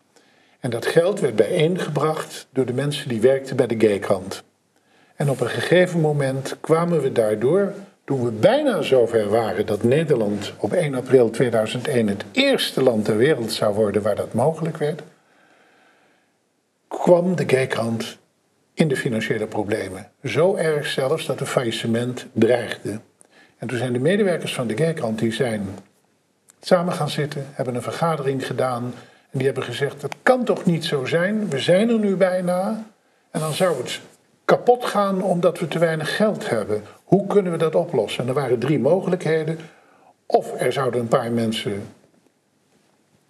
En 0.59 0.69
dat 0.69 0.85
geld 0.85 1.19
werd 1.19 1.35
bijeengebracht 1.35 2.47
door 2.53 2.65
de 2.65 2.73
mensen 2.73 3.09
die 3.09 3.21
werkten 3.21 3.55
bij 3.55 3.67
de 3.67 3.79
gaykrant. 3.79 4.43
En 5.15 5.29
op 5.29 5.41
een 5.41 5.49
gegeven 5.49 5.99
moment 5.99 6.57
kwamen 6.61 7.01
we 7.01 7.11
daardoor, 7.11 7.73
toen 8.05 8.23
we 8.23 8.31
bijna 8.31 8.81
zover 8.81 9.29
waren 9.29 9.65
dat 9.65 9.83
Nederland 9.83 10.53
op 10.57 10.73
1 10.73 10.95
april 10.95 11.29
2001 11.29 12.07
het 12.07 12.25
eerste 12.31 12.83
land 12.83 13.05
ter 13.05 13.17
wereld 13.17 13.51
zou 13.51 13.75
worden 13.75 14.01
waar 14.01 14.15
dat 14.15 14.33
mogelijk 14.33 14.77
werd, 14.77 15.01
kwam 16.87 17.35
de 17.35 17.43
gaykrant 17.47 18.17
in 18.73 18.87
de 18.87 18.97
financiële 18.97 19.47
problemen. 19.47 20.11
Zo 20.23 20.55
erg 20.55 20.87
zelfs 20.87 21.25
dat 21.25 21.39
een 21.39 21.47
faillissement 21.47 22.25
dreigde. 22.33 22.99
En 23.63 23.69
toen 23.69 23.77
zijn 23.77 23.93
de 23.93 23.99
medewerkers 23.99 24.53
van 24.53 24.67
de 24.67 24.77
Gaykrant 24.77 25.19
die 25.19 25.33
zijn 25.33 25.67
samen 26.61 26.93
gaan 26.93 27.09
zitten, 27.09 27.45
hebben 27.51 27.75
een 27.75 27.81
vergadering 27.81 28.45
gedaan. 28.45 28.83
En 29.31 29.37
die 29.37 29.45
hebben 29.45 29.63
gezegd, 29.63 30.01
dat 30.01 30.15
kan 30.23 30.43
toch 30.43 30.65
niet 30.65 30.85
zo 30.85 31.05
zijn? 31.05 31.49
We 31.49 31.59
zijn 31.59 31.89
er 31.89 31.99
nu 31.99 32.15
bijna. 32.15 32.83
En 33.31 33.39
dan 33.39 33.53
zou 33.53 33.77
het 33.77 33.99
kapot 34.45 34.85
gaan 34.85 35.21
omdat 35.21 35.59
we 35.59 35.67
te 35.67 35.79
weinig 35.79 36.15
geld 36.15 36.49
hebben. 36.49 36.83
Hoe 37.03 37.27
kunnen 37.27 37.51
we 37.51 37.57
dat 37.57 37.75
oplossen? 37.75 38.23
En 38.23 38.29
er 38.29 38.33
waren 38.35 38.59
drie 38.59 38.79
mogelijkheden. 38.79 39.57
Of 40.25 40.61
er 40.61 40.73
zouden 40.73 40.99
een 40.99 41.07
paar 41.07 41.31
mensen 41.31 41.83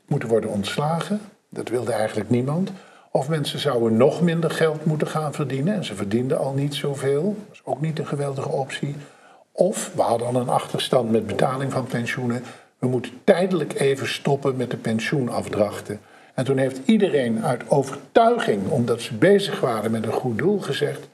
moeten 0.06 0.30
worden 0.30 0.50
ontslagen. 0.50 1.22
Dat 1.50 1.70
wilde 1.70 1.92
eigenlijk 1.92 2.30
niemand. 2.30 2.72
Of 3.12 3.30
mensen 3.30 3.60
zouden 3.60 3.98
nog 3.98 4.22
minder 4.22 4.52
geld 4.52 4.86
moeten 4.86 5.08
gaan 5.08 5.34
verdienen. 5.34 5.74
En 5.74 5.86
ze 5.86 5.96
verdienden 5.96 6.38
al 6.38 6.54
niet 6.54 6.76
zoveel. 6.76 7.24
Dat 7.24 7.54
is 7.56 7.62
ook 7.64 7.82
niet 7.82 8.00
een 8.00 8.08
geweldige 8.08 8.50
optie. 8.50 8.96
Of 9.56 9.92
we 9.96 10.02
hadden 10.02 10.28
al 10.28 10.36
een 10.36 10.50
achterstand 10.50 11.12
met 11.12 11.28
betaling 11.28 11.72
van 11.72 11.86
pensioenen. 11.86 12.44
We 12.80 12.88
moeten 12.88 13.12
tijdelijk 13.24 13.80
even 13.80 14.08
stoppen 14.08 14.56
met 14.56 14.72
de 14.72 14.78
pensioenafdrachten. 14.78 16.00
En 16.34 16.46
toen 16.46 16.58
heeft 16.58 16.80
iedereen 16.86 17.44
uit 17.44 17.70
overtuiging, 17.70 18.70
omdat 18.70 19.02
ze 19.02 19.14
bezig 19.14 19.60
waren 19.60 19.92
met 19.92 20.06
een 20.06 20.12
goed 20.12 20.38
doel, 20.38 20.60
gezegd: 20.60 21.08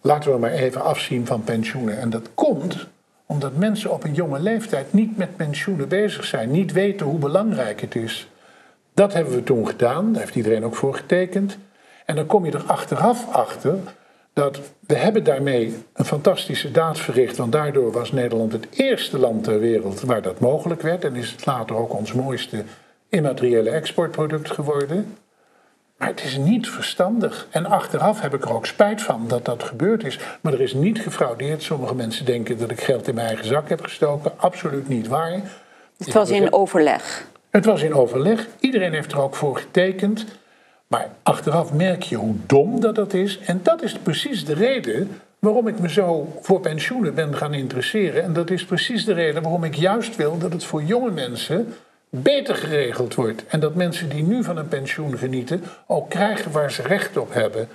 laten 0.00 0.32
we 0.32 0.38
maar 0.38 0.50
even 0.50 0.82
afzien 0.82 1.26
van 1.26 1.44
pensioenen. 1.44 1.98
En 1.98 2.10
dat 2.10 2.28
komt 2.34 2.86
omdat 3.26 3.56
mensen 3.56 3.92
op 3.92 4.04
een 4.04 4.14
jonge 4.14 4.40
leeftijd 4.40 4.92
niet 4.92 5.16
met 5.16 5.36
pensioenen 5.36 5.88
bezig 5.88 6.24
zijn, 6.24 6.50
niet 6.50 6.72
weten 6.72 7.06
hoe 7.06 7.18
belangrijk 7.18 7.80
het 7.80 7.94
is. 7.94 8.28
Dat 8.94 9.12
hebben 9.12 9.34
we 9.34 9.42
toen 9.42 9.66
gedaan, 9.66 10.12
daar 10.12 10.22
heeft 10.22 10.34
iedereen 10.34 10.64
ook 10.64 10.76
voor 10.76 10.94
getekend. 10.94 11.58
En 12.06 12.16
dan 12.16 12.26
kom 12.26 12.44
je 12.44 12.52
er 12.52 12.64
achteraf 12.66 13.28
achter 13.32 13.78
dat 14.32 14.60
we 14.86 14.94
hebben 14.94 15.24
daarmee 15.24 15.74
een 15.92 16.04
fantastische 16.04 16.70
daad 16.70 16.98
verricht, 16.98 17.36
want 17.36 17.52
daardoor 17.52 17.92
was 17.92 18.12
Nederland 18.12 18.52
het 18.52 18.66
eerste 18.70 19.18
land 19.18 19.44
ter 19.44 19.60
wereld 19.60 20.00
waar 20.00 20.22
dat 20.22 20.40
mogelijk 20.40 20.82
werd 20.82 21.04
en 21.04 21.16
is 21.16 21.30
het 21.30 21.46
later 21.46 21.76
ook 21.76 21.94
ons 21.94 22.12
mooiste 22.12 22.64
immateriële 23.08 23.70
exportproduct 23.70 24.50
geworden. 24.50 25.16
Maar 26.00 26.08
het 26.08 26.24
is 26.24 26.36
niet 26.36 26.68
verstandig. 26.68 27.46
En 27.50 27.66
achteraf 27.66 28.20
heb 28.20 28.34
ik 28.34 28.44
er 28.44 28.54
ook 28.54 28.66
spijt 28.66 29.02
van 29.02 29.24
dat 29.28 29.44
dat 29.44 29.62
gebeurd 29.62 30.04
is. 30.04 30.18
Maar 30.40 30.52
er 30.52 30.60
is 30.60 30.74
niet 30.74 31.00
gefraudeerd. 31.00 31.62
Sommige 31.62 31.94
mensen 31.94 32.24
denken 32.24 32.58
dat 32.58 32.70
ik 32.70 32.80
geld 32.80 33.08
in 33.08 33.14
mijn 33.14 33.26
eigen 33.26 33.46
zak 33.46 33.68
heb 33.68 33.82
gestoken. 33.82 34.32
Absoluut 34.36 34.88
niet 34.88 35.08
waar. 35.08 35.40
Het 35.98 36.12
was 36.12 36.30
in 36.30 36.52
overleg. 36.52 37.26
Het 37.50 37.64
was 37.64 37.82
in 37.82 37.94
overleg. 37.94 38.46
Iedereen 38.60 38.92
heeft 38.92 39.12
er 39.12 39.20
ook 39.20 39.34
voor 39.34 39.56
getekend. 39.56 40.24
Maar 40.90 41.08
achteraf 41.22 41.72
merk 41.72 42.02
je 42.02 42.16
hoe 42.16 42.34
dom 42.46 42.80
dat 42.80 42.94
dat 42.94 43.12
is. 43.12 43.38
En 43.38 43.60
dat 43.62 43.82
is 43.82 43.98
precies 43.98 44.44
de 44.44 44.54
reden 44.54 45.20
waarom 45.38 45.68
ik 45.68 45.78
me 45.80 45.90
zo 45.90 46.36
voor 46.40 46.60
pensioenen 46.60 47.14
ben 47.14 47.36
gaan 47.36 47.54
interesseren. 47.54 48.22
En 48.22 48.32
dat 48.32 48.50
is 48.50 48.64
precies 48.64 49.04
de 49.04 49.12
reden 49.12 49.42
waarom 49.42 49.64
ik 49.64 49.74
juist 49.74 50.16
wil 50.16 50.38
dat 50.38 50.52
het 50.52 50.64
voor 50.64 50.82
jonge 50.82 51.10
mensen 51.10 51.74
beter 52.08 52.54
geregeld 52.54 53.14
wordt. 53.14 53.46
En 53.46 53.60
dat 53.60 53.74
mensen 53.74 54.08
die 54.08 54.22
nu 54.22 54.44
van 54.44 54.56
een 54.56 54.68
pensioen 54.68 55.18
genieten 55.18 55.62
ook 55.86 56.10
krijgen 56.10 56.52
waar 56.52 56.72
ze 56.72 56.82
recht 56.82 57.16
op 57.16 57.34
hebben. 57.34 57.68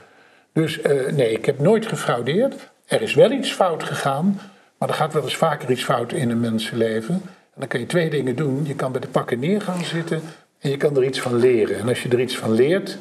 Dus 0.54 0.80
uh, 0.80 1.12
nee, 1.12 1.32
ik 1.32 1.45
heb 1.45 1.60
nooit 1.60 1.86
gefraudeerd. 1.86 2.71
Er 2.86 3.01
is 3.01 3.13
wel 3.13 3.32
iets 3.32 3.51
fout 3.51 3.84
gegaan. 3.84 4.39
Maar 4.78 4.89
er 4.89 4.95
gaat 4.95 5.13
wel 5.13 5.23
eens 5.23 5.36
vaker 5.36 5.71
iets 5.71 5.84
fout 5.84 6.12
in 6.12 6.30
een 6.30 6.39
mensenleven. 6.39 7.13
En 7.23 7.60
dan 7.60 7.67
kan 7.67 7.80
je 7.80 7.86
twee 7.86 8.10
dingen 8.10 8.36
doen. 8.36 8.65
Je 8.65 8.75
kan 8.75 8.91
bij 8.91 9.01
de 9.01 9.08
pakken 9.08 9.39
neer 9.39 9.62
gaan 9.62 9.84
zitten 9.84 10.21
en 10.65 10.71
je 10.71 10.78
kan 10.78 10.95
er 10.95 11.04
iets 11.04 11.19
van 11.19 11.36
leren. 11.36 11.80
En 11.80 11.88
als 11.88 12.04
je 12.04 12.10
er 12.10 12.19
iets 12.19 12.38
van 12.38 12.51
leert, 12.51 12.97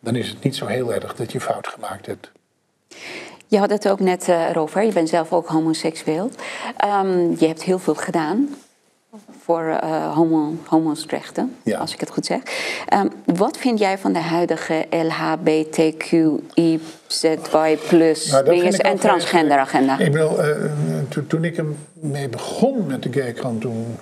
dan 0.00 0.16
is 0.16 0.28
het 0.28 0.42
niet 0.42 0.56
zo 0.56 0.66
heel 0.66 0.94
erg 0.94 1.14
dat 1.14 1.32
je 1.32 1.40
fout 1.40 1.68
gemaakt 1.68 2.06
hebt. 2.06 2.30
Je 3.46 3.58
had 3.58 3.70
het 3.70 3.88
ook 3.88 4.00
net 4.00 4.28
uh, 4.28 4.48
erover, 4.48 4.84
je 4.84 4.92
bent 4.92 5.08
zelf 5.08 5.32
ook 5.32 5.46
homoseksueel. 5.46 6.30
Um, 6.84 7.36
je 7.38 7.46
hebt 7.46 7.62
heel 7.62 7.78
veel 7.78 7.94
gedaan 7.94 8.48
voor 9.44 9.62
uh, 9.62 10.14
homo, 10.14 10.54
homo's 10.66 11.06
rechten, 11.06 11.56
ja. 11.62 11.78
als 11.78 11.92
ik 11.92 12.00
het 12.00 12.10
goed 12.10 12.26
zeg. 12.26 12.40
Um, 12.94 13.10
wat 13.24 13.56
vind 13.56 13.78
jij 13.78 13.98
van 13.98 14.12
de 14.12 14.18
huidige 14.18 14.86
LHBTQIZY 14.90 16.18
plus 17.88 18.30
nou, 18.30 18.76
en 18.76 18.98
transgender 18.98 19.58
agenda? 19.58 19.98
Ik 19.98 20.12
bedoel, 20.12 20.44
uh, 20.44 20.54
to, 21.08 21.26
toen 21.26 21.44
ik 21.44 21.56
ermee 21.56 22.28
begon 22.28 22.86
met 22.86 23.02
de 23.02 23.12
gaykrant, 23.12 23.60
toen 23.60 23.98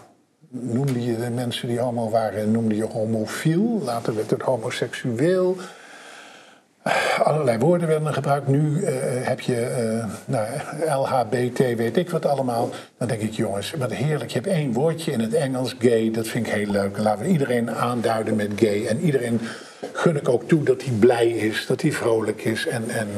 noemde 0.50 1.04
je 1.04 1.18
de 1.18 1.30
mensen 1.30 1.68
die 1.68 1.78
homo 1.78 2.10
waren, 2.10 2.50
noemde 2.50 2.76
je 2.76 2.84
homofiel. 2.84 3.80
Later 3.84 4.14
werd 4.14 4.30
het 4.30 4.42
homoseksueel 4.42 5.56
allerlei 7.22 7.58
woorden 7.58 7.88
werden 7.88 8.14
gebruikt. 8.14 8.48
Nu 8.48 8.80
uh, 8.80 8.88
heb 9.26 9.40
je 9.40 9.94
uh, 9.98 10.14
nou, 10.24 10.46
LHBT, 10.88 11.58
weet 11.58 11.96
ik 11.96 12.10
wat 12.10 12.26
allemaal. 12.26 12.70
Dan 12.98 13.08
denk 13.08 13.20
ik, 13.20 13.32
jongens, 13.32 13.70
wat 13.70 13.92
heerlijk. 13.92 14.30
Je 14.30 14.38
hebt 14.38 14.52
één 14.52 14.72
woordje 14.72 15.12
in 15.12 15.20
het 15.20 15.34
Engels, 15.34 15.74
gay. 15.78 16.10
Dat 16.10 16.28
vind 16.28 16.46
ik 16.46 16.52
heel 16.52 16.70
leuk. 16.70 16.98
Laten 16.98 17.24
we 17.24 17.30
iedereen 17.30 17.70
aanduiden 17.70 18.36
met 18.36 18.50
gay. 18.56 18.86
En 18.86 19.00
iedereen 19.00 19.40
gun 19.92 20.16
ik 20.16 20.28
ook 20.28 20.48
toe 20.48 20.62
dat 20.62 20.82
hij 20.82 20.92
blij 20.92 21.28
is, 21.28 21.66
dat 21.66 21.80
hij 21.80 21.92
vrolijk 21.92 22.44
is. 22.44 22.66
En, 22.66 22.90
en 22.90 23.08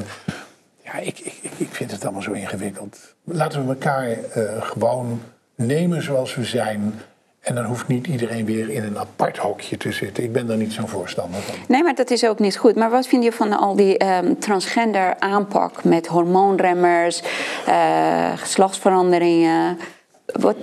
ja, 0.84 0.98
ik, 0.98 1.18
ik, 1.18 1.50
ik 1.56 1.68
vind 1.70 1.90
het 1.90 2.02
allemaal 2.02 2.22
zo 2.22 2.32
ingewikkeld. 2.32 3.14
Laten 3.24 3.62
we 3.62 3.68
elkaar 3.68 4.08
uh, 4.08 4.16
gewoon 4.62 5.20
nemen 5.54 6.02
zoals 6.02 6.34
we 6.34 6.44
zijn. 6.44 6.94
En 7.42 7.54
dan 7.54 7.64
hoeft 7.64 7.88
niet 7.88 8.06
iedereen 8.06 8.44
weer 8.44 8.68
in 8.70 8.84
een 8.84 8.98
apart 8.98 9.36
hokje 9.36 9.76
te 9.76 9.92
zitten. 9.92 10.24
Ik 10.24 10.32
ben 10.32 10.46
daar 10.46 10.56
niet 10.56 10.72
zo'n 10.72 10.88
voorstander 10.88 11.40
van. 11.40 11.54
Nee, 11.68 11.82
maar 11.82 11.94
dat 11.94 12.10
is 12.10 12.24
ook 12.24 12.38
niet 12.38 12.56
goed. 12.56 12.74
Maar 12.74 12.90
wat 12.90 13.06
vind 13.06 13.24
je 13.24 13.32
van 13.32 13.52
al 13.52 13.76
die 13.76 14.04
um, 14.04 14.38
transgender 14.38 15.16
aanpak 15.18 15.84
met 15.84 16.06
hormoonremmers, 16.06 17.22
uh, 17.68 18.38
geslachtsveranderingen? 18.38 19.78
Wat... 20.26 20.56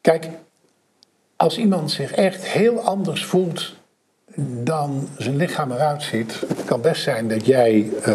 Kijk, 0.00 0.28
als 1.36 1.58
iemand 1.58 1.90
zich 1.90 2.12
echt 2.12 2.46
heel 2.46 2.80
anders 2.80 3.24
voelt 3.24 3.74
dan 4.64 5.08
zijn 5.18 5.36
lichaam 5.36 5.72
eruit 5.72 6.02
ziet, 6.02 6.40
het 6.48 6.64
kan 6.64 6.80
best 6.80 7.02
zijn 7.02 7.28
dat 7.28 7.46
jij 7.46 7.90
uh, 8.06 8.14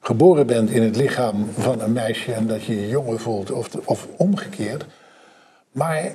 geboren 0.00 0.46
bent 0.46 0.70
in 0.70 0.82
het 0.82 0.96
lichaam 0.96 1.48
van 1.58 1.80
een 1.80 1.92
meisje 1.92 2.32
en 2.32 2.46
dat 2.46 2.64
je 2.64 2.80
je 2.80 2.88
jonger 2.88 3.20
voelt, 3.20 3.50
of, 3.50 3.68
of 3.84 4.06
omgekeerd. 4.16 4.84
Maar 5.72 6.12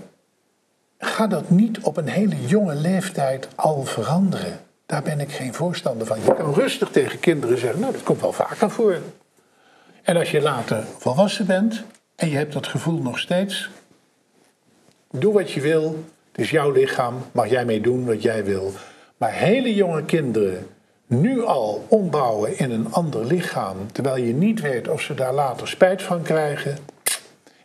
ga 1.05 1.27
dat 1.27 1.49
niet 1.49 1.79
op 1.79 1.97
een 1.97 2.07
hele 2.07 2.45
jonge 2.45 2.75
leeftijd 2.75 3.47
al 3.55 3.83
veranderen. 3.83 4.59
Daar 4.85 5.03
ben 5.03 5.19
ik 5.19 5.31
geen 5.31 5.53
voorstander 5.53 6.07
van. 6.07 6.17
Je 6.23 6.35
kan 6.35 6.53
rustig 6.53 6.89
tegen 6.89 7.19
kinderen 7.19 7.57
zeggen, 7.57 7.79
nou 7.79 7.93
dat 7.93 8.03
komt 8.03 8.21
wel 8.21 8.33
vaker 8.33 8.69
voor. 8.69 8.97
En 10.03 10.17
als 10.17 10.31
je 10.31 10.41
later 10.41 10.83
volwassen 10.97 11.45
bent 11.45 11.83
en 12.15 12.29
je 12.29 12.35
hebt 12.35 12.53
dat 12.53 12.67
gevoel 12.67 13.01
nog 13.01 13.19
steeds, 13.19 13.69
doe 15.11 15.33
wat 15.33 15.51
je 15.51 15.61
wil. 15.61 16.03
Het 16.31 16.41
is 16.41 16.49
jouw 16.49 16.71
lichaam, 16.71 17.15
mag 17.31 17.49
jij 17.49 17.65
mee 17.65 17.81
doen 17.81 18.05
wat 18.05 18.21
jij 18.21 18.43
wil. 18.43 18.71
Maar 19.17 19.31
hele 19.31 19.73
jonge 19.73 20.03
kinderen 20.03 20.67
nu 21.07 21.43
al 21.45 21.85
ombouwen 21.87 22.57
in 22.57 22.71
een 22.71 22.91
ander 22.91 23.25
lichaam, 23.25 23.91
terwijl 23.91 24.23
je 24.23 24.33
niet 24.33 24.61
weet 24.61 24.87
of 24.87 25.01
ze 25.01 25.13
daar 25.13 25.33
later 25.33 25.67
spijt 25.67 26.01
van 26.01 26.21
krijgen, 26.21 26.77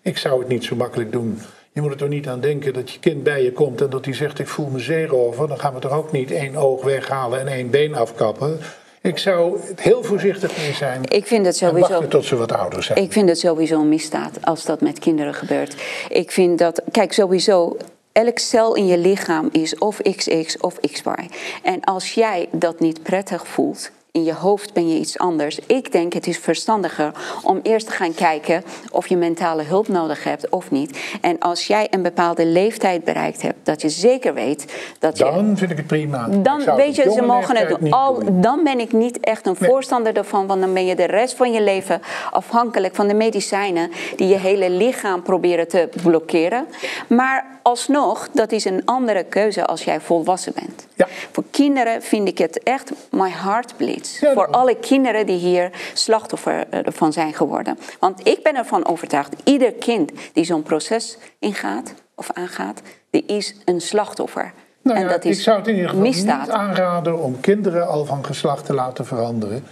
ik 0.02 0.18
zou 0.18 0.38
het 0.38 0.48
niet 0.48 0.64
zo 0.64 0.76
makkelijk 0.76 1.12
doen. 1.12 1.38
Je 1.78 1.84
moet 1.84 1.92
er 1.92 1.98
toch 1.98 2.08
niet 2.08 2.28
aan 2.28 2.40
denken 2.40 2.72
dat 2.72 2.90
je 2.90 2.98
kind 2.98 3.22
bij 3.22 3.42
je 3.42 3.52
komt 3.52 3.80
en 3.80 3.90
dat 3.90 4.04
hij 4.04 4.14
zegt: 4.14 4.38
Ik 4.38 4.48
voel 4.48 4.68
me 4.68 4.78
zeerover. 4.78 5.48
Dan 5.48 5.58
gaan 5.58 5.74
we 5.74 5.80
toch 5.80 5.92
ook 5.92 6.12
niet 6.12 6.30
één 6.30 6.56
oog 6.56 6.84
weghalen 6.84 7.40
en 7.40 7.46
één 7.46 7.70
been 7.70 7.94
afkappen. 7.94 8.58
Ik 9.02 9.18
zou 9.18 9.60
heel 9.76 10.02
voorzichtig 10.02 10.56
mee 10.56 10.72
zijn. 10.72 11.02
Ik 11.08 11.26
vind 11.26 11.46
het 11.46 11.56
sowieso. 11.56 12.08
tot 12.08 12.24
ze 12.24 12.36
wat 12.36 12.52
ouder 12.52 12.82
zijn. 12.82 12.98
Ik 12.98 13.12
vind 13.12 13.28
het 13.28 13.38
sowieso 13.38 13.80
een 13.80 13.88
misdaad 13.88 14.44
als 14.44 14.64
dat 14.64 14.80
met 14.80 14.98
kinderen 14.98 15.34
gebeurt. 15.34 15.76
Ik 16.08 16.30
vind 16.30 16.58
dat. 16.58 16.82
Kijk, 16.90 17.12
sowieso. 17.12 17.76
Elk 18.12 18.38
cel 18.38 18.74
in 18.74 18.86
je 18.86 18.98
lichaam 18.98 19.48
is 19.52 19.78
of 19.78 20.00
XX 20.02 20.58
of 20.58 20.80
XY. 20.80 21.28
En 21.62 21.80
als 21.80 22.14
jij 22.14 22.48
dat 22.52 22.80
niet 22.80 23.02
prettig 23.02 23.46
voelt, 23.46 23.90
in 24.18 24.24
je 24.24 24.34
hoofd 24.34 24.72
ben 24.72 24.88
je 24.88 24.98
iets 24.98 25.18
anders. 25.18 25.58
Ik 25.66 25.92
denk 25.92 26.12
het 26.12 26.26
is 26.26 26.38
verstandiger 26.38 27.12
om 27.42 27.60
eerst 27.62 27.86
te 27.86 27.92
gaan 27.92 28.14
kijken 28.14 28.64
of 28.90 29.06
je 29.06 29.16
mentale 29.16 29.62
hulp 29.62 29.88
nodig 29.88 30.24
hebt 30.24 30.48
of 30.48 30.70
niet. 30.70 30.98
En 31.20 31.38
als 31.38 31.66
jij 31.66 31.86
een 31.90 32.02
bepaalde 32.02 32.46
leeftijd 32.46 33.04
bereikt 33.04 33.42
hebt, 33.42 33.58
dat 33.62 33.82
je 33.82 33.88
zeker 33.88 34.34
weet 34.34 34.74
dat 34.98 35.18
je. 35.18 35.24
Dan 35.24 35.56
vind 35.56 35.70
ik 35.70 35.76
het 35.76 35.86
prima. 35.86 36.28
Dan 36.28 36.76
weet 36.76 36.96
je, 36.96 37.10
ze 37.12 37.22
mogen 37.22 37.56
het 37.56 37.68
doen. 37.68 37.90
Al, 37.90 38.22
dan 38.32 38.64
ben 38.64 38.80
ik 38.80 38.92
niet 38.92 39.20
echt 39.20 39.46
een 39.46 39.56
voorstander 39.56 40.16
ervan, 40.16 40.46
want 40.46 40.60
dan 40.60 40.72
ben 40.72 40.86
je 40.86 40.94
de 40.94 41.04
rest 41.04 41.34
van 41.34 41.52
je 41.52 41.62
leven 41.62 42.00
afhankelijk 42.30 42.94
van 42.94 43.08
de 43.08 43.14
medicijnen 43.14 43.90
die 44.16 44.28
je 44.28 44.38
hele 44.38 44.70
lichaam 44.70 45.22
proberen 45.22 45.68
te 45.68 45.88
blokkeren. 46.02 46.66
Maar 47.08 47.46
alsnog, 47.62 48.28
dat 48.32 48.52
is 48.52 48.64
een 48.64 48.82
andere 48.84 49.24
keuze 49.24 49.66
als 49.66 49.84
jij 49.84 50.00
volwassen 50.00 50.52
bent. 50.54 50.86
Ja. 50.94 51.08
Voor 51.32 51.44
kinderen 51.50 52.02
vind 52.02 52.28
ik 52.28 52.38
het 52.38 52.62
echt 52.62 52.92
my 53.10 53.30
heart 53.30 53.76
bleeds. 53.76 54.07
Voor 54.34 54.46
alle 54.46 54.76
kinderen 54.76 55.26
die 55.26 55.38
hier 55.38 55.70
slachtoffer 55.94 56.66
eh, 56.70 56.80
van 56.84 57.12
zijn 57.12 57.34
geworden. 57.34 57.78
Want 57.98 58.26
ik 58.26 58.42
ben 58.42 58.56
ervan 58.56 58.86
overtuigd, 58.86 59.34
ieder 59.44 59.72
kind 59.72 60.12
die 60.32 60.44
zo'n 60.44 60.62
proces 60.62 61.18
ingaat 61.38 61.94
of 62.14 62.30
aangaat, 62.32 62.82
die 63.10 63.24
is 63.26 63.54
een 63.64 63.80
slachtoffer. 63.80 64.52
Nou 64.82 64.98
en 64.98 65.08
dat 65.08 65.24
is 65.24 65.36
ik 65.36 65.42
zou 65.42 65.58
het 65.58 65.66
in 65.66 65.74
ieder 65.74 65.90
geval 65.90 66.04
misdaad. 66.04 66.46
niet 66.46 66.50
aanraden 66.50 67.22
om 67.22 67.40
kinderen 67.40 67.88
al 67.88 68.04
van 68.04 68.24
geslacht 68.24 68.64
te 68.64 68.74
laten 68.74 69.06
veranderen. 69.06 69.64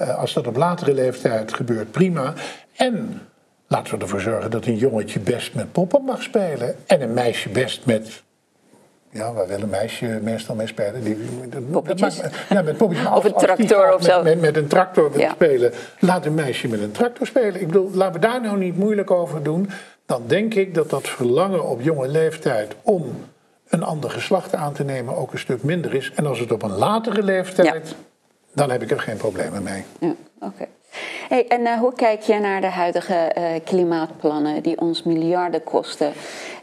Uh, 0.00 0.18
als 0.18 0.32
dat 0.32 0.46
op 0.46 0.56
latere 0.56 0.94
leeftijd 0.94 1.54
gebeurt, 1.54 1.90
prima. 1.90 2.34
En 2.76 3.20
laten 3.66 3.94
we 3.94 4.00
ervoor 4.00 4.20
zorgen 4.20 4.50
dat 4.50 4.66
een 4.66 4.76
jongetje 4.76 5.20
best 5.20 5.54
met 5.54 5.72
poppen 5.72 6.04
mag 6.04 6.22
spelen. 6.22 6.76
En 6.86 7.02
een 7.02 7.14
meisje 7.14 7.48
best 7.48 7.86
met 7.86 8.22
ja, 9.10 9.32
waar 9.32 9.46
wil 9.46 9.60
een 9.60 9.68
meisje 9.68 10.20
meestal 10.22 10.54
mee 10.54 10.66
spelen? 10.66 11.04
Die, 11.04 11.16
poppetjes? 11.70 12.20
ja, 12.48 12.62
met 12.62 12.76
poppetjes. 12.76 13.08
of 13.08 13.24
een 13.24 13.34
tractor 13.34 13.94
of 13.94 14.02
zo. 14.02 14.22
Met, 14.22 14.40
met, 14.40 14.56
een 14.56 14.66
tractor 14.66 15.10
spelen. 15.30 15.72
Laat 15.98 16.26
een 16.26 16.34
meisje 16.34 16.68
met 16.68 16.80
een 16.80 16.92
tractor 16.92 17.26
spelen. 17.26 17.60
Ik 17.60 17.66
bedoel, 17.66 17.90
laten 17.94 18.20
we 18.20 18.26
daar 18.26 18.40
nou 18.40 18.58
niet 18.58 18.76
moeilijk 18.76 19.10
over 19.10 19.42
doen. 19.42 19.70
Dan 20.06 20.22
denk 20.26 20.54
ik 20.54 20.74
dat 20.74 20.90
dat 20.90 21.08
verlangen 21.08 21.68
op 21.68 21.80
jonge 21.80 22.08
leeftijd 22.08 22.74
om 22.82 23.24
een 23.68 23.82
ander 23.82 24.10
geslacht 24.10 24.54
aan 24.54 24.72
te 24.72 24.84
nemen 24.84 25.16
ook 25.16 25.32
een 25.32 25.38
stuk 25.38 25.62
minder 25.62 25.94
is. 25.94 26.12
En 26.14 26.26
als 26.26 26.38
het 26.38 26.52
op 26.52 26.62
een 26.62 26.76
latere 26.76 27.22
leeftijd, 27.22 27.94
dan 28.52 28.70
heb 28.70 28.82
ik 28.82 28.90
er 28.90 29.00
geen 29.00 29.16
problemen 29.16 29.62
mee. 29.62 29.84
Ja, 30.00 30.14
oké. 30.40 30.66
Hey, 31.28 31.46
en 31.48 31.60
uh, 31.60 31.78
hoe 31.78 31.92
kijk 31.94 32.20
je 32.20 32.38
naar 32.38 32.60
de 32.60 32.70
huidige 32.70 33.32
uh, 33.38 33.44
klimaatplannen 33.64 34.62
die 34.62 34.80
ons 34.80 35.02
miljarden 35.02 35.64
kosten? 35.64 36.12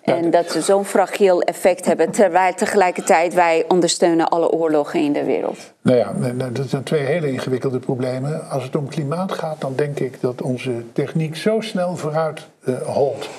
En 0.01 0.31
dat 0.31 0.51
ze 0.51 0.61
zo'n 0.61 0.85
fragiel 0.85 1.41
effect 1.41 1.85
hebben, 1.85 2.11
terwijl 2.11 2.53
tegelijkertijd 2.53 3.33
wij 3.33 3.65
ondersteunen 3.67 4.29
alle 4.29 4.51
oorlogen 4.51 4.99
in 4.99 5.13
de 5.13 5.23
wereld. 5.23 5.57
Nou 5.81 5.97
ja, 5.97 6.13
dat 6.49 6.69
zijn 6.69 6.83
twee 6.83 7.01
hele 7.01 7.31
ingewikkelde 7.31 7.79
problemen. 7.79 8.49
Als 8.49 8.63
het 8.63 8.75
om 8.75 8.87
klimaat 8.87 9.31
gaat, 9.31 9.61
dan 9.61 9.73
denk 9.75 9.99
ik 9.99 10.21
dat 10.21 10.41
onze 10.41 10.71
techniek 10.93 11.35
zo 11.35 11.59
snel 11.59 11.95
vooruit 11.95 12.47
uh, 12.65 12.75
holt. 12.81 13.29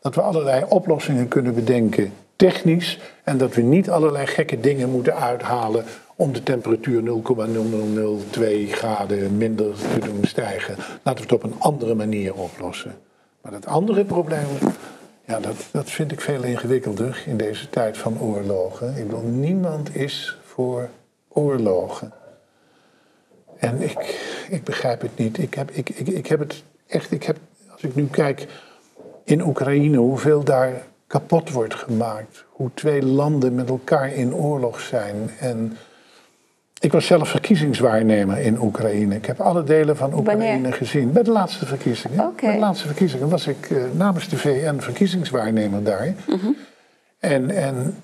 Dat 0.00 0.14
we 0.14 0.20
allerlei 0.20 0.64
oplossingen 0.68 1.28
kunnen 1.28 1.54
bedenken, 1.54 2.12
technisch. 2.36 2.98
En 3.24 3.38
dat 3.38 3.54
we 3.54 3.62
niet 3.62 3.90
allerlei 3.90 4.26
gekke 4.26 4.60
dingen 4.60 4.90
moeten 4.90 5.16
uithalen 5.16 5.84
om 6.18 6.32
de 6.32 6.42
temperatuur 6.42 7.02
0,0002 7.02 8.72
graden 8.72 9.36
minder 9.36 9.74
te 9.74 9.98
doen 9.98 10.24
stijgen. 10.24 10.76
Laten 11.02 11.26
we 11.26 11.30
het 11.30 11.32
op 11.32 11.42
een 11.42 11.60
andere 11.60 11.94
manier 11.94 12.34
oplossen. 12.34 12.94
Maar 13.40 13.52
dat 13.52 13.66
andere 13.66 14.04
probleem, 14.04 14.46
ja, 15.24 15.40
dat, 15.40 15.56
dat 15.70 15.90
vind 15.90 16.12
ik 16.12 16.20
veel 16.20 16.42
ingewikkelder 16.42 17.22
in 17.26 17.36
deze 17.36 17.70
tijd 17.70 17.98
van 17.98 18.20
oorlogen. 18.20 18.96
Ik 18.96 19.06
bedoel, 19.06 19.22
niemand 19.22 19.96
is 19.96 20.38
voor 20.44 20.88
oorlogen. 21.28 22.12
En 23.58 23.82
ik, 23.82 24.20
ik 24.48 24.64
begrijp 24.64 25.00
het 25.00 25.18
niet. 25.18 25.38
Ik 25.38 25.54
heb, 25.54 25.70
ik, 25.70 25.88
ik, 25.88 26.08
ik 26.08 26.26
heb 26.26 26.38
het 26.38 26.62
echt, 26.86 27.12
ik 27.12 27.22
heb, 27.22 27.36
als 27.72 27.82
ik 27.82 27.94
nu 27.94 28.06
kijk 28.06 28.46
in 29.24 29.42
Oekraïne, 29.42 29.96
hoeveel 29.96 30.44
daar 30.44 30.82
kapot 31.06 31.50
wordt 31.50 31.74
gemaakt. 31.74 32.44
Hoe 32.48 32.70
twee 32.74 33.02
landen 33.02 33.54
met 33.54 33.68
elkaar 33.68 34.12
in 34.12 34.34
oorlog 34.34 34.80
zijn. 34.80 35.30
En 35.40 35.76
ik 36.80 36.92
was 36.92 37.06
zelf 37.06 37.28
verkiezingswaarnemer 37.28 38.38
in 38.38 38.60
Oekraïne. 38.60 39.14
Ik 39.14 39.26
heb 39.26 39.40
alle 39.40 39.64
delen 39.64 39.96
van 39.96 40.14
Oekraïne 40.14 40.72
gezien. 40.72 41.12
Bij 41.12 41.22
de 41.22 41.30
laatste 41.30 41.66
verkiezingen. 41.66 42.34
Bij 42.40 42.52
de 42.52 42.58
laatste 42.58 42.86
verkiezingen 42.86 43.28
was 43.28 43.46
ik 43.46 43.70
uh, 43.70 43.82
namens 43.92 44.28
de 44.28 44.36
VN 44.36 44.78
verkiezingswaarnemer 44.78 45.82
daar. 45.82 46.14
Mhm. 46.26 46.46
en, 47.18 47.50
en 47.50 47.96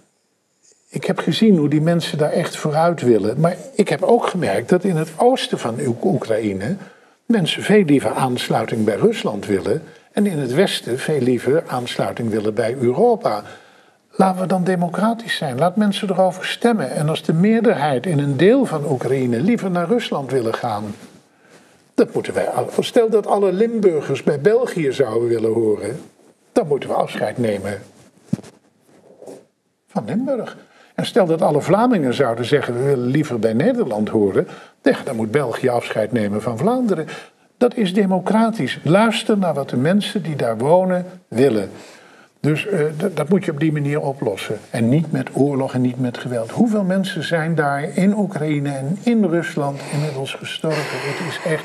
ik 0.89 1.05
heb 1.05 1.19
gezien 1.19 1.57
hoe 1.57 1.69
die 1.69 1.81
mensen 1.81 2.19
daar 2.19 2.31
echt 2.31 2.57
vooruit 2.57 3.03
willen. 3.03 3.41
Maar 3.41 3.57
ik 3.75 3.89
heb 3.89 4.03
ook 4.03 4.27
gemerkt 4.27 4.69
dat 4.69 4.85
in 4.85 4.97
het 4.97 5.11
oosten 5.17 5.59
van 5.59 5.79
Oekraïne 6.03 6.77
mensen 7.27 7.63
veel 7.63 7.85
liever 7.85 8.11
aansluiting 8.11 8.85
bij 8.85 8.97
Rusland 8.97 9.47
willen 9.47 9.83
En 10.15 10.27
in 10.27 10.39
het 10.39 10.55
Westen 10.55 10.99
veel 10.99 11.21
liever 11.21 11.63
aansluiting 11.67 12.31
willen 12.31 12.55
bij 12.55 12.77
Europa. 12.81 13.43
Laten 14.17 14.41
we 14.41 14.47
dan 14.47 14.65
democratisch 14.65 15.37
zijn. 15.37 15.59
Laat 15.59 15.77
mensen 15.77 16.11
erover 16.11 16.45
stemmen. 16.45 16.91
En 16.91 17.09
als 17.09 17.23
de 17.23 17.33
meerderheid 17.33 18.07
in 18.07 18.19
een 18.19 18.37
deel 18.37 18.65
van 18.65 18.91
Oekraïne 18.91 19.41
liever 19.41 19.71
naar 19.71 19.89
Rusland 19.89 20.31
willen 20.31 20.55
gaan. 20.55 20.85
Dat 21.95 22.15
moeten 22.15 22.35
wij. 22.35 22.49
Stel 22.79 23.11
dat 23.11 23.27
alle 23.27 23.53
Limburgers 23.53 24.23
bij 24.23 24.41
België 24.41 24.93
zouden 24.93 25.29
willen 25.29 25.53
horen. 25.53 26.01
Dan 26.53 26.67
moeten 26.67 26.89
we 26.89 26.95
afscheid 26.95 27.39
nemen 27.39 27.83
van 29.89 30.05
Limburg. 30.05 30.57
En 30.95 31.07
stel 31.07 31.27
dat 31.27 31.43
alle 31.43 31.61
Vlamingen 31.61 32.15
zouden 32.15 32.45
zeggen: 32.45 32.75
we 32.75 32.83
willen 32.83 33.07
liever 33.07 33.39
bij 33.39 33.53
Nederland 33.53 34.09
horen. 34.09 34.49
Dan 35.05 35.17
moet 35.17 35.31
België 35.31 35.69
afscheid 35.69 36.13
nemen 36.13 36.43
van 36.43 36.59
Vlaanderen. 36.59 37.07
Dat 37.57 37.75
is 37.77 37.95
democratisch. 37.95 38.79
Luister 38.83 39.39
naar 39.39 39.55
wat 39.55 39.71
de 39.71 39.77
mensen 39.77 40.23
die 40.23 40.37
daar 40.37 40.59
wonen 40.59 41.07
willen. 41.29 41.71
Dus 42.45 42.67
uh, 42.67 42.81
dat 43.15 43.29
moet 43.29 43.45
je 43.45 43.51
op 43.51 43.61
die 43.61 43.73
manier 43.73 44.01
oplossen. 44.01 44.59
En 44.71 44.89
niet 44.89 45.13
met 45.13 45.29
oorlog 45.33 45.75
en 45.75 45.81
niet 45.81 46.01
met 46.01 46.19
geweld. 46.19 46.51
Hoeveel 46.51 46.85
mensen 46.85 47.25
zijn 47.25 47.55
daar 47.55 47.97
in 47.97 48.17
Oekraïne 48.17 48.71
en 48.71 48.99
in 49.03 49.25
Rusland 49.25 49.81
inmiddels 49.93 50.35
gestorven? 50.35 50.83
Het 50.83 51.29
is 51.29 51.53
echt 51.53 51.65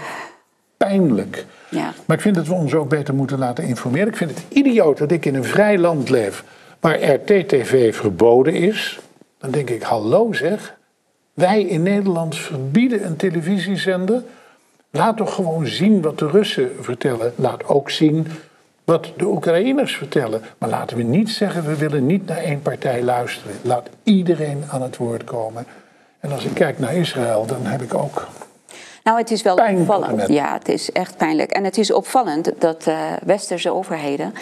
pijnlijk. 0.78 1.46
Ja. 1.70 1.94
Maar 2.06 2.15
ik 2.15 2.22
vind 2.22 2.36
dat 2.36 2.48
we 2.48 2.54
ons 2.54 2.74
ook 2.74 2.89
beter 2.89 3.13
moeten 3.13 3.39
laten 3.39 3.63
informeren. 3.63 4.08
Ik 4.08 4.15
vind 4.15 4.30
het 4.30 4.44
idioot 4.50 4.98
dat 4.98 5.12
ik 5.12 5.26
in 5.26 5.36
een 5.36 5.44
vrij 5.44 5.78
land 5.78 6.10
leef 6.10 6.44
waar 6.80 7.04
RT-TV 7.04 7.96
verboden 7.96 8.54
is. 8.54 9.00
Dan 9.38 9.52
denk 9.52 9.70
ik, 9.70 9.82
hallo 9.82 10.34
zeg. 10.34 10.78
Wij 11.34 11.62
in 11.62 11.84
Nederland 11.84 12.36
verbieden 12.36 13.06
een 13.06 13.15
televisiezender. 13.15 14.24
Laat 14.92 15.18
toch 15.18 15.34
gewoon 15.34 15.68
zien 15.68 16.02
wat 16.02 16.20
de 16.20 16.30
Russen 16.30 16.72
vertellen. 16.80 17.34
Laat 17.36 17.65
ook 17.65 17.89
zien 17.89 18.28
wat 18.89 19.12
de 19.17 19.25
Oekraïners 19.25 19.97
vertellen. 19.97 20.41
Maar 20.58 20.69
laten 20.69 20.97
we 20.97 21.04
niet 21.04 21.30
zeggen, 21.30 21.65
we 21.65 21.75
willen 21.75 22.06
niet 22.06 22.25
naar 22.25 22.38
één 22.38 22.62
partij 22.62 23.04
luisteren. 23.04 23.56
Laat 23.62 23.89
iedereen 24.04 24.63
aan 24.69 24.82
het 24.82 24.97
woord 24.97 25.23
komen. 25.23 25.65
En 26.19 26.32
als 26.32 26.45
ik 26.45 26.54
kijk 26.54 26.80
naar 26.80 26.95
Israël, 26.95 27.45
dan 27.45 27.65
heb 27.65 27.82
ik 27.82 27.93
ook. 27.93 28.28
Nou, 29.04 29.17
het 29.17 29.32
is 29.32 29.41
wel 29.41 29.56
opvallend. 29.56 30.28
Ja, 30.28 30.54
het 30.54 30.69
is 30.69 30.91
echt 30.91 31.17
pijnlijk. 31.17 31.52
En 31.52 31.63
het 31.63 31.78
is 31.78 31.91
opvallend 31.91 32.52
dat 32.58 32.88
uh, 32.88 33.13
westerse 33.23 33.73
overheden. 33.73 34.34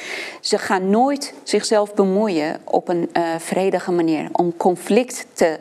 ze 0.41 0.57
gaan 0.57 0.89
nooit 0.89 1.33
zichzelf 1.43 1.93
bemoeien 1.93 2.57
op 2.63 2.87
een 2.87 3.09
uh, 3.13 3.23
vredige 3.37 3.91
manier. 3.91 4.29
om 4.31 4.57
conflict 4.57 5.25
te 5.33 5.59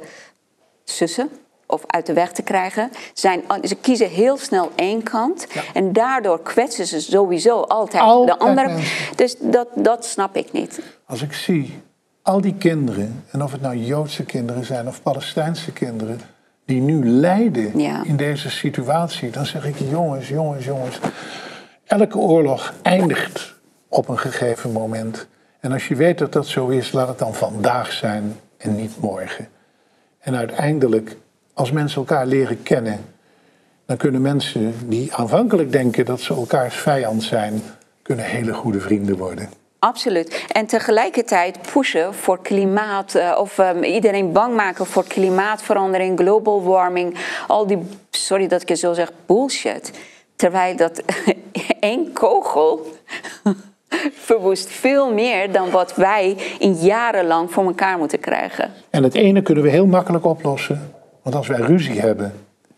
sussen 0.85 1.31
of 1.67 1.83
uit 1.87 2.07
de 2.07 2.13
weg 2.13 2.33
te 2.33 2.43
krijgen. 2.43 2.91
Zijn, 3.13 3.43
ze 3.63 3.75
kiezen 3.75 4.09
heel 4.09 4.37
snel 4.37 4.71
één 4.75 5.03
kant. 5.03 5.47
En 5.75 5.93
daardoor 5.93 6.43
kwetsen 6.43 6.87
ze 6.87 7.01
sowieso 7.01 7.61
altijd, 7.61 8.03
de 8.27 8.39
andere. 8.39 8.79
Dus 9.17 9.37
dat, 9.41 9.69
dat 9.75 10.05
snap 10.05 10.37
ik 10.37 10.53
niet. 10.53 10.81
Als 11.07 11.23
ik 11.23 11.33
zie 11.33 11.83
al 12.23 12.41
die 12.41 12.55
kinderen, 12.55 13.25
en 13.31 13.43
of 13.43 13.53
het 13.53 13.61
nou 13.61 13.77
Joodse 13.77 14.25
kinderen 14.25 14.65
zijn 14.65 14.89
of 14.89 15.03
Palestijnse 15.03 15.73
kinderen, 15.73 16.21
die 16.65 16.81
nu 16.81 17.09
lijden 17.09 17.75
in 18.05 18.17
deze 18.17 18.51
situatie, 18.51 19.31
dan 19.31 19.47
zeg 19.47 19.65
ik: 19.67 19.77
jongens, 19.91 20.29
jongens, 20.29 20.65
jongens. 20.65 20.99
Elke 21.85 22.19
oorlog 22.19 22.75
eindigt 22.83 23.55
op 23.89 24.09
een 24.09 24.19
gegeven 24.19 24.73
moment. 24.73 25.27
En 25.61 25.73
als 25.73 25.89
je 25.89 25.95
weet 25.95 26.19
dat 26.19 26.33
dat 26.33 26.47
zo 26.47 26.69
is, 26.69 26.93
laat 26.93 27.09
het 27.09 27.19
dan 27.19 27.35
vandaag 27.35 27.93
zijn 27.93 28.37
en 28.57 28.77
niet 28.77 29.01
morgen. 29.01 29.49
En 30.19 30.37
uiteindelijk 30.37 31.17
als 31.57 31.71
mensen 31.71 31.99
elkaar 31.99 32.27
leren 32.27 32.63
kennen, 32.63 33.05
dan 33.87 33.97
kunnen 33.97 34.21
mensen 34.21 34.75
die 34.89 35.15
aanvankelijk 35.15 35.73
denken 35.73 36.05
dat 36.05 36.21
ze 36.21 36.35
elkaars 36.35 36.75
vijand 36.75 37.23
zijn, 37.23 37.63
kunnen 38.03 38.25
hele 38.25 38.53
goede 38.53 38.81
vrienden 38.81 39.17
worden. 39.17 39.49
Absoluut. 39.79 40.45
En 40.53 40.67
tegelijkertijd 40.67 41.59
pushen 41.73 42.15
voor 42.15 42.43
klimaat, 42.43 43.15
uh, 43.15 43.37
of 43.39 43.59
um, 43.59 43.83
iedereen 43.83 44.33
bang 44.33 44.57
maken 44.57 44.87
voor 44.87 45.05
klimaatverandering, 45.05 46.19
global 46.19 46.63
warming, 46.63 47.17
al 47.47 47.67
die, 47.67 47.79
sorry 48.11 48.47
dat 48.47 48.63
ik 48.63 48.69
het 48.69 48.79
zo 48.79 48.93
zeg, 48.93 49.13
bullshit. 49.27 49.93
Terwijl 50.37 50.77
dat 50.77 51.03
één 51.81 52.13
kogel 52.13 52.87
verwoest 54.29 54.69
veel 54.69 55.13
meer 55.13 55.53
dan 55.53 55.71
wat 55.71 55.95
wij 55.95 56.37
in 56.59 56.75
jarenlang 56.75 57.53
voor 57.53 57.65
elkaar 57.65 57.99
moeten 57.99 58.21
krijgen. 58.21 58.73
En 58.91 59.03
het 59.03 59.15
ene 59.15 59.43
kunnen 59.43 59.65
we 59.65 59.71
heel 59.71 59.87
makkelijk 59.87 60.25
oplossen 60.25 60.95
want 61.27 61.39
als 61.39 61.47
wij 61.47 61.61
ruzie 61.61 62.01
hebben 62.01 62.33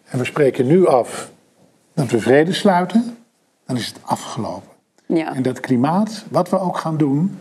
en 0.04 0.18
we 0.18 0.24
spreken 0.24 0.66
nu 0.66 0.86
af 0.86 1.30
dat 1.94 2.10
we 2.10 2.20
vrede 2.20 2.52
sluiten, 2.52 3.16
dan 3.66 3.76
is 3.76 3.86
het 3.86 3.96
afgelopen. 4.02 4.68
Ja. 5.06 5.34
En 5.34 5.42
dat 5.42 5.60
klimaat, 5.60 6.24
wat 6.30 6.48
we 6.48 6.60
ook 6.60 6.76
gaan 6.76 6.96
doen, 6.96 7.38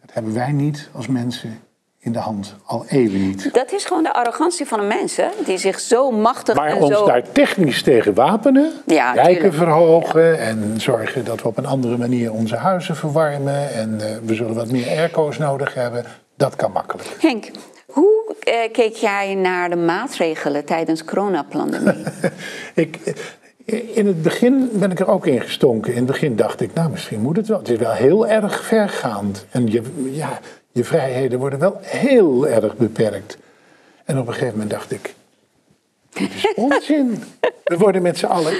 dat 0.00 0.14
hebben 0.14 0.34
wij 0.34 0.52
niet 0.52 0.88
als 0.92 1.06
mensen 1.06 1.60
in 1.98 2.12
de 2.12 2.18
hand. 2.18 2.54
Al 2.64 2.84
eeuwen 2.88 3.26
niet. 3.28 3.54
Dat 3.54 3.72
is 3.72 3.84
gewoon 3.84 4.02
de 4.02 4.12
arrogantie 4.14 4.66
van 4.66 4.80
een 4.80 4.86
mens, 4.86 5.16
hè? 5.16 5.28
die 5.44 5.58
zich 5.58 5.80
zo 5.80 6.10
machtig 6.10 6.54
maar 6.54 6.68
en 6.68 6.76
ons 6.76 6.92
zo... 6.92 7.06
daar 7.06 7.32
technisch 7.32 7.82
tegen 7.82 8.14
wapenen, 8.14 8.72
ja, 8.86 9.12
rijken 9.12 9.52
verhogen 9.52 10.38
en 10.38 10.80
zorgen 10.80 11.24
dat 11.24 11.42
we 11.42 11.48
op 11.48 11.58
een 11.58 11.66
andere 11.66 11.96
manier 11.96 12.32
onze 12.32 12.56
huizen 12.56 12.96
verwarmen 12.96 13.72
en 13.72 13.98
uh, 14.00 14.06
we 14.24 14.34
zullen 14.34 14.54
wat 14.54 14.70
meer 14.70 14.88
airco's 14.88 15.38
nodig 15.38 15.74
hebben, 15.74 16.04
dat 16.36 16.56
kan 16.56 16.72
makkelijk. 16.72 17.16
Henk, 17.20 17.50
hoe 17.92 18.34
uh, 18.48 18.72
keek 18.72 18.94
jij 18.94 19.34
naar 19.34 19.70
de 19.70 19.76
maatregelen 19.76 20.64
tijdens 20.64 21.04
coronapandemie? 21.04 22.04
ik, 22.74 22.96
eh, 23.66 23.96
in 23.96 24.06
het 24.06 24.22
begin 24.22 24.70
ben 24.72 24.90
ik 24.90 25.00
er 25.00 25.08
ook 25.08 25.26
in 25.26 25.40
gestonken. 25.40 25.92
In 25.92 25.98
het 25.98 26.06
begin 26.06 26.36
dacht 26.36 26.60
ik, 26.60 26.74
nou 26.74 26.90
misschien 26.90 27.20
moet 27.20 27.36
het 27.36 27.46
wel. 27.46 27.58
Het 27.58 27.68
is 27.68 27.78
wel 27.78 27.92
heel 27.92 28.26
erg 28.26 28.64
vergaand. 28.64 29.46
En 29.50 29.70
je, 29.70 29.82
ja, 30.10 30.40
je 30.72 30.84
vrijheden 30.84 31.38
worden 31.38 31.58
wel 31.58 31.78
heel 31.82 32.48
erg 32.48 32.76
beperkt. 32.76 33.38
En 34.04 34.18
op 34.18 34.26
een 34.26 34.32
gegeven 34.32 34.52
moment 34.52 34.70
dacht 34.70 34.90
ik, 34.90 35.14
dit 36.10 36.34
is 36.34 36.54
onzin. 36.64 37.22
We 37.64 37.76
worden 37.76 38.02
met 38.02 38.18
z'n 38.18 38.26
allen, 38.26 38.54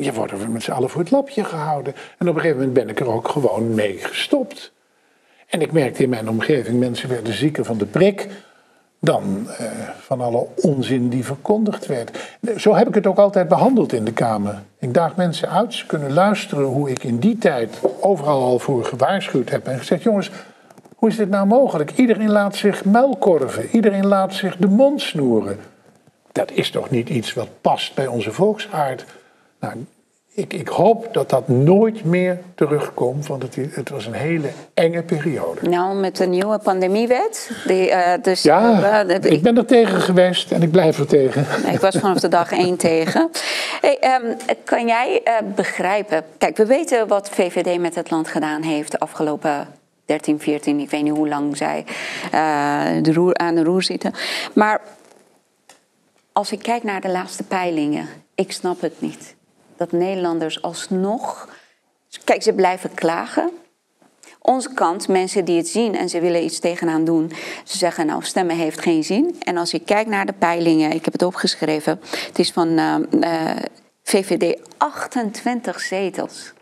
je 0.00 0.12
wordt 0.12 0.48
met 0.48 0.62
z'n 0.62 0.70
allen 0.70 0.90
voor 0.90 1.00
het 1.00 1.10
lapje 1.10 1.44
gehouden. 1.44 1.94
En 2.18 2.28
op 2.28 2.34
een 2.34 2.40
gegeven 2.40 2.56
moment 2.56 2.74
ben 2.74 2.88
ik 2.88 3.00
er 3.00 3.12
ook 3.12 3.28
gewoon 3.28 3.74
mee 3.74 3.98
gestopt. 3.98 4.72
En 5.46 5.60
ik 5.60 5.72
merkte 5.72 6.02
in 6.02 6.08
mijn 6.08 6.28
omgeving, 6.28 6.78
mensen 6.78 7.08
werden 7.08 7.34
zieker 7.34 7.64
van 7.64 7.78
de 7.78 7.86
prik 7.86 8.28
dan 9.04 9.46
eh, 9.58 9.66
van 9.98 10.20
alle 10.20 10.46
onzin 10.56 11.08
die 11.08 11.24
verkondigd 11.24 11.86
werd. 11.86 12.38
Zo 12.56 12.74
heb 12.74 12.88
ik 12.88 12.94
het 12.94 13.06
ook 13.06 13.18
altijd 13.18 13.48
behandeld 13.48 13.92
in 13.92 14.04
de 14.04 14.12
Kamer. 14.12 14.62
Ik 14.78 14.94
daag 14.94 15.16
mensen 15.16 15.50
uit, 15.50 15.74
ze 15.74 15.86
kunnen 15.86 16.12
luisteren 16.12 16.64
hoe 16.64 16.90
ik 16.90 17.04
in 17.04 17.18
die 17.18 17.38
tijd 17.38 17.80
overal 18.00 18.42
al 18.42 18.58
voor 18.58 18.84
gewaarschuwd 18.84 19.50
heb 19.50 19.66
en 19.66 19.78
gezegd: 19.78 20.02
jongens, 20.02 20.30
hoe 20.96 21.08
is 21.08 21.16
dit 21.16 21.30
nou 21.30 21.46
mogelijk? 21.46 21.92
Iedereen 21.96 22.30
laat 22.30 22.56
zich 22.56 22.84
muilkorven, 22.84 23.66
iedereen 23.66 24.06
laat 24.06 24.34
zich 24.34 24.56
de 24.56 24.68
mond 24.68 25.00
snoeren. 25.00 25.58
Dat 26.32 26.50
is 26.50 26.70
toch 26.70 26.90
niet 26.90 27.08
iets 27.08 27.32
wat 27.34 27.48
past 27.60 27.94
bij 27.94 28.06
onze 28.06 28.32
volksaard? 28.32 29.04
Nou, 29.60 29.86
ik, 30.34 30.52
ik, 30.52 30.68
hoop 30.68 31.08
dat 31.12 31.30
dat 31.30 31.48
nooit 31.48 32.04
meer 32.04 32.40
terugkomt, 32.54 33.26
want 33.26 33.42
het, 33.42 33.56
het, 33.74 33.88
was 33.88 34.06
een 34.06 34.12
hele 34.12 34.48
enge 34.74 35.02
periode. 35.02 35.68
Nou, 35.68 35.96
met 35.96 36.16
de 36.16 36.26
nieuwe 36.26 36.58
pandemiewet. 36.58 37.50
Die, 37.66 37.88
uh, 37.88 38.12
dus, 38.22 38.42
ja, 38.42 39.04
uh, 39.04 39.32
ik 39.32 39.42
ben 39.42 39.56
er 39.56 39.66
tegen 39.66 40.00
geweest 40.00 40.50
en 40.52 40.62
ik 40.62 40.70
blijf 40.70 40.98
er 40.98 41.06
tegen. 41.06 41.46
Ik 41.72 41.80
was 41.80 41.96
vanaf 41.96 42.20
de 42.20 42.28
dag 42.28 42.52
één 42.64 42.76
tegen. 42.76 43.30
Hey, 43.80 44.20
um, 44.22 44.36
kan 44.64 44.86
jij 44.86 45.20
uh, 45.24 45.54
begrijpen? 45.54 46.24
Kijk, 46.38 46.56
we 46.56 46.66
weten 46.66 47.08
wat 47.08 47.28
VVD 47.28 47.78
met 47.80 47.94
het 47.94 48.10
land 48.10 48.28
gedaan 48.28 48.62
heeft 48.62 48.90
de 48.90 48.98
afgelopen 48.98 49.66
13, 50.04 50.40
14, 50.40 50.80
ik 50.80 50.90
weet 50.90 51.02
niet 51.02 51.16
hoe 51.16 51.28
lang 51.28 51.56
zij 51.56 51.84
de 53.02 53.12
roer, 53.12 53.36
aan 53.36 53.54
de 53.54 53.64
roer 53.64 53.82
zitten. 53.82 54.12
Maar 54.52 54.80
als 56.32 56.52
ik 56.52 56.58
kijk 56.58 56.82
naar 56.82 57.00
de 57.00 57.10
laatste 57.10 57.42
peilingen, 57.42 58.08
ik 58.34 58.52
snap 58.52 58.80
het 58.80 59.00
niet 59.00 59.34
dat 59.82 60.00
Nederlanders 60.00 60.62
alsnog. 60.62 61.48
Kijk, 62.24 62.42
ze 62.42 62.52
blijven 62.52 62.94
klagen. 62.94 63.50
Onze 64.38 64.72
kant, 64.74 65.08
mensen 65.08 65.44
die 65.44 65.56
het 65.56 65.68
zien 65.68 65.94
en 65.94 66.08
ze 66.08 66.20
willen 66.20 66.44
iets 66.44 66.58
tegenaan 66.58 67.04
doen, 67.04 67.32
ze 67.64 67.78
zeggen 67.78 68.06
nou, 68.06 68.24
stemmen 68.24 68.56
heeft 68.56 68.80
geen 68.80 69.04
zin. 69.04 69.36
En 69.40 69.56
als 69.56 69.70
je 69.70 69.78
kijkt 69.78 70.10
naar 70.10 70.26
de 70.26 70.32
peilingen, 70.32 70.92
ik 70.92 71.04
heb 71.04 71.12
het 71.12 71.22
opgeschreven, 71.22 72.00
het 72.26 72.38
is 72.38 72.50
van 72.50 72.68
uh, 72.68 72.96
uh, 73.10 73.50
VVD 74.02 74.58
28 74.76 75.80
zetels. 75.80 76.52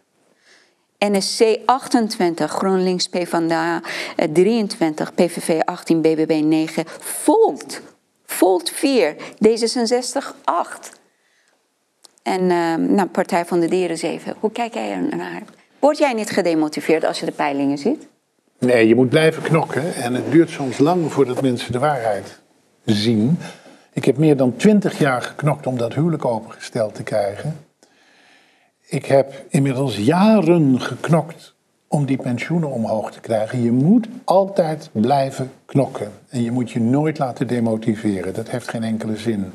NSC 0.98 1.59
28, 1.64 2.50
GroenLinks 2.50 3.09
PvdA 3.09 3.83
23, 4.33 5.14
PVV 5.14 5.61
18, 5.64 6.00
BBB 6.00 6.40
9, 6.44 6.85
Volt. 6.98 7.80
Volt 8.24 8.70
4, 8.70 9.16
D66 9.48 10.44
8. 10.44 11.00
En 12.22 12.40
uh, 12.40 12.74
nou, 12.74 13.09
Partij 13.09 13.44
van 13.44 13.61
de 13.61 13.68
Dieren 13.68 13.98
7. 13.98 14.35
Hoe 14.40 14.52
kijk 14.52 14.74
jij 14.74 14.90
er 14.90 15.16
naar? 15.16 15.42
Word 15.78 15.98
jij 15.98 16.12
niet 16.12 16.30
gedemotiveerd 16.30 17.04
als 17.04 17.20
je 17.20 17.26
de 17.26 17.33
peilingen 17.33 17.78
ziet? 17.78 18.06
Nee, 18.59 18.88
je 18.88 18.94
moet 18.94 19.09
blijven 19.09 19.42
knokken. 19.42 19.94
En 19.94 20.14
het 20.14 20.30
duurt 20.30 20.50
soms 20.50 20.78
lang 20.78 21.12
voordat 21.12 21.42
mensen 21.42 21.72
de 21.72 21.78
waarheid 21.78 22.40
zien. 22.85 23.38
Ik 23.92 24.04
heb 24.04 24.16
meer 24.16 24.37
dan 24.37 24.56
twintig 24.56 24.98
jaar 24.98 25.22
geknokt 25.22 25.66
om 25.66 25.78
dat 25.78 25.94
huwelijk 25.94 26.24
opengesteld 26.24 26.94
te 26.94 27.02
krijgen. 27.02 27.56
Ik 28.87 29.06
heb 29.06 29.44
inmiddels 29.48 29.96
jaren 29.96 30.80
geknokt 30.80 31.54
om 31.88 32.06
die 32.06 32.16
pensioenen 32.16 32.70
omhoog 32.70 33.12
te 33.12 33.20
krijgen. 33.20 33.62
Je 33.62 33.72
moet 33.72 34.09
altijd 34.24 34.90
blijven 34.92 35.50
knokken. 35.64 36.12
En 36.28 36.42
je 36.42 36.50
moet 36.50 36.70
je 36.70 36.80
nooit 36.80 37.18
laten 37.18 37.46
demotiveren. 37.46 38.35
Dat 38.35 38.50
heeft 38.50 38.68
geen 38.68 38.83
enkele 38.83 39.16
zin. 39.16 39.52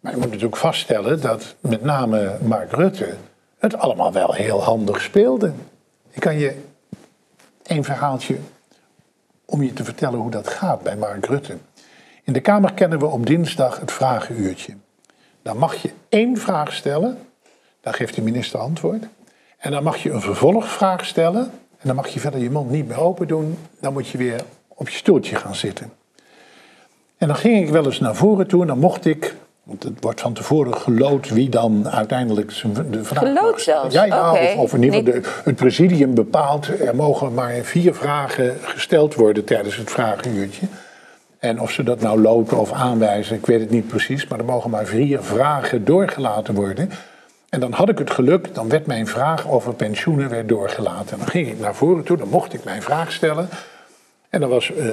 Maar 0.00 0.12
je 0.12 0.18
moet 0.18 0.30
natuurlijk 0.30 0.56
vaststellen 0.56 1.20
dat 1.20 1.54
met 1.60 1.82
name 1.82 2.38
Mark 2.42 2.72
Rutte 2.72 3.14
het 3.58 3.76
allemaal 3.76 4.12
wel 4.12 4.32
heel 4.32 4.62
handig 4.62 5.00
speelde. 5.00 5.52
Ik 6.10 6.20
kan 6.20 6.38
je 6.38 6.62
een 7.62 7.84
verhaaltje 7.84 8.38
om 9.44 9.62
je 9.62 9.72
te 9.72 9.84
vertellen 9.84 10.18
hoe 10.18 10.30
dat 10.30 10.48
gaat 10.48 10.82
bij 10.82 10.96
Mark 10.96 11.26
Rutte. 11.26 11.56
In 12.24 12.32
de 12.32 12.40
Kamer 12.40 12.72
kennen 12.72 12.98
we 12.98 13.06
op 13.06 13.26
dinsdag 13.26 13.80
het 13.80 13.92
vragenuurtje. 13.92 14.76
Dan 15.42 15.56
mag 15.56 15.74
je 15.74 15.90
één 16.08 16.36
vraag 16.36 16.72
stellen, 16.72 17.18
dan 17.80 17.94
geeft 17.94 18.14
de 18.14 18.22
minister 18.22 18.58
antwoord. 18.58 19.04
En 19.58 19.70
dan 19.70 19.82
mag 19.82 19.96
je 19.96 20.10
een 20.10 20.20
vervolgvraag 20.20 21.04
stellen. 21.04 21.42
En 21.78 21.86
dan 21.86 21.96
mag 21.96 22.08
je 22.08 22.20
verder 22.20 22.40
je 22.40 22.50
mond 22.50 22.70
niet 22.70 22.88
meer 22.88 23.00
open 23.00 23.28
doen. 23.28 23.58
Dan 23.80 23.92
moet 23.92 24.08
je 24.08 24.18
weer 24.18 24.40
op 24.68 24.88
je 24.88 24.96
stoeltje 24.96 25.36
gaan 25.36 25.54
zitten. 25.54 25.92
En 27.16 27.26
dan 27.26 27.36
ging 27.36 27.66
ik 27.66 27.72
wel 27.72 27.84
eens 27.84 28.00
naar 28.00 28.16
voren 28.16 28.46
toe 28.46 28.60
en 28.60 28.66
dan 28.66 28.78
mocht 28.78 29.04
ik 29.04 29.34
want 29.70 29.82
het 29.82 29.92
wordt 30.00 30.20
van 30.20 30.32
tevoren 30.32 30.74
gelood 30.74 31.28
wie 31.28 31.48
dan 31.48 31.88
uiteindelijk 31.88 32.48
de 32.90 33.04
vraag 33.04 33.18
Gelood 33.18 33.60
zelfs? 33.60 33.94
Ja, 33.94 34.04
ja 34.04 34.32
of, 34.32 34.56
of, 34.56 34.74
in 34.74 34.82
ieder 34.82 35.14
geval 35.14 35.32
het 35.44 35.56
presidium 35.56 36.14
bepaalt... 36.14 36.80
er 36.80 36.96
mogen 36.96 37.34
maar 37.34 37.54
vier 37.62 37.94
vragen 37.94 38.56
gesteld 38.62 39.14
worden 39.14 39.44
tijdens 39.44 39.76
het 39.76 39.90
vragenuurtje. 39.90 40.66
En 41.38 41.60
of 41.60 41.70
ze 41.70 41.82
dat 41.82 42.00
nou 42.00 42.20
loten 42.20 42.58
of 42.58 42.72
aanwijzen, 42.72 43.36
ik 43.36 43.46
weet 43.46 43.60
het 43.60 43.70
niet 43.70 43.86
precies... 43.86 44.26
maar 44.26 44.38
er 44.38 44.44
mogen 44.44 44.70
maar 44.70 44.86
vier 44.86 45.22
vragen 45.22 45.84
doorgelaten 45.84 46.54
worden... 46.54 46.90
En 47.48 47.60
dan 47.60 47.72
had 47.72 47.88
ik 47.88 47.98
het 47.98 48.10
geluk, 48.10 48.54
dan 48.54 48.68
werd 48.68 48.86
mijn 48.86 49.06
vraag 49.06 49.48
over 49.48 49.74
pensioenen 49.74 50.28
weer 50.28 50.46
doorgelaten. 50.46 51.12
En 51.12 51.18
dan 51.18 51.28
ging 51.28 51.48
ik 51.48 51.58
naar 51.58 51.74
voren 51.74 52.04
toe, 52.04 52.16
dan 52.16 52.28
mocht 52.28 52.52
ik 52.52 52.64
mijn 52.64 52.82
vraag 52.82 53.12
stellen. 53.12 53.48
En 54.28 54.40
dan 54.40 54.48
was 54.48 54.70
uh, 54.70 54.86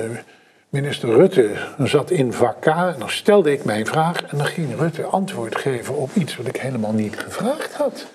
minister 0.70 1.10
Rutte 1.10 1.52
zat 1.78 2.12
in 2.12 2.34
vak 2.34 2.62
K 2.62 2.66
en 2.66 2.96
dan 2.98 3.10
stelde 3.10 3.52
ik 3.52 3.64
mijn 3.64 3.86
vraag 3.86 4.24
en 4.24 4.38
dan 4.38 4.46
ging 4.46 4.80
Rutte 4.80 5.04
antwoord 5.04 5.56
geven 5.56 5.96
op 5.96 6.10
iets 6.14 6.38
wat 6.38 6.48
ik 6.48 6.56
helemaal 6.56 6.94
niet 6.94 7.20
gevraagd 7.20 7.74
had. 7.74 8.06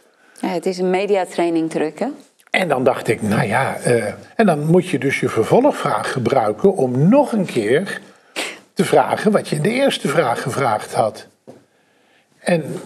Ja, 0.41 0.49
het 0.49 0.67
is 0.67 0.79
een 0.79 0.91
mediatraining 0.91 1.71
drukken. 1.71 2.15
En 2.51 2.69
dan 2.69 2.85
dacht 2.85 3.09
ik, 3.09 3.23
nou 3.23 3.47
ja, 3.47 3.77
uh, 3.87 4.05
en 4.37 4.47
dan 4.47 4.67
moet 4.67 4.89
je 4.89 4.99
dus 4.99 5.21
je 5.21 5.29
vervolgvraag 5.29 6.13
gebruiken 6.13 6.77
om 6.77 7.09
nog 7.09 7.33
een 7.33 7.45
keer 7.45 8.01
te 8.75 8.85
vragen 8.85 9.33
wat 9.33 9.49
je 9.49 9.57
in 9.57 9.63
de 9.63 9.71
eerste 9.71 10.09
vraag 10.09 10.43
gevraagd 10.43 10.95
had. 10.95 11.27
En 12.39 12.81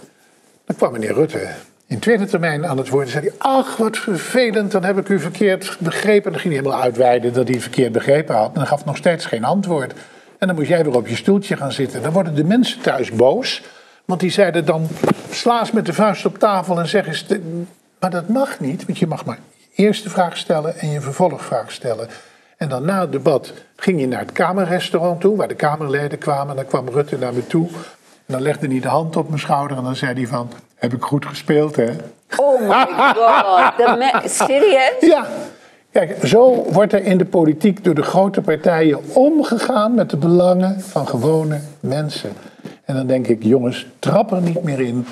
dan 0.65 0.77
kwam 0.77 0.93
meneer 0.93 1.15
Rutte 1.15 1.49
in 1.87 1.99
tweede 1.99 2.25
termijn 2.25 2.67
aan 2.67 2.79
het 2.79 2.89
woord 2.89 3.09
zei 3.09 3.25
hij: 3.25 3.35
Ach, 3.39 3.77
wat 3.77 3.97
vervelend, 3.97 4.71
dan 4.71 4.85
heb 4.85 4.99
ik 4.99 5.09
u 5.09 5.21
verkeerd 5.21 5.77
begrepen. 5.81 6.25
En 6.25 6.33
dan 6.33 6.41
ging 6.41 6.55
hij 6.55 6.63
helemaal 6.63 6.83
uitweiden 6.83 7.33
dat 7.33 7.49
hij 7.49 7.61
verkeerd 7.61 7.93
begrepen 7.93 8.35
had. 8.35 8.47
En 8.47 8.55
dan 8.55 8.67
gaf 8.67 8.85
nog 8.85 8.97
steeds 8.97 9.27
geen 9.27 9.45
antwoord. 9.45 9.93
En 10.39 10.47
dan 10.47 10.57
moest 10.57 10.69
jij 10.69 10.85
weer 10.85 10.97
op 10.97 11.07
je 11.07 11.17
stoeltje 11.17 11.57
gaan 11.57 11.73
zitten. 11.73 12.03
Dan 12.03 12.13
worden 12.13 12.35
de 12.35 12.45
mensen 12.45 12.81
thuis 12.81 13.11
boos. 13.11 13.63
Want 14.05 14.21
die 14.21 14.31
zeiden 14.31 14.65
dan: 14.65 14.89
sla 15.31 15.61
eens 15.61 15.73
met 15.73 15.87
de 15.87 15.93
vuist 15.93 16.27
op 16.27 16.39
tafel 16.39 16.79
en 16.79 16.89
zeg 16.89 17.07
eens. 17.07 17.27
Maar 18.01 18.11
dat 18.11 18.29
mag 18.29 18.61
niet, 18.61 18.87
want 18.87 18.99
je 18.99 19.07
mag 19.07 19.25
maar 19.25 19.39
eerst 19.75 20.03
de 20.03 20.11
vraag 20.11 20.37
stellen 20.37 20.79
en 20.79 20.91
je 20.91 21.01
vervolgvraag 21.01 21.73
stellen. 21.73 22.09
En 22.57 22.69
dan 22.69 22.85
na 22.85 23.01
het 23.01 23.13
debat 23.13 23.53
ging 23.77 24.01
je 24.01 24.07
naar 24.07 24.21
het 24.21 24.33
Kamerrestaurant 24.33 25.21
toe, 25.21 25.37
waar 25.37 25.49
de 25.49 25.55
Kamerleden 25.55 26.19
kwamen. 26.19 26.51
En 26.51 26.57
dan 26.57 26.67
kwam 26.67 26.89
Rutte 26.89 27.19
naar 27.19 27.35
me 27.35 27.47
toe. 27.47 27.69
En 28.27 28.33
dan 28.33 28.43
legde 28.43 28.67
hij 28.67 28.81
de 28.81 28.89
hand 28.89 29.17
op 29.17 29.29
mijn 29.29 29.41
schouder 29.41 29.77
en 29.77 29.85
dan 29.85 29.97
zei 29.97 30.15
hij 30.15 30.27
van... 30.27 30.49
Heb 30.75 30.93
ik 30.93 31.03
goed 31.03 31.27
gespeeld, 31.27 31.77
hè? 31.77 31.91
Oh 32.37 32.61
my 32.61 32.87
god, 33.15 34.31
serieus? 34.31 35.01
Ja. 35.01 35.27
Kijk, 35.91 36.27
zo 36.27 36.65
wordt 36.73 36.93
er 36.93 37.05
in 37.05 37.19
de 37.19 37.25
politiek 37.25 37.85
door 37.85 37.95
de 37.95 38.03
grote 38.03 38.41
partijen 38.41 39.01
omgegaan 39.15 39.95
met 39.95 40.11
de 40.11 40.17
belangen 40.17 40.81
van 40.81 41.09
gewone 41.09 41.61
mensen. 41.81 42.33
En 42.85 42.95
dan 42.95 43.07
denk 43.07 43.27
ik, 43.27 43.43
jongens, 43.43 43.87
trap 43.99 44.33
er 44.33 44.41
niet 44.41 44.63
meer 44.63 44.81
in. 44.81 45.07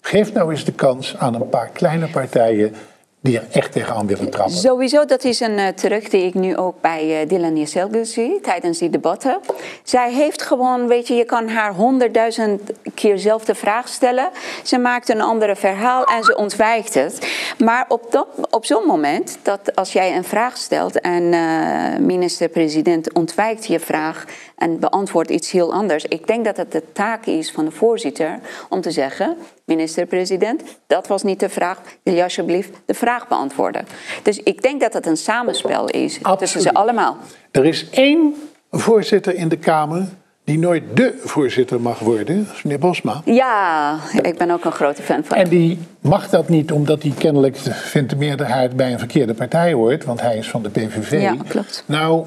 Geef 0.00 0.32
nou 0.32 0.50
eens 0.50 0.64
de 0.64 0.72
kans 0.72 1.16
aan 1.18 1.34
een 1.34 1.48
paar 1.48 1.68
kleine 1.72 2.08
partijen 2.08 2.74
die 3.22 3.38
er 3.38 3.46
echt 3.50 3.72
tegenaan 3.72 4.06
willen 4.06 4.30
trappen. 4.30 4.56
Sowieso, 4.56 5.04
dat 5.04 5.24
is 5.24 5.40
een 5.40 5.58
uh, 5.58 5.68
terug 5.68 6.08
die 6.08 6.24
ik 6.24 6.34
nu 6.34 6.56
ook 6.56 6.80
bij 6.80 7.22
uh, 7.22 7.28
Dylan 7.28 7.66
zie 8.06 8.40
tijdens 8.40 8.78
die 8.78 8.90
debatten. 8.90 9.40
Zij 9.82 10.12
heeft 10.12 10.42
gewoon, 10.42 10.86
weet 10.86 11.08
je, 11.08 11.14
je 11.14 11.24
kan 11.24 11.48
haar 11.48 11.74
honderdduizend 11.74 12.60
keer 12.94 13.18
zelf 13.18 13.44
de 13.44 13.54
vraag 13.54 13.88
stellen. 13.88 14.30
Ze 14.62 14.78
maakt 14.78 15.08
een 15.08 15.20
andere 15.20 15.56
verhaal 15.56 16.04
en 16.04 16.24
ze 16.24 16.36
ontwijkt 16.36 16.94
het. 16.94 17.28
Maar 17.58 17.84
op, 17.88 18.26
op 18.50 18.64
zo'n 18.64 18.84
moment, 18.86 19.38
dat 19.42 19.76
als 19.76 19.92
jij 19.92 20.16
een 20.16 20.24
vraag 20.24 20.56
stelt 20.56 21.00
en 21.00 21.22
uh, 21.22 21.96
minister-president 21.98 23.12
ontwijkt 23.12 23.66
je 23.66 23.80
vraag 23.80 24.24
en 24.56 24.78
beantwoordt 24.78 25.30
iets 25.30 25.50
heel 25.50 25.72
anders. 25.72 26.04
Ik 26.04 26.26
denk 26.26 26.44
dat 26.44 26.56
het 26.56 26.72
de 26.72 26.82
taak 26.92 27.26
is 27.26 27.50
van 27.50 27.64
de 27.64 27.70
voorzitter 27.70 28.40
om 28.68 28.80
te 28.80 28.90
zeggen: 28.90 29.36
minister-president, 29.70 30.62
dat 30.86 31.06
was 31.06 31.22
niet 31.22 31.40
de 31.40 31.48
vraag. 31.48 31.78
Wil 32.02 32.14
je 32.14 32.22
alsjeblieft 32.22 32.70
de 32.84 32.94
vraag 32.94 33.28
beantwoorden? 33.28 33.86
Dus 34.22 34.38
ik 34.42 34.62
denk 34.62 34.80
dat 34.80 34.92
het 34.92 35.06
een 35.06 35.16
samenspel 35.16 35.86
is 35.86 36.16
Absoluut. 36.16 36.38
tussen 36.38 36.60
ze 36.60 36.72
allemaal. 36.72 37.16
Er 37.50 37.66
is 37.66 37.90
één 37.90 38.34
voorzitter 38.70 39.34
in 39.34 39.48
de 39.48 39.56
Kamer 39.56 40.08
die 40.44 40.58
nooit 40.58 40.82
de 40.94 41.20
voorzitter 41.24 41.80
mag 41.80 41.98
worden, 41.98 42.48
is 42.54 42.62
meneer 42.62 42.78
Bosma. 42.78 43.20
Ja, 43.24 43.98
ik 44.22 44.38
ben 44.38 44.50
ook 44.50 44.64
een 44.64 44.72
grote 44.72 45.02
fan 45.02 45.24
van 45.24 45.36
En 45.36 45.48
die 45.48 45.78
mag 46.00 46.28
dat 46.28 46.48
niet 46.48 46.72
omdat 46.72 47.02
hij 47.02 47.12
kennelijk 47.18 47.56
vindt 47.72 48.10
de 48.10 48.16
meerderheid 48.16 48.76
bij 48.76 48.92
een 48.92 48.98
verkeerde 48.98 49.34
partij 49.34 49.72
hoort, 49.72 50.04
want 50.04 50.20
hij 50.20 50.36
is 50.36 50.50
van 50.50 50.62
de 50.62 50.68
PVV. 50.68 51.20
Ja, 51.20 51.36
klopt. 51.48 51.84
Nou, 51.86 52.24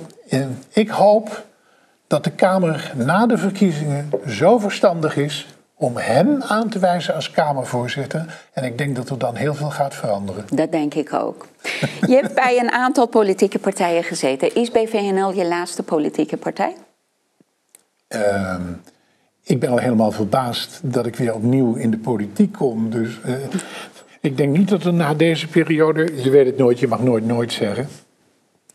ik 0.74 0.90
hoop 0.90 1.46
dat 2.08 2.24
de 2.24 2.32
Kamer 2.32 2.92
na 2.96 3.26
de 3.26 3.38
verkiezingen 3.38 4.10
zo 4.28 4.58
verstandig 4.58 5.18
is 5.18 5.48
om 5.84 5.98
hem 5.98 6.42
aan 6.42 6.70
te 6.70 6.80
wijzen 6.80 7.16
als 7.16 7.32
Kamervoorzitter. 7.32 8.40
En 8.54 8.64
ik 8.64 8.78
denk 8.78 8.96
dat 8.96 9.10
er 9.10 9.18
dan 9.18 9.36
heel 9.36 9.56
veel 9.56 9.70
gaat 9.70 9.96
veranderen. 9.96 10.46
Dat 10.50 10.72
denk 10.72 10.94
ik 10.94 11.14
ook. 11.14 11.48
Je 12.08 12.16
hebt 12.22 12.34
bij 12.34 12.60
een 12.60 12.72
aantal 12.72 13.08
politieke 13.08 13.60
partijen 13.60 14.04
gezeten. 14.04 14.56
Is 14.56 14.72
BVNL 14.72 15.34
je 15.34 15.46
laatste 15.46 15.84
politieke 15.84 16.38
partij? 16.38 16.76
Uh, 18.10 18.56
ik 19.44 19.60
ben 19.60 19.70
al 19.70 19.78
helemaal 19.78 20.12
verbaasd 20.12 20.80
dat 20.84 21.06
ik 21.06 21.16
weer 21.16 21.34
opnieuw 21.34 21.76
in 21.76 21.92
de 21.92 21.98
politiek 21.98 22.52
kom. 22.52 22.90
Dus 22.90 23.20
uh, 23.26 23.34
ik 24.22 24.38
denk 24.38 24.58
niet 24.58 24.70
dat 24.70 24.84
er 24.84 24.94
na 24.94 25.14
deze 25.14 25.48
periode, 25.48 26.22
je 26.24 26.30
weet 26.30 26.46
het 26.46 26.58
nooit, 26.58 26.80
je 26.80 26.88
mag 26.88 27.02
nooit 27.02 27.26
nooit 27.26 27.52
zeggen. 27.52 27.88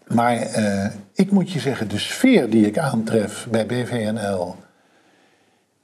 Maar 0.06 0.36
uh, 0.58 0.86
ik 1.14 1.30
moet 1.30 1.50
je 1.52 1.58
zeggen, 1.58 1.88
de 1.88 1.98
sfeer 1.98 2.50
die 2.50 2.66
ik 2.66 2.78
aantref 2.78 3.46
bij 3.50 3.66
BVNL. 3.66 4.56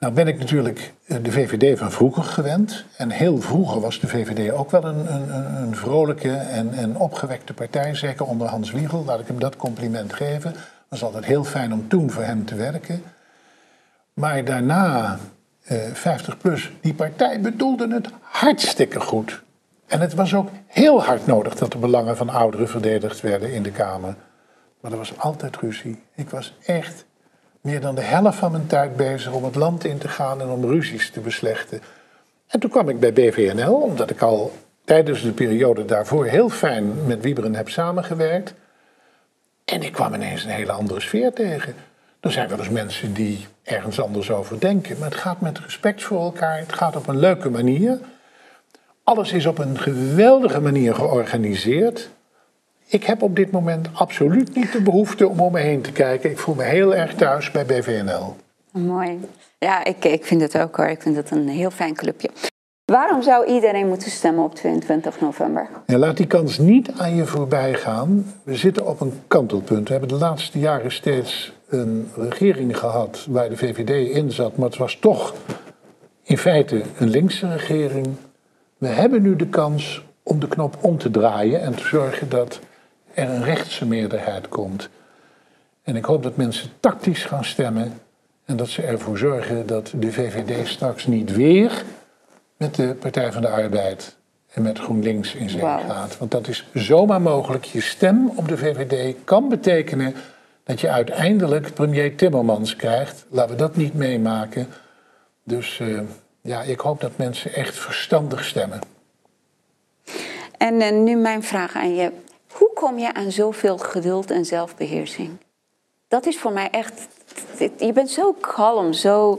Nou 0.04 0.16
ben 0.16 0.28
ik 0.28 0.38
natuurlijk 0.38 0.92
eh, 1.06 1.16
de 1.22 1.32
VVD 1.32 1.78
van 1.78 1.92
vroeger 1.92 2.22
gewend. 2.22 2.84
En 2.96 3.10
heel 3.10 3.40
vroeger 3.40 3.80
was 3.80 4.00
de 4.00 4.08
VVD 4.08 4.52
ook 4.52 4.70
wel 4.70 4.84
een, 4.84 5.14
een, 5.14 5.34
een 5.62 5.76
vrolijke 5.76 6.32
en, 6.32 6.96
opgewekte 6.96 7.54
partij. 7.54 7.94
Zeker 7.94 8.26
onder 8.26 8.46
Hans 8.46 8.70
Wiegel, 8.70 9.04
laat 9.04 9.20
ik 9.20 9.26
hem 9.26 9.38
dat 9.38 9.56
compliment 9.56 10.12
geven. 10.12 10.50
Het 10.50 10.60
was 10.88 11.02
altijd 11.02 11.24
heel 11.24 11.44
fijn 11.44 11.72
om 11.72 11.88
toen 11.88 12.10
voor 12.10 12.22
hem 12.22 12.44
te 12.44 12.54
werken. 12.54 13.02
Maar 14.14 14.44
daarna, 14.44 15.18
eh, 15.64 15.78
50 15.92 16.38
plus, 16.38 16.72
die 16.80 16.94
partij 16.94 17.40
bedoelde 17.40 17.94
het 17.94 18.08
hartstikke 18.20 19.00
goed. 19.00 19.42
En 19.86 20.00
het 20.00 20.14
was 20.14 20.34
ook 20.34 20.48
heel 20.66 21.02
hard 21.02 21.26
nodig 21.26 21.54
dat 21.54 21.72
de 21.72 21.78
belangen 21.78 22.16
van 22.16 22.28
ouderen 22.28 22.68
verdedigd 22.68 23.20
werden 23.20 23.52
in 23.52 23.62
de 23.62 23.70
Kamer. 23.70 24.14
Maar 24.80 24.92
er 24.92 24.98
was 24.98 25.18
altijd 25.18 25.56
ruzie. 25.56 26.02
Ik 26.14 26.30
was 26.30 26.56
echt 26.64 27.04
meer 27.64 27.80
dan 27.80 27.94
de 27.94 28.00
helft 28.00 28.38
van 28.38 28.50
mijn 28.50 28.66
tijd 28.66 28.96
bezig 28.96 29.32
om 29.32 29.44
het 29.44 29.54
land 29.54 29.84
in 29.84 29.98
te 29.98 30.08
gaan 30.08 30.40
en 30.40 30.48
om 30.48 30.64
ruzies 30.64 31.10
te 31.10 31.20
beslechten. 31.20 31.80
En 32.46 32.60
toen 32.60 32.70
kwam 32.70 32.88
ik 32.88 33.00
bij 33.00 33.12
BVNL, 33.12 33.74
omdat 33.74 34.10
ik 34.10 34.22
al 34.22 34.52
tijdens 34.84 35.22
de 35.22 35.32
periode 35.32 35.84
daarvoor 35.84 36.26
heel 36.26 36.48
fijn 36.48 37.06
met 37.06 37.22
Wieberen 37.22 37.54
heb 37.54 37.68
samengewerkt. 37.68 38.54
En 39.64 39.82
ik 39.82 39.92
kwam 39.92 40.14
ineens 40.14 40.44
een 40.44 40.50
hele 40.50 40.72
andere 40.72 41.00
sfeer 41.00 41.32
tegen. 41.32 41.74
Er 42.20 42.32
zijn 42.32 42.48
wel 42.48 42.58
eens 42.58 42.68
mensen 42.68 43.12
die 43.12 43.46
ergens 43.62 44.00
anders 44.00 44.30
over 44.30 44.60
denken, 44.60 44.98
maar 44.98 45.10
het 45.10 45.18
gaat 45.18 45.40
met 45.40 45.58
respect 45.58 46.02
voor 46.02 46.20
elkaar, 46.20 46.58
het 46.58 46.72
gaat 46.72 46.96
op 46.96 47.08
een 47.08 47.18
leuke 47.18 47.50
manier. 47.50 47.98
Alles 49.04 49.32
is 49.32 49.46
op 49.46 49.58
een 49.58 49.78
geweldige 49.78 50.60
manier 50.60 50.94
georganiseerd. 50.94 52.10
Ik 52.94 53.04
heb 53.04 53.22
op 53.22 53.36
dit 53.36 53.50
moment 53.50 53.88
absoluut 53.92 54.54
niet 54.54 54.72
de 54.72 54.82
behoefte 54.82 55.28
om 55.28 55.40
om 55.40 55.52
me 55.52 55.60
heen 55.60 55.80
te 55.80 55.92
kijken. 55.92 56.30
Ik 56.30 56.38
voel 56.38 56.54
me 56.54 56.62
heel 56.62 56.94
erg 56.94 57.14
thuis 57.14 57.50
bij 57.50 57.66
BVNL. 57.66 58.36
Mooi. 58.70 59.20
Ja, 59.58 59.84
ik, 59.84 60.04
ik 60.04 60.24
vind 60.24 60.40
het 60.40 60.58
ook 60.58 60.76
hoor. 60.76 60.86
Ik 60.86 61.02
vind 61.02 61.16
het 61.16 61.30
een 61.30 61.48
heel 61.48 61.70
fijn 61.70 61.94
clubje. 61.94 62.30
Waarom 62.84 63.22
zou 63.22 63.46
iedereen 63.46 63.88
moeten 63.88 64.10
stemmen 64.10 64.44
op 64.44 64.54
22 64.54 65.20
november? 65.20 65.68
Ja, 65.86 65.98
laat 65.98 66.16
die 66.16 66.26
kans 66.26 66.58
niet 66.58 66.90
aan 66.96 67.14
je 67.14 67.26
voorbij 67.26 67.74
gaan. 67.74 68.32
We 68.42 68.56
zitten 68.56 68.86
op 68.86 69.00
een 69.00 69.12
kantelpunt. 69.26 69.86
We 69.86 69.92
hebben 69.92 70.18
de 70.18 70.24
laatste 70.24 70.58
jaren 70.58 70.92
steeds 70.92 71.52
een 71.68 72.10
regering 72.16 72.78
gehad 72.78 73.26
waar 73.28 73.48
de 73.48 73.56
VVD 73.56 74.14
in 74.14 74.30
zat, 74.30 74.56
maar 74.56 74.68
het 74.68 74.78
was 74.78 74.96
toch 75.00 75.34
in 76.22 76.38
feite 76.38 76.82
een 76.98 77.08
linkse 77.08 77.48
regering. 77.48 78.06
We 78.78 78.88
hebben 78.88 79.22
nu 79.22 79.36
de 79.36 79.48
kans 79.48 80.04
om 80.22 80.40
de 80.40 80.48
knop 80.48 80.76
om 80.80 80.98
te 80.98 81.10
draaien 81.10 81.60
en 81.60 81.74
te 81.74 81.84
zorgen 81.84 82.28
dat 82.28 82.60
er 83.14 83.28
een 83.28 83.44
rechtse 83.44 83.86
meerderheid 83.86 84.48
komt. 84.48 84.88
En 85.82 85.96
ik 85.96 86.04
hoop 86.04 86.22
dat 86.22 86.36
mensen 86.36 86.70
tactisch 86.80 87.24
gaan 87.24 87.44
stemmen 87.44 88.00
en 88.44 88.56
dat 88.56 88.68
ze 88.68 88.82
ervoor 88.82 89.18
zorgen 89.18 89.66
dat 89.66 89.92
de 89.96 90.12
VVD 90.12 90.68
straks 90.68 91.06
niet 91.06 91.32
weer 91.32 91.84
met 92.56 92.74
de 92.74 92.94
Partij 92.94 93.32
van 93.32 93.42
de 93.42 93.48
Arbeid 93.48 94.16
en 94.50 94.62
met 94.62 94.78
GroenLinks 94.78 95.34
in 95.34 95.50
zee 95.50 95.60
gaat. 95.60 96.18
Want 96.18 96.30
dat 96.30 96.48
is 96.48 96.66
zomaar 96.74 97.22
mogelijk. 97.22 97.64
Je 97.64 97.80
stem 97.80 98.32
op 98.34 98.48
de 98.48 98.56
VVD 98.56 99.16
kan 99.24 99.48
betekenen 99.48 100.14
dat 100.64 100.80
je 100.80 100.90
uiteindelijk 100.90 101.74
premier 101.74 102.16
Timmermans 102.16 102.76
krijgt. 102.76 103.24
Laten 103.28 103.50
we 103.50 103.56
dat 103.56 103.76
niet 103.76 103.94
meemaken. 103.94 104.68
Dus 105.44 105.78
uh, 105.78 106.00
ja, 106.40 106.62
ik 106.62 106.80
hoop 106.80 107.00
dat 107.00 107.16
mensen 107.16 107.54
echt 107.54 107.78
verstandig 107.78 108.44
stemmen. 108.44 108.80
En 110.58 110.74
uh, 110.74 110.90
nu 110.90 111.16
mijn 111.16 111.42
vraag 111.42 111.74
aan 111.74 111.94
je. 111.94 112.10
Hoe 112.54 112.70
kom 112.74 112.98
je 112.98 113.14
aan 113.14 113.30
zoveel 113.30 113.78
geduld 113.78 114.30
en 114.30 114.44
zelfbeheersing? 114.44 115.30
Dat 116.08 116.26
is 116.26 116.38
voor 116.38 116.52
mij 116.52 116.68
echt. 116.70 117.08
Je 117.78 117.92
bent 117.92 118.10
zo 118.10 118.32
kalm, 118.32 118.92
zo 118.92 119.38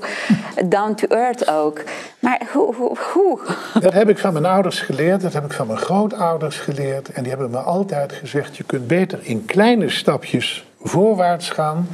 down 0.65 0.93
to 0.93 1.07
earth 1.07 1.49
ook. 1.49 1.83
Maar 2.19 2.41
hoe, 2.53 2.75
hoe, 2.75 2.97
hoe? 3.13 3.39
Dat 3.79 3.93
heb 3.93 4.09
ik 4.09 4.17
van 4.17 4.33
mijn 4.33 4.45
ouders 4.45 4.81
geleerd, 4.81 5.21
dat 5.21 5.33
heb 5.33 5.45
ik 5.45 5.53
van 5.53 5.67
mijn 5.67 5.79
grootouders 5.79 6.59
geleerd. 6.59 7.11
En 7.11 7.21
die 7.21 7.31
hebben 7.31 7.51
me 7.51 7.57
altijd 7.57 8.13
gezegd: 8.13 8.57
je 8.57 8.63
kunt 8.63 8.87
beter 8.87 9.19
in 9.21 9.45
kleine 9.45 9.89
stapjes 9.89 10.65
voorwaarts 10.81 11.49
gaan. 11.49 11.87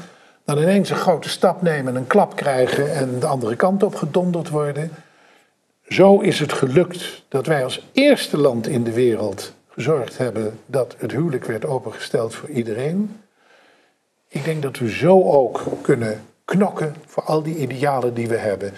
dan 0.45 0.57
ineens 0.57 0.89
een 0.89 0.95
grote 0.95 1.29
stap 1.29 1.61
nemen, 1.61 1.95
een 1.95 2.07
klap 2.07 2.35
krijgen 2.35 2.93
en 2.93 3.19
de 3.19 3.27
andere 3.27 3.55
kant 3.55 3.83
op 3.83 3.95
gedonderd 3.95 4.49
worden. 4.49 4.91
Zo 5.87 6.19
is 6.19 6.39
het 6.39 6.53
gelukt 6.53 7.23
dat 7.27 7.45
wij 7.45 7.63
als 7.63 7.87
eerste 7.91 8.37
land 8.37 8.67
in 8.67 8.83
de 8.83 8.93
wereld 8.93 9.53
gezorgd 9.73 10.17
hebben 10.17 10.59
dat 10.65 10.95
het 10.97 11.11
huwelijk 11.11 11.45
werd 11.45 11.65
opengesteld 11.65 12.35
voor 12.35 12.49
iedereen. 12.49 13.21
Ik 14.27 14.43
denk 14.43 14.61
dat 14.61 14.77
we 14.77 14.89
zo 14.89 15.23
ook 15.23 15.61
kunnen 15.81 16.25
knokken 16.45 16.95
voor 17.05 17.23
al 17.23 17.43
die 17.43 17.55
idealen 17.55 18.13
die 18.13 18.27
we 18.27 18.37
hebben. 18.37 18.73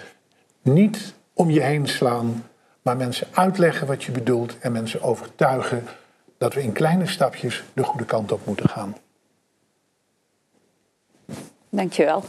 Niet 0.62 1.14
om 1.32 1.50
je 1.50 1.60
heen 1.60 1.86
slaan, 1.86 2.46
maar 2.82 2.96
mensen 2.96 3.26
uitleggen 3.30 3.86
wat 3.86 4.04
je 4.04 4.12
bedoelt 4.12 4.58
en 4.58 4.72
mensen 4.72 5.02
overtuigen 5.02 5.86
dat 6.38 6.54
we 6.54 6.62
in 6.62 6.72
kleine 6.72 7.06
stapjes 7.06 7.64
de 7.72 7.82
goede 7.82 8.04
kant 8.04 8.32
op 8.32 8.46
moeten 8.46 8.68
gaan. 8.68 8.96
Dankjewel. 11.68 12.24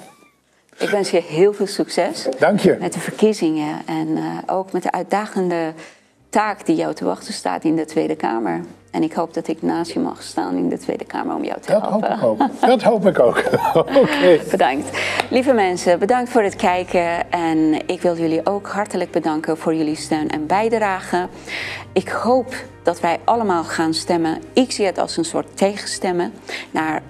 Ik 0.78 0.89
wens 0.89 1.09
je 1.09 1.22
heel 1.22 1.53
veel 1.53 1.68
succes. 1.68 2.28
Dank 2.39 2.59
je. 2.59 2.78
Met 2.80 2.93
de 2.93 2.99
verkiezingen 2.99 3.86
en 3.86 4.07
uh, 4.07 4.38
ook 4.45 4.72
met 4.72 4.84
de 4.84 4.91
uitdagende 4.91 5.74
taak 6.36 6.65
die 6.65 6.75
jou 6.75 6.93
te 6.93 7.05
wachten 7.05 7.33
staat 7.33 7.63
in 7.63 7.75
de 7.75 7.86
Tweede 7.86 8.15
Kamer. 8.15 8.61
En 8.91 9.03
ik 9.03 9.13
hoop 9.13 9.33
dat 9.33 9.47
ik 9.47 9.61
naast 9.61 9.91
je 9.91 9.99
mag 9.99 10.23
staan 10.23 10.55
in 10.55 10.69
de 10.69 10.77
Tweede 10.77 11.05
Kamer 11.05 11.36
om 11.36 11.43
jou 11.43 11.59
te 11.61 11.71
dat 11.71 11.81
helpen. 11.81 12.19
Hoop 12.19 12.39
ik 12.39 12.45
ook. 12.51 12.67
Dat 12.67 12.83
hoop 12.83 13.05
ik 13.05 13.19
ook. 13.19 13.43
Bedankt. 14.51 14.99
Lieve 15.29 15.53
mensen, 15.53 15.99
bedankt 15.99 16.29
voor 16.29 16.41
het 16.41 16.55
kijken. 16.55 17.31
En 17.31 17.88
ik 17.88 18.01
wil 18.01 18.17
jullie 18.17 18.45
ook 18.45 18.67
hartelijk 18.67 19.11
bedanken 19.11 19.57
voor 19.57 19.75
jullie 19.75 19.95
steun 19.95 20.29
en 20.29 20.45
bijdrage. 20.47 21.27
Ik 21.93 22.09
hoop 22.09 22.55
dat 22.83 22.99
wij 22.99 23.19
allemaal 23.23 23.63
gaan 23.63 23.93
stemmen. 23.93 24.41
Ik 24.53 24.71
zie 24.71 24.86
het 24.86 24.97
als 24.97 25.17
een 25.17 25.25
soort 25.25 25.57
tegenstemmen 25.57 26.33
naar 26.71 27.01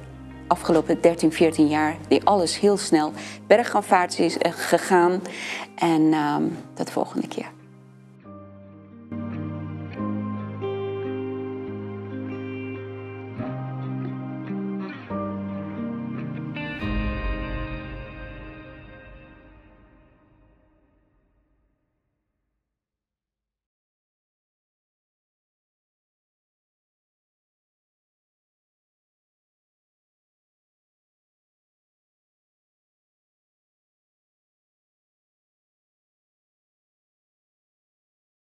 afgelopen 0.48 1.02
13, 1.02 1.32
14 1.32 1.68
jaar, 1.68 1.96
die 2.08 2.24
alles 2.24 2.60
heel 2.60 2.78
snel 2.78 3.12
bergafwaarts 3.48 4.20
is 4.20 4.38
eh, 4.38 4.52
gegaan. 4.56 5.22
En 5.76 6.02
uh, 6.02 6.36
tot 6.74 6.86
de 6.86 6.92
volgende 6.92 7.28
keer. 7.28 7.55